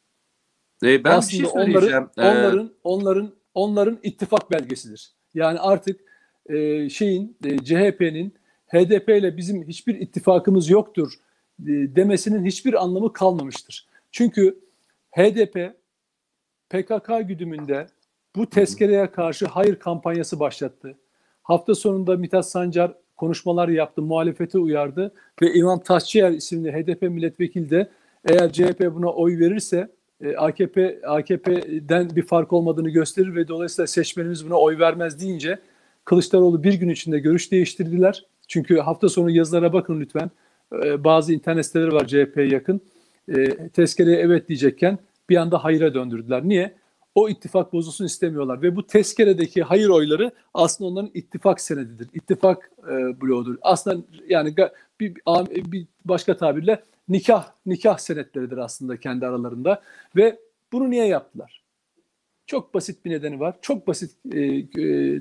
e, 0.83 1.03
ben 1.03 1.11
aslında 1.11 1.43
bir 1.43 1.47
şey 1.47 1.61
onların, 1.61 2.11
ee... 2.17 2.21
onların 2.21 2.71
onların 2.83 3.31
onların 3.55 3.99
ittifak 4.03 4.51
belgesidir. 4.51 5.11
Yani 5.33 5.59
artık 5.59 6.01
e, 6.49 6.89
şeyin 6.89 7.37
e, 7.45 7.57
CHP'nin 7.57 8.33
HDP 8.67 9.09
ile 9.09 9.37
bizim 9.37 9.67
hiçbir 9.67 9.95
ittifakımız 9.95 10.69
yoktur 10.69 11.13
e, 11.59 11.65
demesinin 11.67 12.45
hiçbir 12.45 12.83
anlamı 12.83 13.13
kalmamıştır. 13.13 13.87
Çünkü 14.11 14.59
HDP 15.11 15.75
PKK 16.69 17.27
güdümünde 17.27 17.87
bu 18.35 18.49
tezkereye 18.49 19.11
karşı 19.11 19.45
hayır 19.45 19.75
kampanyası 19.75 20.39
başlattı. 20.39 20.97
Hafta 21.43 21.75
sonunda 21.75 22.17
Mithat 22.17 22.49
Sancar 22.49 22.93
konuşmalar 23.17 23.67
yaptı, 23.67 24.01
muhalefete 24.01 24.59
uyardı 24.59 25.13
ve 25.41 25.53
İmam 25.53 25.79
Taşçıyer 25.79 26.31
isimli 26.31 26.71
HDP 26.71 27.01
milletvekili 27.01 27.69
de 27.69 27.89
eğer 28.25 28.53
CHP 28.53 28.79
buna 28.95 29.09
oy 29.09 29.39
verirse 29.39 29.89
AKP 30.37 30.99
AKP'den 31.03 32.15
bir 32.15 32.21
fark 32.21 32.53
olmadığını 32.53 32.89
gösterir 32.89 33.35
ve 33.35 33.47
dolayısıyla 33.47 33.87
seçmenimiz 33.87 34.45
buna 34.45 34.55
oy 34.55 34.79
vermez 34.79 35.21
deyince 35.21 35.59
Kılıçdaroğlu 36.05 36.63
bir 36.63 36.73
gün 36.73 36.89
içinde 36.89 37.19
görüş 37.19 37.51
değiştirdiler. 37.51 38.25
Çünkü 38.47 38.77
hafta 38.77 39.09
sonu 39.09 39.31
yazılara 39.31 39.73
bakın 39.73 39.99
lütfen. 39.99 40.31
E, 40.83 41.03
bazı 41.03 41.33
internet 41.33 41.65
siteleri 41.65 41.93
var 41.93 42.07
CHP'ye 42.07 42.47
yakın. 42.47 42.81
E, 43.27 43.67
tezkereye 43.67 44.17
evet 44.17 44.47
diyecekken 44.47 44.97
bir 45.29 45.37
anda 45.37 45.63
hayıra 45.63 45.93
döndürdüler. 45.93 46.47
Niye? 46.47 46.73
O 47.15 47.29
ittifak 47.29 47.73
bozulsun 47.73 48.05
istemiyorlar 48.05 48.61
ve 48.61 48.75
bu 48.75 48.87
tezkeredeki 48.87 49.63
hayır 49.63 49.89
oyları 49.89 50.31
aslında 50.53 50.89
onların 50.89 51.11
ittifak 51.13 51.61
senedidir. 51.61 52.07
İttifak 52.13 52.71
e, 52.87 53.21
bloğudur. 53.21 53.57
Aslında 53.61 54.05
yani 54.27 54.55
bir, 54.99 55.15
bir 55.71 55.87
başka 56.05 56.37
tabirle 56.37 56.83
nikah 57.09 57.51
nikah 57.65 57.97
senetleridir 57.97 58.57
aslında 58.57 58.97
kendi 58.97 59.25
aralarında 59.27 59.81
ve 60.15 60.39
bunu 60.71 60.89
niye 60.89 61.07
yaptılar? 61.07 61.61
Çok 62.47 62.73
basit 62.73 63.05
bir 63.05 63.11
nedeni 63.11 63.39
var. 63.39 63.55
Çok 63.61 63.87
basit 63.87 64.11
e, 64.33 64.39
e, 64.41 64.63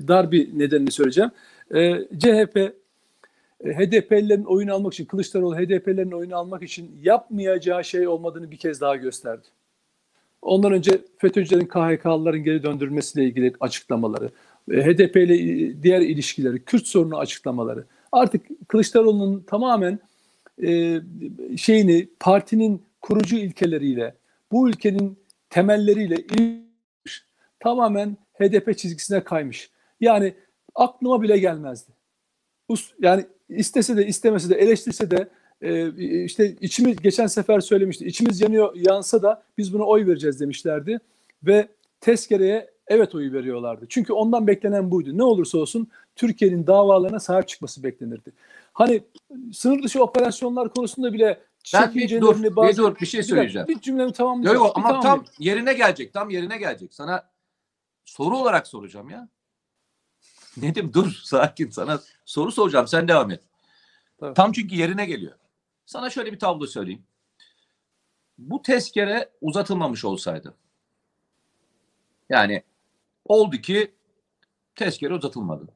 dar 0.07 0.31
bir 0.31 0.59
nedenini 0.59 0.91
söyleyeceğim. 0.91 1.31
E, 1.75 2.07
CHP 2.19 2.57
e, 2.57 3.73
HDP'lilerin 3.73 4.43
oyunu 4.43 4.73
almak 4.73 4.93
için, 4.93 5.05
Kılıçdaroğlu 5.05 5.57
HDP'lerin 5.57 6.11
oyunu 6.11 6.35
almak 6.35 6.63
için 6.63 6.99
yapmayacağı 7.01 7.83
şey 7.83 8.07
olmadığını 8.07 8.51
bir 8.51 8.57
kez 8.57 8.81
daha 8.81 8.95
gösterdi. 8.95 9.47
Ondan 10.45 10.71
önce 10.71 11.01
FETÖ'cülerin 11.17 11.65
KHK'lıların 11.65 12.43
geri 12.43 12.63
döndürülmesiyle 12.63 13.27
ilgili 13.27 13.53
açıklamaları, 13.59 14.29
e, 14.71 14.81
HDP 14.81 15.15
ile 15.15 15.83
diğer 15.83 16.01
ilişkileri, 16.01 16.65
Kürt 16.65 16.87
sorunu 16.87 17.17
açıklamaları. 17.17 17.85
Artık 18.11 18.45
Kılıçdaroğlu'nun 18.67 19.43
tamamen 19.47 19.99
e, 20.63 21.01
şeyini 21.57 22.07
partinin 22.19 22.85
kurucu 23.01 23.35
ilkeleriyle, 23.35 24.15
bu 24.51 24.69
ülkenin 24.69 25.19
temelleriyle 25.49 26.17
tamamen 27.59 28.17
HDP 28.33 28.77
çizgisine 28.77 29.23
kaymış. 29.23 29.69
Yani 29.99 30.33
aklıma 30.75 31.21
bile 31.21 31.37
gelmezdi. 31.37 31.91
Yani 32.99 33.25
istese 33.49 33.97
de 33.97 34.07
istemese 34.07 34.49
de 34.49 34.55
eleştirse 34.55 35.11
de 35.11 35.29
e, 35.61 35.93
işte 36.23 36.55
içimiz 36.61 36.97
geçen 36.97 37.27
sefer 37.27 37.59
söylemişti. 37.59 38.05
İçimiz 38.05 38.41
yanıyor 38.41 38.75
yansa 38.75 39.21
da 39.21 39.43
biz 39.57 39.73
buna 39.73 39.83
oy 39.83 40.07
vereceğiz 40.07 40.39
demişlerdi 40.39 40.99
ve 41.43 41.67
tezkereye 42.01 42.71
evet 42.87 43.15
oyu 43.15 43.33
veriyorlardı. 43.33 43.85
Çünkü 43.89 44.13
ondan 44.13 44.47
beklenen 44.47 44.91
buydu. 44.91 45.17
Ne 45.17 45.23
olursa 45.23 45.57
olsun 45.57 45.87
Türkiye'nin 46.15 46.67
davalarına 46.67 47.19
sahip 47.19 47.47
çıkması 47.47 47.83
beklenirdi. 47.83 48.31
Hani 48.73 49.03
sınır 49.53 49.83
dışı 49.83 50.03
operasyonlar 50.03 50.73
konusunda 50.73 51.13
bile 51.13 51.39
ben 51.73 51.95
bir 51.95 52.21
dur, 52.21 52.55
bazı... 52.55 52.69
bir 52.69 52.77
dur 52.77 52.95
bir 53.01 53.05
şey 53.05 53.23
söyleyeceğim. 53.23 53.67
Bir, 53.67 53.75
bir 53.75 53.81
cümlemi 53.81 54.13
tamamlayacağım. 54.13 54.57
Yok 54.57 54.71
ama 54.75 54.99
tam 54.99 55.25
yerine 55.39 55.73
gelecek. 55.73 56.13
Tam 56.13 56.29
yerine 56.29 56.57
gelecek. 56.57 56.93
Sana 56.93 57.29
soru 58.05 58.37
olarak 58.37 58.67
soracağım 58.67 59.09
ya. 59.09 59.29
Nedim 60.57 60.91
dur 60.93 61.19
sakin 61.23 61.69
sana 61.69 61.99
soru 62.25 62.51
soracağım 62.51 62.87
sen 62.87 63.07
devam 63.07 63.31
et. 63.31 63.41
Tabii. 64.19 64.33
Tam 64.33 64.51
çünkü 64.51 64.75
yerine 64.75 65.05
geliyor. 65.05 65.33
Sana 65.85 66.09
şöyle 66.09 66.33
bir 66.33 66.39
tablo 66.39 66.67
söyleyeyim. 66.67 67.03
Bu 68.37 68.61
tezkere 68.61 69.29
uzatılmamış 69.41 70.05
olsaydı 70.05 70.55
yani 72.29 72.63
oldu 73.25 73.57
ki 73.57 73.95
tezkere 74.75 75.13
uzatılmadı. 75.13 75.67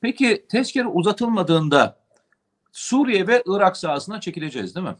Peki 0.00 0.46
tezkere 0.48 0.86
uzatılmadığında 0.86 2.00
Suriye 2.72 3.26
ve 3.26 3.42
Irak 3.46 3.76
sahasına 3.76 4.20
çekileceğiz 4.20 4.74
değil 4.74 4.86
mi? 4.86 4.96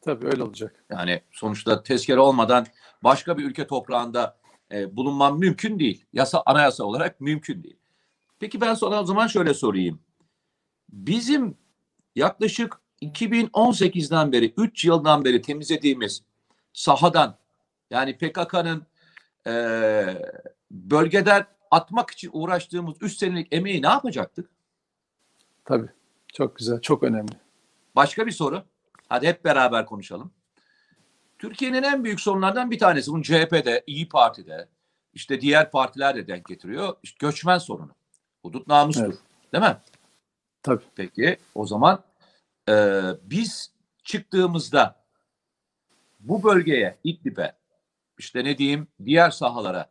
Tabii 0.00 0.26
öyle 0.26 0.42
olacak. 0.42 0.84
Yani 0.90 1.22
sonuçta 1.30 1.82
tezkere 1.82 2.20
olmadan 2.20 2.66
başka 3.04 3.38
bir 3.38 3.44
ülke 3.44 3.66
toprağında 3.66 4.38
e, 4.72 4.96
bulunmam 4.96 5.38
mümkün 5.38 5.78
değil. 5.78 6.04
Yasa 6.12 6.42
anayasa 6.46 6.84
olarak 6.84 7.20
mümkün 7.20 7.62
değil. 7.62 7.76
Peki 8.40 8.60
ben 8.60 8.74
sana 8.74 9.00
o 9.00 9.04
zaman 9.04 9.26
şöyle 9.26 9.54
sorayım. 9.54 10.00
Bizim 10.88 11.58
yaklaşık 12.16 12.80
2018'den 13.12 14.32
beri, 14.32 14.54
3 14.56 14.84
yıldan 14.84 15.24
beri 15.24 15.42
temizlediğimiz 15.42 16.22
sahadan 16.72 17.36
yani 17.90 18.18
PKK'nın 18.18 18.86
e, 19.46 19.52
bölgeden 20.70 21.46
atmak 21.70 22.10
için 22.10 22.30
uğraştığımız 22.32 22.94
3 23.00 23.16
senelik 23.16 23.52
emeği 23.52 23.82
ne 23.82 23.88
yapacaktık? 23.88 24.50
Tabii. 25.64 25.88
Çok 26.34 26.56
güzel, 26.56 26.80
çok 26.80 27.02
önemli. 27.02 27.32
Başka 27.96 28.26
bir 28.26 28.32
soru. 28.32 28.62
Hadi 29.08 29.26
hep 29.26 29.44
beraber 29.44 29.86
konuşalım. 29.86 30.30
Türkiye'nin 31.38 31.82
en 31.82 32.04
büyük 32.04 32.20
sorunlardan 32.20 32.70
bir 32.70 32.78
tanesi. 32.78 33.12
Bunu 33.12 33.22
CHP'de, 33.22 33.84
İyi 33.86 34.08
Parti'de, 34.08 34.68
işte 35.14 35.40
diğer 35.40 35.70
partiler 35.70 36.16
de 36.16 36.26
denk 36.26 36.44
getiriyor. 36.44 36.96
İşte 37.02 37.16
göçmen 37.20 37.58
sorunu. 37.58 37.90
Hudut 38.42 38.66
namustur. 38.66 39.04
Evet. 39.04 39.18
Değil 39.52 39.64
mi? 39.64 39.76
Tabii. 40.62 40.84
Peki 40.96 41.36
o 41.54 41.66
zaman 41.66 42.02
e, 42.68 43.02
biz 43.22 43.72
çıktığımızda 44.04 45.04
bu 46.20 46.42
bölgeye, 46.42 46.98
İdlib'e, 47.04 47.56
işte 48.18 48.44
ne 48.44 48.58
diyeyim 48.58 48.88
diğer 49.04 49.30
sahalara, 49.30 49.90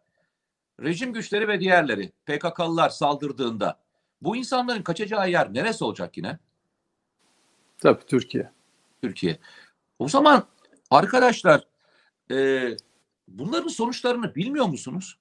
rejim 0.82 1.13
güçleri 1.13 1.47
ve 1.47 1.59
diğerleri 1.59 2.11
PKK'lılar 2.26 2.89
saldırdığında 2.89 3.80
bu 4.21 4.36
insanların 4.36 4.82
kaçacağı 4.82 5.30
yer 5.30 5.53
neresi 5.53 5.84
olacak 5.84 6.17
yine? 6.17 6.39
Tabii 7.78 8.05
Türkiye. 8.05 8.51
Türkiye. 9.01 9.39
O 9.99 10.07
zaman 10.09 10.47
arkadaşlar 10.89 11.67
e, 12.32 12.67
bunların 13.28 13.67
sonuçlarını 13.67 14.36
bilmiyor 14.36 14.65
musunuz? 14.65 15.17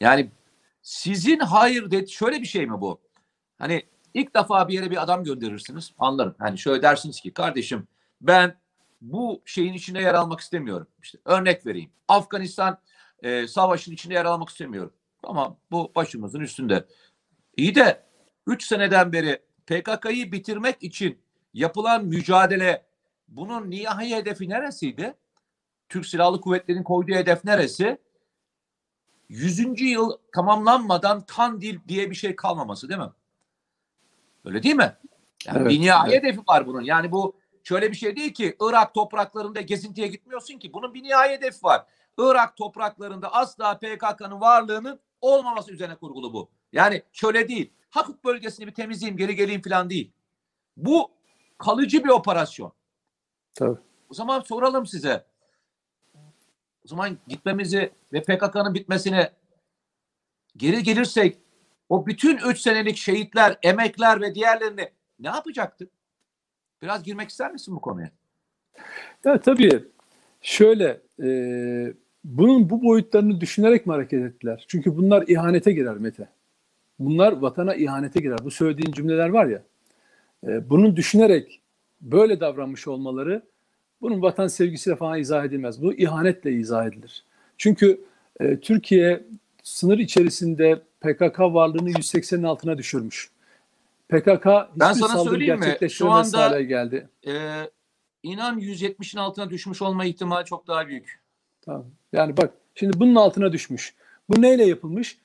Yani 0.00 0.30
sizin 0.82 1.38
hayır 1.38 1.90
dedi 1.90 2.10
şöyle 2.10 2.40
bir 2.40 2.46
şey 2.46 2.66
mi 2.66 2.80
bu? 2.80 3.00
Hani 3.58 3.82
ilk 4.20 4.34
defa 4.34 4.68
bir 4.68 4.74
yere 4.74 4.90
bir 4.90 5.02
adam 5.02 5.24
gönderirsiniz 5.24 5.92
anlarım. 5.98 6.34
Hani 6.38 6.58
şöyle 6.58 6.82
dersiniz 6.82 7.20
ki 7.20 7.34
kardeşim 7.34 7.88
ben 8.20 8.58
bu 9.00 9.42
şeyin 9.44 9.72
içinde 9.72 10.00
yer 10.00 10.14
almak 10.14 10.40
istemiyorum. 10.40 10.86
İşte 11.02 11.18
örnek 11.24 11.66
vereyim. 11.66 11.90
Afganistan 12.08 12.78
e, 13.22 13.46
savaşın 13.46 13.92
içinde 13.92 14.14
yer 14.14 14.24
almak 14.24 14.48
istemiyorum. 14.48 14.92
Ama 15.22 15.56
bu 15.70 15.92
başımızın 15.94 16.40
üstünde. 16.40 16.86
İyi 17.56 17.74
de 17.74 18.02
3 18.46 18.66
seneden 18.66 19.12
beri 19.12 19.42
PKK'yı 19.66 20.32
bitirmek 20.32 20.82
için 20.82 21.18
yapılan 21.54 22.04
mücadele 22.04 22.86
bunun 23.28 23.70
nihai 23.70 24.14
hedefi 24.14 24.48
neresiydi? 24.48 25.14
Türk 25.88 26.06
Silahlı 26.06 26.40
Kuvvetleri'nin 26.40 26.82
koyduğu 26.82 27.14
hedef 27.14 27.44
neresi? 27.44 27.98
100. 29.28 29.80
yıl 29.80 30.12
tamamlanmadan 30.34 31.26
Kandil 31.26 31.78
diye 31.88 32.10
bir 32.10 32.14
şey 32.14 32.36
kalmaması 32.36 32.88
değil 32.88 33.00
mi? 33.00 33.10
Öyle 34.48 34.62
değil 34.62 34.74
mi? 34.74 34.96
Yani 35.46 35.58
evet, 35.58 35.70
bir 35.70 35.80
nihai 35.80 36.10
evet. 36.12 36.22
hedefi 36.22 36.40
var 36.48 36.66
bunun. 36.66 36.82
Yani 36.82 37.12
bu 37.12 37.36
şöyle 37.64 37.90
bir 37.90 37.96
şey 37.96 38.16
değil 38.16 38.34
ki 38.34 38.56
Irak 38.60 38.94
topraklarında 38.94 39.60
gezintiye 39.60 40.08
gitmiyorsun 40.08 40.58
ki. 40.58 40.72
Bunun 40.72 40.94
bir 40.94 41.02
nihai 41.02 41.30
hedefi 41.30 41.64
var. 41.64 41.86
Irak 42.18 42.56
topraklarında 42.56 43.32
asla 43.32 43.78
PKK'nın 43.78 44.40
varlığının 44.40 45.00
olmaması 45.20 45.72
üzerine 45.72 45.94
kurgulu 45.94 46.32
bu. 46.32 46.50
Yani 46.72 47.02
şöyle 47.12 47.48
değil. 47.48 47.72
Hakuk 47.90 48.24
bölgesini 48.24 48.66
bir 48.66 48.74
temizleyeyim 48.74 49.16
geri 49.16 49.36
geleyim 49.36 49.62
falan 49.62 49.90
değil. 49.90 50.12
Bu 50.76 51.10
kalıcı 51.58 52.04
bir 52.04 52.08
operasyon. 52.08 52.72
Tabii. 53.54 53.78
O 54.10 54.14
zaman 54.14 54.40
soralım 54.40 54.86
size. 54.86 55.24
O 56.84 56.88
zaman 56.88 57.18
gitmemizi 57.26 57.92
ve 58.12 58.22
PKK'nın 58.22 58.74
bitmesine 58.74 59.32
geri 60.56 60.82
gelirsek 60.82 61.38
o 61.88 62.06
bütün 62.06 62.36
üç 62.36 62.60
senelik 62.60 62.96
şehitler, 62.96 63.56
emekler 63.62 64.20
ve 64.20 64.34
diğerlerini 64.34 64.88
ne 65.20 65.28
yapacaktık? 65.28 65.90
Biraz 66.82 67.02
girmek 67.02 67.30
ister 67.30 67.52
misin 67.52 67.76
bu 67.76 67.80
konuya? 67.80 68.10
Ya 69.24 69.40
tabii 69.40 69.84
şöyle 70.40 71.00
e, 71.22 71.28
bunun 72.24 72.70
bu 72.70 72.82
boyutlarını 72.82 73.40
düşünerek 73.40 73.86
mi 73.86 73.92
hareket 73.92 74.22
ettiler? 74.22 74.64
Çünkü 74.68 74.96
bunlar 74.96 75.24
ihanete 75.28 75.72
girer 75.72 75.96
Mete. 75.96 76.28
bunlar 76.98 77.32
vatana 77.32 77.74
ihanete 77.74 78.20
girer. 78.20 78.38
Bu 78.44 78.50
söylediğin 78.50 78.92
cümleler 78.92 79.28
var 79.28 79.46
ya, 79.46 79.62
e, 80.46 80.70
bunun 80.70 80.96
düşünerek 80.96 81.60
böyle 82.00 82.40
davranmış 82.40 82.88
olmaları 82.88 83.42
bunun 84.00 84.22
vatan 84.22 84.46
sevgisiyle 84.46 84.96
falan 84.96 85.18
izah 85.18 85.44
edilmez. 85.44 85.82
Bu 85.82 85.94
ihanetle 85.94 86.52
izah 86.52 86.86
edilir. 86.86 87.24
Çünkü 87.58 88.00
e, 88.40 88.60
Türkiye 88.60 89.24
sınır 89.62 89.98
içerisinde 89.98 90.82
PKK 91.00 91.40
varlığını 91.40 91.90
180'in 91.90 92.42
altına 92.42 92.78
düşürmüş. 92.78 93.30
PKK 94.08 94.46
ben 94.76 94.92
sana 94.92 95.24
söyleyeyim 95.24 95.60
mi? 95.80 95.90
Şu 95.90 96.10
anda 96.10 96.38
hale 96.38 96.62
geldi. 96.62 97.08
E, 97.26 97.32
inan 98.22 98.58
170'in 98.58 99.20
altına 99.20 99.50
düşmüş 99.50 99.82
olma 99.82 100.04
ihtimali 100.04 100.44
çok 100.44 100.66
daha 100.66 100.88
büyük. 100.88 101.20
Tamam. 101.62 101.86
Yani 102.12 102.36
bak 102.36 102.54
şimdi 102.74 103.00
bunun 103.00 103.14
altına 103.14 103.52
düşmüş. 103.52 103.94
Bu 104.28 104.42
neyle 104.42 104.64
yapılmış? 104.64 105.18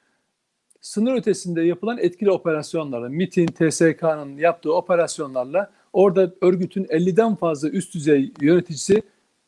Sınır 0.82 1.13
ötesinde 1.13 1.61
yapılan 1.61 1.97
etkili 1.97 2.32
operasyonlarla, 2.32 3.09
MIT'in, 3.09 3.47
TSK'nın 3.47 4.38
yaptığı 4.38 4.74
operasyonlarla 4.74 5.71
orada 5.93 6.34
örgütün 6.41 6.84
50'den 6.84 7.36
fazla 7.36 7.69
üst 7.69 7.93
düzey 7.93 8.34
yöneticisi 8.41 9.01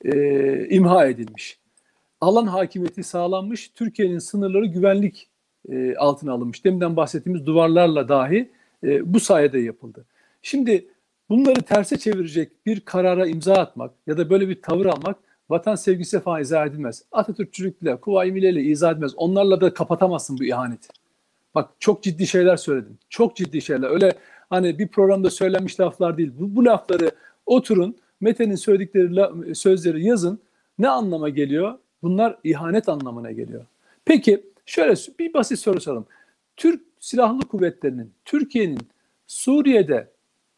e, 0.05 0.67
imha 0.69 1.05
edilmiş. 1.05 1.59
Alan 2.21 2.47
hakimiyeti 2.47 3.03
sağlanmış, 3.03 3.71
Türkiye'nin 3.75 4.19
sınırları 4.19 4.65
güvenlik 4.65 5.29
e, 5.69 5.95
altına 5.95 6.33
alınmış. 6.33 6.65
Deminden 6.65 6.95
bahsettiğimiz 6.95 7.45
duvarlarla 7.45 8.09
dahi 8.09 8.49
e, 8.83 9.13
bu 9.13 9.19
sayede 9.19 9.59
yapıldı. 9.59 10.05
Şimdi 10.41 10.85
bunları 11.29 11.61
terse 11.61 11.97
çevirecek 11.97 12.65
bir 12.65 12.79
karara 12.79 13.27
imza 13.27 13.53
atmak 13.53 13.91
ya 14.07 14.17
da 14.17 14.29
böyle 14.29 14.49
bir 14.49 14.61
tavır 14.61 14.85
almak 14.85 15.17
vatan 15.49 15.75
sevgisi 15.75 16.19
falan 16.19 16.41
izah 16.41 16.67
edilmez. 16.67 17.03
Atatürkçülükle, 17.11 17.95
Kuvayi 17.95 18.31
Milliye'yle 18.31 18.61
izah 18.61 18.91
edilmez. 18.91 19.15
Onlarla 19.15 19.61
da 19.61 19.73
kapatamazsın 19.73 20.37
bu 20.39 20.43
ihaneti. 20.43 20.87
Bak 21.55 21.69
çok 21.79 22.03
ciddi 22.03 22.27
şeyler 22.27 22.57
söyledim. 22.57 22.97
Çok 23.09 23.35
ciddi 23.35 23.61
şeyler. 23.61 23.89
Öyle 23.89 24.11
hani 24.49 24.79
bir 24.79 24.87
programda 24.87 25.29
söylenmiş 25.29 25.79
laflar 25.79 26.17
değil. 26.17 26.31
Bu, 26.39 26.55
bu 26.55 26.65
lafları 26.65 27.11
oturun, 27.45 27.95
Mete'nin 28.21 28.55
söyledikleri 28.55 29.55
sözleri 29.55 30.05
yazın. 30.05 30.39
Ne 30.79 30.89
anlama 30.89 31.29
geliyor? 31.29 31.73
Bunlar 32.03 32.37
ihanet 32.43 32.89
anlamına 32.89 33.31
geliyor. 33.31 33.65
Peki 34.05 34.43
şöyle 34.65 34.93
bir 35.19 35.33
basit 35.33 35.59
soru 35.59 35.81
soralım. 35.81 36.07
Türk 36.55 36.83
Silahlı 36.99 37.47
Kuvvetleri'nin, 37.47 38.13
Türkiye'nin 38.25 38.79
Suriye'de 39.27 40.11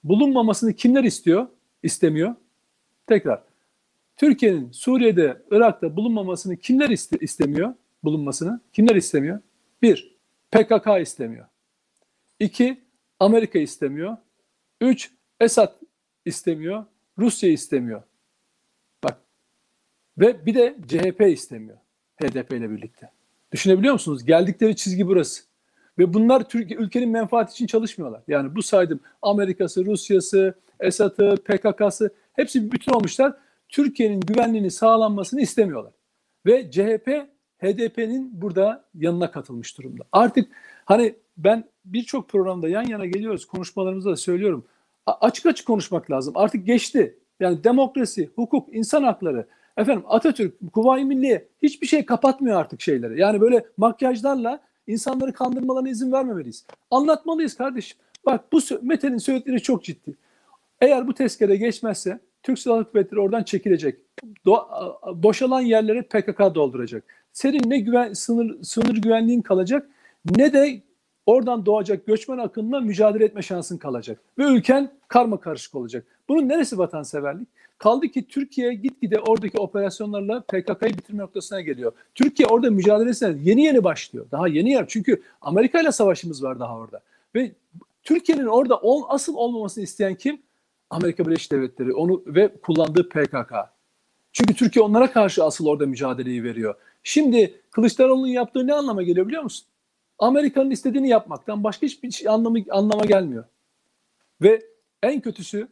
bulunmamasını 0.03 0.73
kimler 0.73 1.03
istiyor? 1.03 1.47
İstemiyor. 1.83 2.35
Tekrar. 3.07 3.43
Türkiye'nin 4.17 4.71
Suriye'de, 4.71 5.41
Irak'ta 5.51 5.95
bulunmamasını 5.95 6.57
kimler 6.57 6.89
iste 6.89 7.17
istemiyor? 7.21 7.73
Bulunmasını. 8.03 8.61
Kimler 8.73 8.95
istemiyor? 8.95 9.39
Bir, 9.81 10.17
PKK 10.51 10.87
istemiyor. 11.01 11.45
İki, 12.39 12.81
Amerika 13.19 13.59
istemiyor. 13.59 14.17
Üç, 14.81 15.11
Esad 15.39 15.73
istemiyor. 16.25 16.85
Rusya 17.17 17.49
istemiyor. 17.49 18.03
Bak. 19.03 19.21
Ve 20.17 20.45
bir 20.45 20.55
de 20.55 20.75
CHP 20.87 21.21
istemiyor. 21.21 21.77
HDP 22.21 22.51
ile 22.51 22.69
birlikte. 22.69 23.16
Düşünebiliyor 23.51 23.93
musunuz? 23.93 24.25
Geldikleri 24.25 24.75
çizgi 24.75 25.07
burası. 25.07 25.43
Ve 25.99 26.13
bunlar 26.13 26.49
Türkiye 26.49 26.79
ülkenin 26.79 27.09
menfaati 27.09 27.51
için 27.51 27.67
çalışmıyorlar. 27.67 28.21
Yani 28.27 28.55
bu 28.55 28.61
saydım 28.61 28.99
Amerika'sı, 29.21 29.85
Rusya'sı, 29.85 30.53
Esad'ı, 30.79 31.35
PKK'sı 31.35 32.13
hepsi 32.33 32.65
bir 32.65 32.71
bütün 32.71 32.93
olmuşlar. 32.93 33.33
Türkiye'nin 33.69 34.19
güvenliğini 34.19 34.71
sağlanmasını 34.71 35.41
istemiyorlar. 35.41 35.93
Ve 36.45 36.71
CHP 36.71 37.27
HDP'nin 37.57 38.41
burada 38.41 38.85
yanına 38.95 39.31
katılmış 39.31 39.77
durumda. 39.77 40.03
Artık 40.11 40.49
hani 40.85 41.15
ben 41.37 41.63
birçok 41.85 42.29
programda 42.29 42.69
yan 42.69 42.83
yana 42.83 43.05
geliyoruz 43.05 43.45
konuşmalarımızda 43.45 44.11
da 44.11 44.15
söylüyorum. 44.15 44.65
Açık 45.05 45.45
açık 45.45 45.67
konuşmak 45.67 46.11
lazım. 46.11 46.33
Artık 46.37 46.65
geçti. 46.65 47.17
Yani 47.39 47.63
demokrasi, 47.63 48.29
hukuk, 48.35 48.75
insan 48.75 49.03
hakları. 49.03 49.47
Efendim 49.77 50.03
Atatürk, 50.07 50.73
Kuvayi 50.73 51.05
Milliye 51.05 51.47
hiçbir 51.63 51.87
şey 51.87 52.05
kapatmıyor 52.05 52.59
artık 52.59 52.81
şeyleri. 52.81 53.19
Yani 53.19 53.41
böyle 53.41 53.65
makyajlarla 53.77 54.59
insanları 54.87 55.33
kandırmalarına 55.33 55.89
izin 55.89 56.11
vermemeliyiz. 56.11 56.65
Anlatmalıyız 56.91 57.55
kardeşim. 57.55 57.97
Bak 58.25 58.51
bu 58.51 58.59
Mete'nin 58.81 59.17
söyledikleri 59.17 59.61
çok 59.61 59.83
ciddi. 59.83 60.15
Eğer 60.81 61.07
bu 61.07 61.13
tezkere 61.13 61.55
geçmezse 61.55 62.19
Türk 62.43 62.59
Silahlı 62.59 62.91
Kuvvetleri 62.91 63.19
oradan 63.19 63.43
çekilecek. 63.43 63.99
Do 64.45 64.67
boşalan 65.13 65.61
yerleri 65.61 66.03
PKK 66.03 66.39
dolduracak. 66.55 67.03
Senin 67.33 67.69
ne 67.69 67.79
güven 67.79 68.13
sınır 68.13 68.63
sınır 68.63 68.97
güvenliğin 68.97 69.41
kalacak 69.41 69.89
ne 70.37 70.53
de 70.53 70.81
oradan 71.27 71.65
doğacak 71.65 72.05
göçmen 72.05 72.37
akınına 72.37 72.79
mücadele 72.79 73.25
etme 73.25 73.41
şansın 73.41 73.77
kalacak. 73.77 74.19
Ve 74.37 74.43
ülken 74.43 74.91
karma 75.07 75.39
karışık 75.39 75.75
olacak. 75.75 76.05
Bunun 76.29 76.49
neresi 76.49 76.77
vatanseverlik? 76.77 77.47
Kaldı 77.77 78.07
ki 78.07 78.27
Türkiye 78.27 78.73
gitgide 78.73 79.19
oradaki 79.19 79.57
operasyonlarla 79.57 80.41
PKK'yı 80.41 80.97
bitirme 80.97 81.23
noktasına 81.23 81.61
geliyor. 81.61 81.91
Türkiye 82.15 82.47
orada 82.47 82.71
mücadelesine 82.71 83.35
yeni 83.43 83.63
yeni 83.63 83.83
başlıyor. 83.83 84.25
Daha 84.31 84.47
yeni 84.47 84.71
yer. 84.71 84.85
Çünkü 84.87 85.21
Amerika 85.41 85.81
ile 85.81 85.91
savaşımız 85.91 86.43
var 86.43 86.59
daha 86.59 86.77
orada. 86.77 87.01
Ve 87.35 87.51
Türkiye'nin 88.03 88.45
orada 88.45 88.77
ol, 88.77 89.03
asıl 89.07 89.35
olmamasını 89.35 89.83
isteyen 89.83 90.15
kim? 90.15 90.41
Amerika 90.89 91.25
Birleşik 91.25 91.51
Devletleri 91.51 91.93
onu 91.93 92.23
ve 92.27 92.51
kullandığı 92.63 93.09
PKK. 93.09 93.53
Çünkü 94.31 94.53
Türkiye 94.53 94.85
onlara 94.85 95.11
karşı 95.11 95.43
asıl 95.43 95.67
orada 95.67 95.85
mücadeleyi 95.85 96.43
veriyor. 96.43 96.75
Şimdi 97.03 97.61
Kılıçdaroğlu'nun 97.71 98.27
yaptığı 98.27 98.67
ne 98.67 98.73
anlama 98.73 99.03
geliyor 99.03 99.27
biliyor 99.27 99.43
musun? 99.43 99.67
Amerika'nın 100.19 100.71
istediğini 100.71 101.09
yapmaktan 101.09 101.63
başka 101.63 101.85
hiçbir 101.85 102.11
şey 102.11 102.29
anlamı, 102.29 102.59
anlama 102.69 103.05
gelmiyor. 103.05 103.43
Ve 104.41 104.61
en 105.03 105.21
kötüsü 105.21 105.67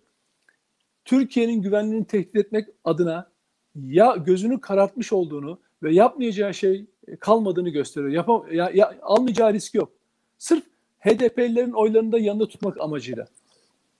Türkiye'nin 1.06 1.62
güvenliğini 1.62 2.06
tehdit 2.06 2.36
etmek 2.36 2.68
adına 2.84 3.30
ya 3.76 4.16
gözünü 4.16 4.62
karartmış 4.62 5.14
olduğunu 5.14 5.60
ve 5.84 5.94
yapmayacağı 5.94 6.54
şey 6.54 6.86
kalmadığını 7.20 7.70
gösteriyor. 7.70 8.12
Yapam 8.12 8.46
ya, 8.52 8.72
ya, 8.74 8.96
almayacağı 9.02 9.54
risk 9.54 9.74
yok. 9.74 9.92
Sırf 10.38 10.64
HDP'lilerin 11.00 11.72
oylarını 11.72 12.12
da 12.12 12.20
yanında 12.20 12.48
tutmak 12.48 12.82
amacıyla. 12.82 13.28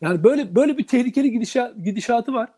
Yani 0.02 0.24
böyle 0.24 0.56
böyle 0.56 0.78
bir 0.78 0.88
tehlikeli 0.88 1.32
gidişat, 1.32 1.76
gidişatı 1.84 2.34
var 2.34 2.50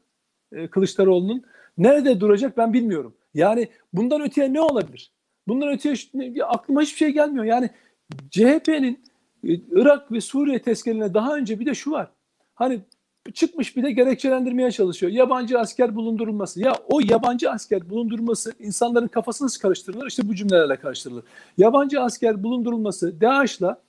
e, 0.52 0.68
Kılıçdaroğlu'nun. 0.68 1.44
Nerede 1.78 2.20
duracak 2.20 2.58
ben 2.58 2.74
bilmiyorum. 2.74 3.14
Yani 3.34 3.68
bundan 3.94 4.22
öteye 4.22 4.54
ne 4.54 4.62
olabilir? 4.62 5.12
Bundan 5.48 5.70
öteye 5.70 5.96
aklıma 6.44 6.82
hiçbir 6.82 6.98
şey 6.98 7.10
gelmiyor. 7.10 7.46
Yani 7.46 7.70
CHP'nin 8.30 9.00
e, 9.44 9.54
Irak 9.72 10.12
ve 10.12 10.22
Suriye 10.22 10.62
tezkerine 10.62 11.14
daha 11.14 11.36
önce 11.36 11.60
bir 11.60 11.66
de 11.66 11.74
şu 11.74 11.92
var. 11.92 12.08
Hani 12.56 12.80
çıkmış 13.34 13.78
bir 13.78 13.84
de 13.84 13.92
gerekçelendirmeye 13.92 14.72
çalışıyor. 14.72 15.12
Yabancı 15.12 15.60
asker 15.60 15.96
bulundurulması. 15.96 16.62
Ya 16.62 16.76
o 16.88 17.00
yabancı 17.00 17.52
asker 17.52 17.90
bulundurulması 17.90 18.54
insanların 18.60 19.08
kafasını 19.08 19.46
nasıl 19.46 19.62
karıştırılır? 19.62 20.08
İşte 20.08 20.28
bu 20.28 20.36
cümlelerle 20.36 20.76
karıştırılır. 20.76 21.24
Yabancı 21.58 22.02
asker 22.02 22.44
bulundurulması 22.44 23.22
DAEŞ'la 23.22 23.82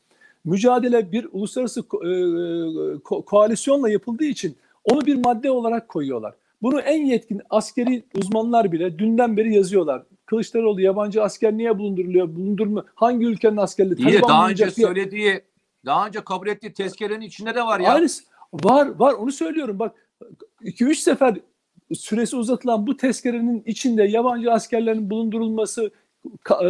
mücadele 0.44 1.12
bir 1.12 1.28
uluslararası 1.32 1.80
e, 1.80 1.82
ko- 1.82 3.24
koalisyonla 3.24 3.90
yapıldığı 3.90 4.24
için 4.24 4.56
onu 4.84 5.06
bir 5.06 5.14
madde 5.14 5.50
olarak 5.50 5.88
koyuyorlar. 5.88 6.34
Bunu 6.62 6.80
en 6.80 7.06
yetkin 7.06 7.42
askeri 7.50 8.02
uzmanlar 8.14 8.72
bile 8.72 8.98
dünden 8.98 9.36
beri 9.36 9.54
yazıyorlar. 9.54 10.02
Kılıçdaroğlu 10.28 10.80
yabancı 10.80 11.22
asker 11.22 11.52
niye 11.52 11.78
bulunduruluyor? 11.78 12.36
Bulundurma 12.36 12.84
hangi 12.94 13.26
ülkenin 13.26 13.56
askerleri? 13.56 14.10
İyi 14.10 14.22
daha 14.22 14.48
önce 14.48 14.64
diye. 14.64 14.86
söylediği, 14.86 15.40
daha 15.86 16.06
önce 16.06 16.20
kabul 16.20 16.46
ettiği 16.46 16.72
tezkerenin 16.72 17.20
içinde 17.20 17.54
de 17.54 17.62
var 17.62 17.80
ya. 17.80 17.92
Aynısı. 17.92 18.24
Var 18.52 18.86
var 18.86 19.12
onu 19.12 19.32
söylüyorum 19.32 19.78
bak 19.78 19.94
2-3 20.62 20.94
sefer 20.94 21.36
süresi 21.94 22.36
uzatılan 22.36 22.86
bu 22.86 22.96
tezkerenin 22.96 23.62
içinde 23.66 24.02
yabancı 24.02 24.52
askerlerin 24.52 25.10
bulundurulması 25.10 25.90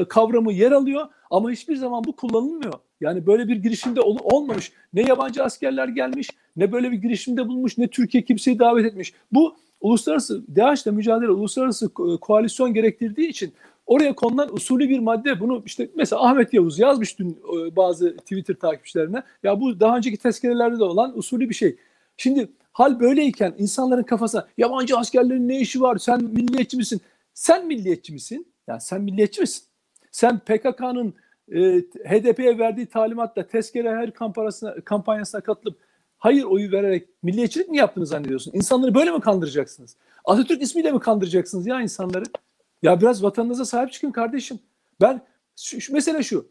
kavramı 0.09 0.53
yer 0.53 0.73
alıyor 0.73 1.07
ama 1.31 1.51
hiçbir 1.51 1.77
zaman 1.77 2.05
bu 2.05 2.17
kullanılmıyor. 2.17 2.75
Yani 3.01 3.27
böyle 3.27 3.49
bir 3.49 3.57
girişimde 3.57 4.01
ol, 4.01 4.19
olmamış. 4.23 4.73
Ne 4.93 5.03
yabancı 5.03 5.45
askerler 5.45 5.89
gelmiş, 5.89 6.31
ne 6.57 6.73
böyle 6.73 6.93
bir 6.93 6.97
girişimde 6.97 7.49
bulunmuş, 7.49 7.79
ne 7.79 7.89
Türkiye 7.89 8.25
kimseyi 8.25 8.59
davet 8.59 8.85
etmiş. 8.85 9.13
Bu 9.33 9.57
uluslararası 9.81 10.57
DAEŞ'le 10.57 10.87
mücadele 10.87 11.31
uluslararası 11.31 11.89
koalisyon 12.21 12.75
gerektirdiği 12.75 13.29
için 13.29 13.53
oraya 13.87 14.15
konulan 14.15 14.55
usulü 14.55 14.89
bir 14.89 14.99
madde. 14.99 15.41
Bunu 15.41 15.63
işte 15.67 15.89
mesela 15.97 16.23
Ahmet 16.23 16.55
Yavuz 16.55 16.79
yazmış 16.79 17.19
dün 17.19 17.31
e, 17.31 17.77
bazı 17.77 18.17
Twitter 18.17 18.55
takipçilerine. 18.55 19.23
Ya 19.43 19.61
bu 19.61 19.81
daha 19.81 19.97
önceki 19.97 20.17
tezkerelerde 20.17 20.79
de 20.79 20.85
olan 20.85 21.19
usulü 21.19 21.49
bir 21.49 21.55
şey. 21.55 21.77
Şimdi 22.17 22.49
hal 22.73 23.01
böyleyken 23.01 23.55
insanların 23.59 24.03
kafasına 24.03 24.47
yabancı 24.59 24.99
askerlerin 24.99 25.49
ne 25.49 25.61
işi 25.61 25.81
var? 25.81 25.99
Sen 25.99 26.25
milliyetçi 26.25 26.77
misin? 26.77 27.01
Sen 27.35 27.67
milliyetçi 27.67 28.13
misin? 28.13 28.53
Yani 28.67 28.81
sen 28.81 29.03
milliyetçi 29.03 29.41
misin? 29.41 29.65
Sen 30.11 30.39
PKK'nın 30.39 31.15
e, 31.53 31.59
HDP'ye 31.81 32.59
verdiği 32.59 32.87
talimatla 32.87 33.47
tezkere 33.47 33.91
her 33.91 34.15
kampanyasına, 34.15 34.75
kampanyasına 34.81 35.41
katılıp 35.41 35.79
hayır 36.19 36.45
oyu 36.45 36.73
vererek 36.73 37.09
milliyetçilik 37.23 37.69
mi 37.69 37.77
yaptığını 37.77 38.07
zannediyorsun? 38.07 38.53
İnsanları 38.55 38.95
böyle 38.95 39.11
mi 39.11 39.21
kandıracaksınız? 39.21 39.97
Atatürk 40.25 40.63
ismiyle 40.63 40.93
mi 40.93 41.01
kandıracaksınız 41.01 41.67
ya 41.67 41.81
insanları? 41.81 42.25
Ya 42.83 43.01
biraz 43.01 43.23
vatanınıza 43.23 43.65
sahip 43.65 43.93
çıkın 43.93 44.11
kardeşim. 44.11 44.59
Ben 45.01 45.23
şu, 45.57 45.81
şu 45.81 45.93
mesele 45.93 46.23
şu. 46.23 46.49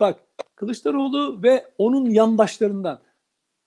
Bak 0.00 0.20
Kılıçdaroğlu 0.56 1.42
ve 1.42 1.64
onun 1.78 2.10
yandaşlarından 2.10 3.00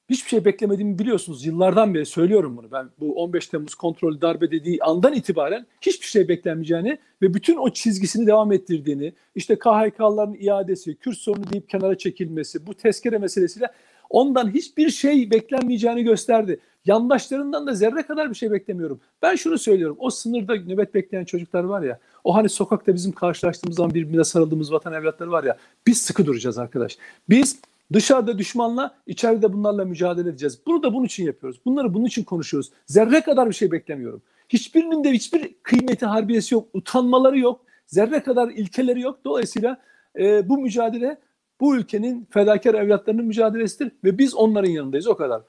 hiçbir 0.10 0.30
şey 0.30 0.46
beklemediğimi 0.46 1.00
biliyorsunuz. 1.00 1.46
Yıllardan 1.46 1.94
beri 1.94 2.06
söylüyorum 2.06 2.58
bunu. 2.58 2.72
Ben 2.72 2.90
bu 3.00 3.16
15 3.16 3.48
Temmuz 3.48 3.76
kontrol 3.76 4.22
darbe 4.22 4.52
dediği 4.52 4.80
andan 4.82 5.14
itibaren 5.14 5.66
hiçbir 5.82 6.08
şey 6.08 6.28
beklenmeyeceğini 6.28 6.98
ve 7.22 7.34
bütün 7.34 7.58
o 7.58 7.70
çizgisini 7.70 8.28
devam 8.28 8.52
ettirdiğini, 8.52 9.14
işte 9.36 9.56
KHK'ların 9.56 10.38
iadesi, 10.40 10.96
Kürt 10.96 11.18
sorunu 11.18 11.52
deyip 11.52 11.70
kenara 11.70 11.98
çekilmesi, 11.98 12.68
bu 12.68 12.74
tezkere 12.74 13.18
meselesiyle 13.18 13.68
ondan 14.12 14.54
hiçbir 14.54 14.90
şey 14.90 15.32
beklenmeyeceğini 15.32 16.04
gösterdi. 16.04 16.60
Yandaşlarından 16.86 17.68
da 17.68 17.74
zerre 17.74 18.04
kadar 18.04 18.30
bir 18.30 18.36
şey 18.36 18.52
beklemiyorum. 18.52 19.00
Ben 19.22 19.36
şunu 19.36 19.58
söylüyorum. 19.58 19.96
O 20.00 20.10
sınırda 20.10 20.56
nöbet 20.56 20.94
bekleyen 20.94 21.26
çocuklar 21.26 21.64
var 21.64 21.82
ya. 21.82 22.00
O 22.24 22.36
hani 22.36 22.50
sokakta 22.50 22.94
bizim 22.96 23.12
karşılaştığımız 23.12 23.78
zaman 23.78 23.94
birbirine 23.94 24.24
sarıldığımız 24.24 24.72
vatan 24.72 24.94
evlatları 24.94 25.32
var 25.32 25.44
ya. 25.44 25.58
Biz 25.88 26.02
sıkı 26.02 26.26
duracağız 26.26 26.58
arkadaş. 26.58 26.98
Biz 27.30 27.60
dışarıda 27.94 28.38
düşmanla, 28.38 28.96
içeride 29.08 29.54
bunlarla 29.54 29.86
mücadele 29.86 30.30
edeceğiz. 30.30 30.60
Bunu 30.66 30.84
da 30.84 30.94
bunun 30.94 31.06
için 31.06 31.26
yapıyoruz. 31.26 31.60
Bunları 31.66 31.94
bunun 31.94 32.06
için 32.06 32.24
konuşuyoruz. 32.24 32.72
Zerre 32.86 33.22
kadar 33.22 33.50
bir 33.50 33.56
şey 33.56 33.72
beklemiyorum. 33.72 34.22
Hiçbirinin 34.50 35.04
de 35.04 35.12
hiçbir 35.12 35.56
kıymeti 35.64 36.06
harbiyesi 36.06 36.54
yok. 36.56 36.68
Utanmaları 36.74 37.40
yok. 37.40 37.62
Zerre 37.88 38.24
kadar 38.24 38.50
ilkeleri 38.50 39.02
yok. 39.02 39.20
Dolayısıyla 39.26 39.78
e, 40.20 40.50
bu 40.50 40.58
mücadele 40.58 41.18
bu 41.62 41.76
ülkenin 41.76 42.28
fedakar 42.32 42.74
evlatlarının 42.74 43.26
mücadelesidir 43.26 43.92
ve 44.04 44.18
biz 44.18 44.36
onların 44.36 44.70
yanındayız 44.70 45.08
o 45.08 45.16
kadar. 45.18 45.42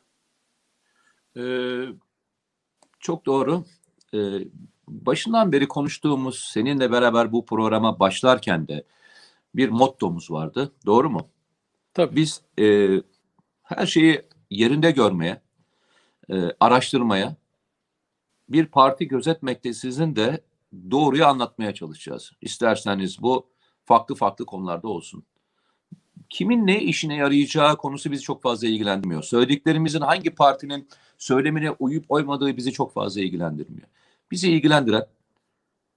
Ee, 1.37 1.87
çok 3.01 3.27
doğru. 3.27 3.65
Ee, 4.15 4.19
başından 4.89 5.53
beri 5.53 5.69
konuştuğumuz 5.69 6.39
seninle 6.39 6.93
beraber 6.93 7.33
bu 7.33 7.47
programa 7.47 8.01
başlarken 8.01 8.69
de 8.69 8.85
bir 9.55 9.69
mottomuz 9.69 10.31
vardı. 10.31 10.73
Doğru 10.87 11.11
mu? 11.11 11.29
Tabii. 11.95 12.17
Biz 12.17 12.43
e, 12.59 12.89
her 13.63 13.87
şeyi 13.87 14.23
yerinde 14.51 14.91
görmeye, 14.91 15.41
e, 16.31 16.35
araştırmaya, 16.61 17.37
bir 18.49 18.67
parti 18.67 19.09
gözetmekte 19.09 19.73
sizin 19.73 20.17
de 20.17 20.41
doğruyu 20.91 21.27
anlatmaya 21.27 21.75
çalışacağız. 21.75 22.33
İsterseniz 22.41 23.23
bu 23.23 23.47
farklı 23.85 24.15
farklı 24.15 24.47
konularda 24.47 24.89
olsun 24.89 25.25
kimin 26.33 26.67
ne 26.67 26.83
işine 26.83 27.17
yarayacağı 27.17 27.77
konusu 27.77 28.11
bizi 28.11 28.23
çok 28.23 28.43
fazla 28.43 28.67
ilgilendirmiyor. 28.67 29.23
Söylediklerimizin 29.23 30.01
hangi 30.01 30.31
partinin 30.31 30.89
söylemine 31.19 31.71
uyup 31.71 32.05
oymadığı 32.09 32.57
bizi 32.57 32.73
çok 32.73 32.95
fazla 32.95 33.21
ilgilendirmiyor. 33.21 33.89
Bizi 34.31 34.51
ilgilendiren 34.53 35.07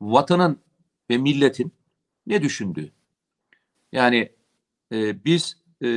vatanın 0.01 0.59
ve 1.09 1.17
milletin 1.17 1.71
ne 2.27 2.41
düşündüğü. 2.41 2.91
Yani 3.91 4.29
e, 4.91 5.25
biz 5.25 5.57
e, 5.83 5.87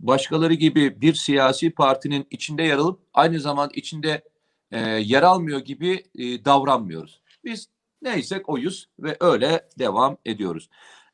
başkaları 0.00 0.54
gibi 0.54 1.00
bir 1.00 1.14
siyasi 1.14 1.70
partinin 1.70 2.26
içinde 2.30 2.62
yer 2.62 2.76
alıp 2.78 3.00
aynı 3.14 3.40
zamanda 3.40 3.72
içinde 3.74 4.22
e, 4.70 4.80
yer 4.90 5.22
almıyor 5.22 5.60
gibi 5.60 6.04
e, 6.14 6.44
davranmıyoruz. 6.44 7.20
Biz 7.44 7.68
neysek 8.02 8.48
oyuz 8.48 8.88
ve 8.98 9.16
öyle 9.20 9.68
devam 9.78 10.16
ediyoruz. 10.24 10.68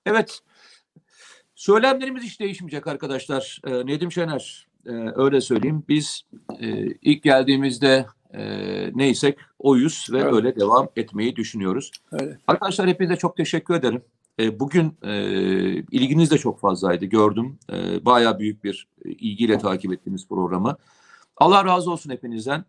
Evet, 0.07 0.41
Söylemlerimiz 1.55 2.23
hiç 2.23 2.41
değişmeyecek 2.41 2.87
arkadaşlar. 2.87 3.61
E, 3.65 3.87
Nedim 3.87 4.13
Şener 4.13 4.67
e, 4.87 4.93
öyle 5.15 5.41
söyleyeyim. 5.41 5.85
Biz 5.89 6.23
e, 6.61 6.87
ilk 6.87 7.23
geldiğimizde 7.23 8.07
e, 8.35 8.43
neysek 8.95 9.39
oyuz 9.59 10.09
ve 10.13 10.19
evet. 10.19 10.33
öyle 10.33 10.57
devam 10.57 10.89
etmeyi 10.97 11.37
düşünüyoruz. 11.37 11.91
Evet. 12.13 12.39
Arkadaşlar 12.47 12.89
hepinize 12.89 13.17
çok 13.17 13.37
teşekkür 13.37 13.75
ederim. 13.75 14.03
E, 14.41 14.61
bugün 14.61 14.97
e, 15.03 15.15
ilginiz 15.91 16.31
de 16.31 16.39
çok 16.39 16.61
fazlaydı 16.61 17.05
gördüm. 17.05 17.59
E, 17.73 18.05
Baya 18.05 18.39
büyük 18.39 18.65
bir 18.65 18.89
ilgiyle 19.05 19.59
takip 19.59 19.93
ettiğiniz 19.93 20.29
programı. 20.29 20.77
Allah 21.37 21.65
razı 21.65 21.91
olsun 21.91 22.11
hepinizden. 22.11 22.65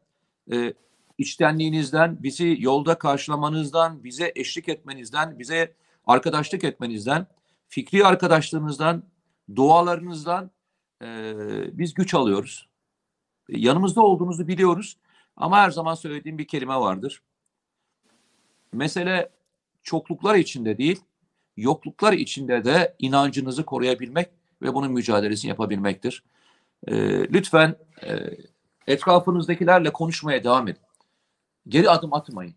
E, 0.51 0.73
içtenliğinizden, 1.17 2.23
bizi 2.23 2.57
yolda 2.59 2.95
karşılamanızdan, 2.95 4.03
bize 4.03 4.31
eşlik 4.35 4.69
etmenizden, 4.69 5.39
bize 5.39 5.73
arkadaşlık 6.07 6.63
etmenizden 6.63 7.27
fikri 7.67 8.05
arkadaşlarınızdan, 8.05 9.03
dualarınızdan 9.55 10.51
e, 11.01 11.33
biz 11.77 11.93
güç 11.93 12.13
alıyoruz. 12.13 12.69
Yanımızda 13.49 14.01
olduğunuzu 14.01 14.47
biliyoruz 14.47 14.97
ama 15.37 15.57
her 15.57 15.71
zaman 15.71 15.95
söylediğim 15.95 16.37
bir 16.37 16.47
kelime 16.47 16.75
vardır. 16.75 17.23
Mesele 18.73 19.29
çokluklar 19.83 20.35
içinde 20.35 20.77
değil, 20.77 21.01
yokluklar 21.57 22.13
içinde 22.13 22.65
de 22.65 22.95
inancınızı 22.99 23.65
koruyabilmek 23.65 24.29
ve 24.61 24.73
bunun 24.73 24.91
mücadelesini 24.91 25.49
yapabilmektir. 25.49 26.23
E, 26.87 26.93
lütfen 27.33 27.75
e, 28.03 28.37
etrafınızdakilerle 28.87 29.93
konuşmaya 29.93 30.43
devam 30.43 30.67
edin. 30.67 30.81
Geri 31.67 31.89
adım 31.89 32.13
atmayın. 32.13 32.55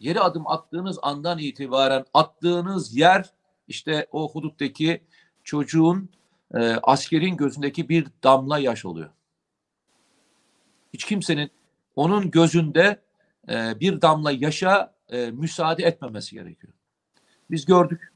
Geri 0.00 0.20
adım 0.20 0.46
attığınız 0.46 0.98
andan 1.02 1.38
itibaren 1.38 2.04
attığınız 2.14 2.96
yer 2.96 3.32
işte 3.72 4.06
o 4.12 4.32
huduttaki 4.32 5.02
çocuğun 5.44 6.10
e, 6.54 6.58
askerin 6.82 7.36
gözündeki 7.36 7.88
bir 7.88 8.06
damla 8.24 8.58
yaş 8.58 8.84
oluyor. 8.84 9.10
Hiç 10.92 11.04
kimsenin 11.04 11.50
onun 11.96 12.30
gözünde 12.30 13.02
e, 13.48 13.80
bir 13.80 14.00
damla 14.00 14.32
yaşa 14.32 14.94
e, 15.08 15.30
müsaade 15.30 15.82
etmemesi 15.84 16.34
gerekiyor. 16.34 16.72
Biz 17.50 17.64
gördük. 17.64 18.12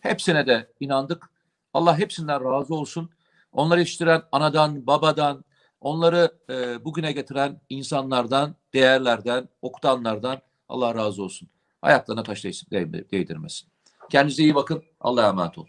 Hepsine 0.00 0.46
de 0.46 0.72
inandık. 0.80 1.30
Allah 1.74 1.98
hepsinden 1.98 2.44
razı 2.52 2.74
olsun. 2.74 3.10
Onları 3.52 3.80
yetiştiren 3.80 4.22
anadan, 4.32 4.86
babadan, 4.86 5.44
onları 5.80 6.38
e, 6.50 6.84
bugüne 6.84 7.12
getiren 7.12 7.60
insanlardan, 7.68 8.56
değerlerden, 8.74 9.48
okutanlardan 9.62 10.40
Allah 10.68 10.94
razı 10.94 11.22
olsun. 11.22 11.48
Ayaklarına 11.82 12.22
taş 12.22 12.44
değdirmesin. 12.44 13.71
Kendinize 14.12 14.42
iyi 14.42 14.54
bakın. 14.54 14.82
Allah'a 15.00 15.28
emanet 15.28 15.58
olun. 15.58 15.68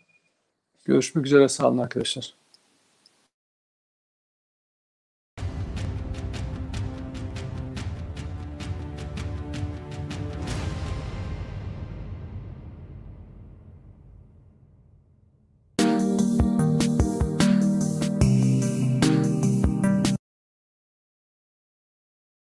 Görüşmek 0.85 1.25
üzere. 1.25 1.47
Sağ 1.47 1.67
olun 1.67 1.77
arkadaşlar. 1.77 2.33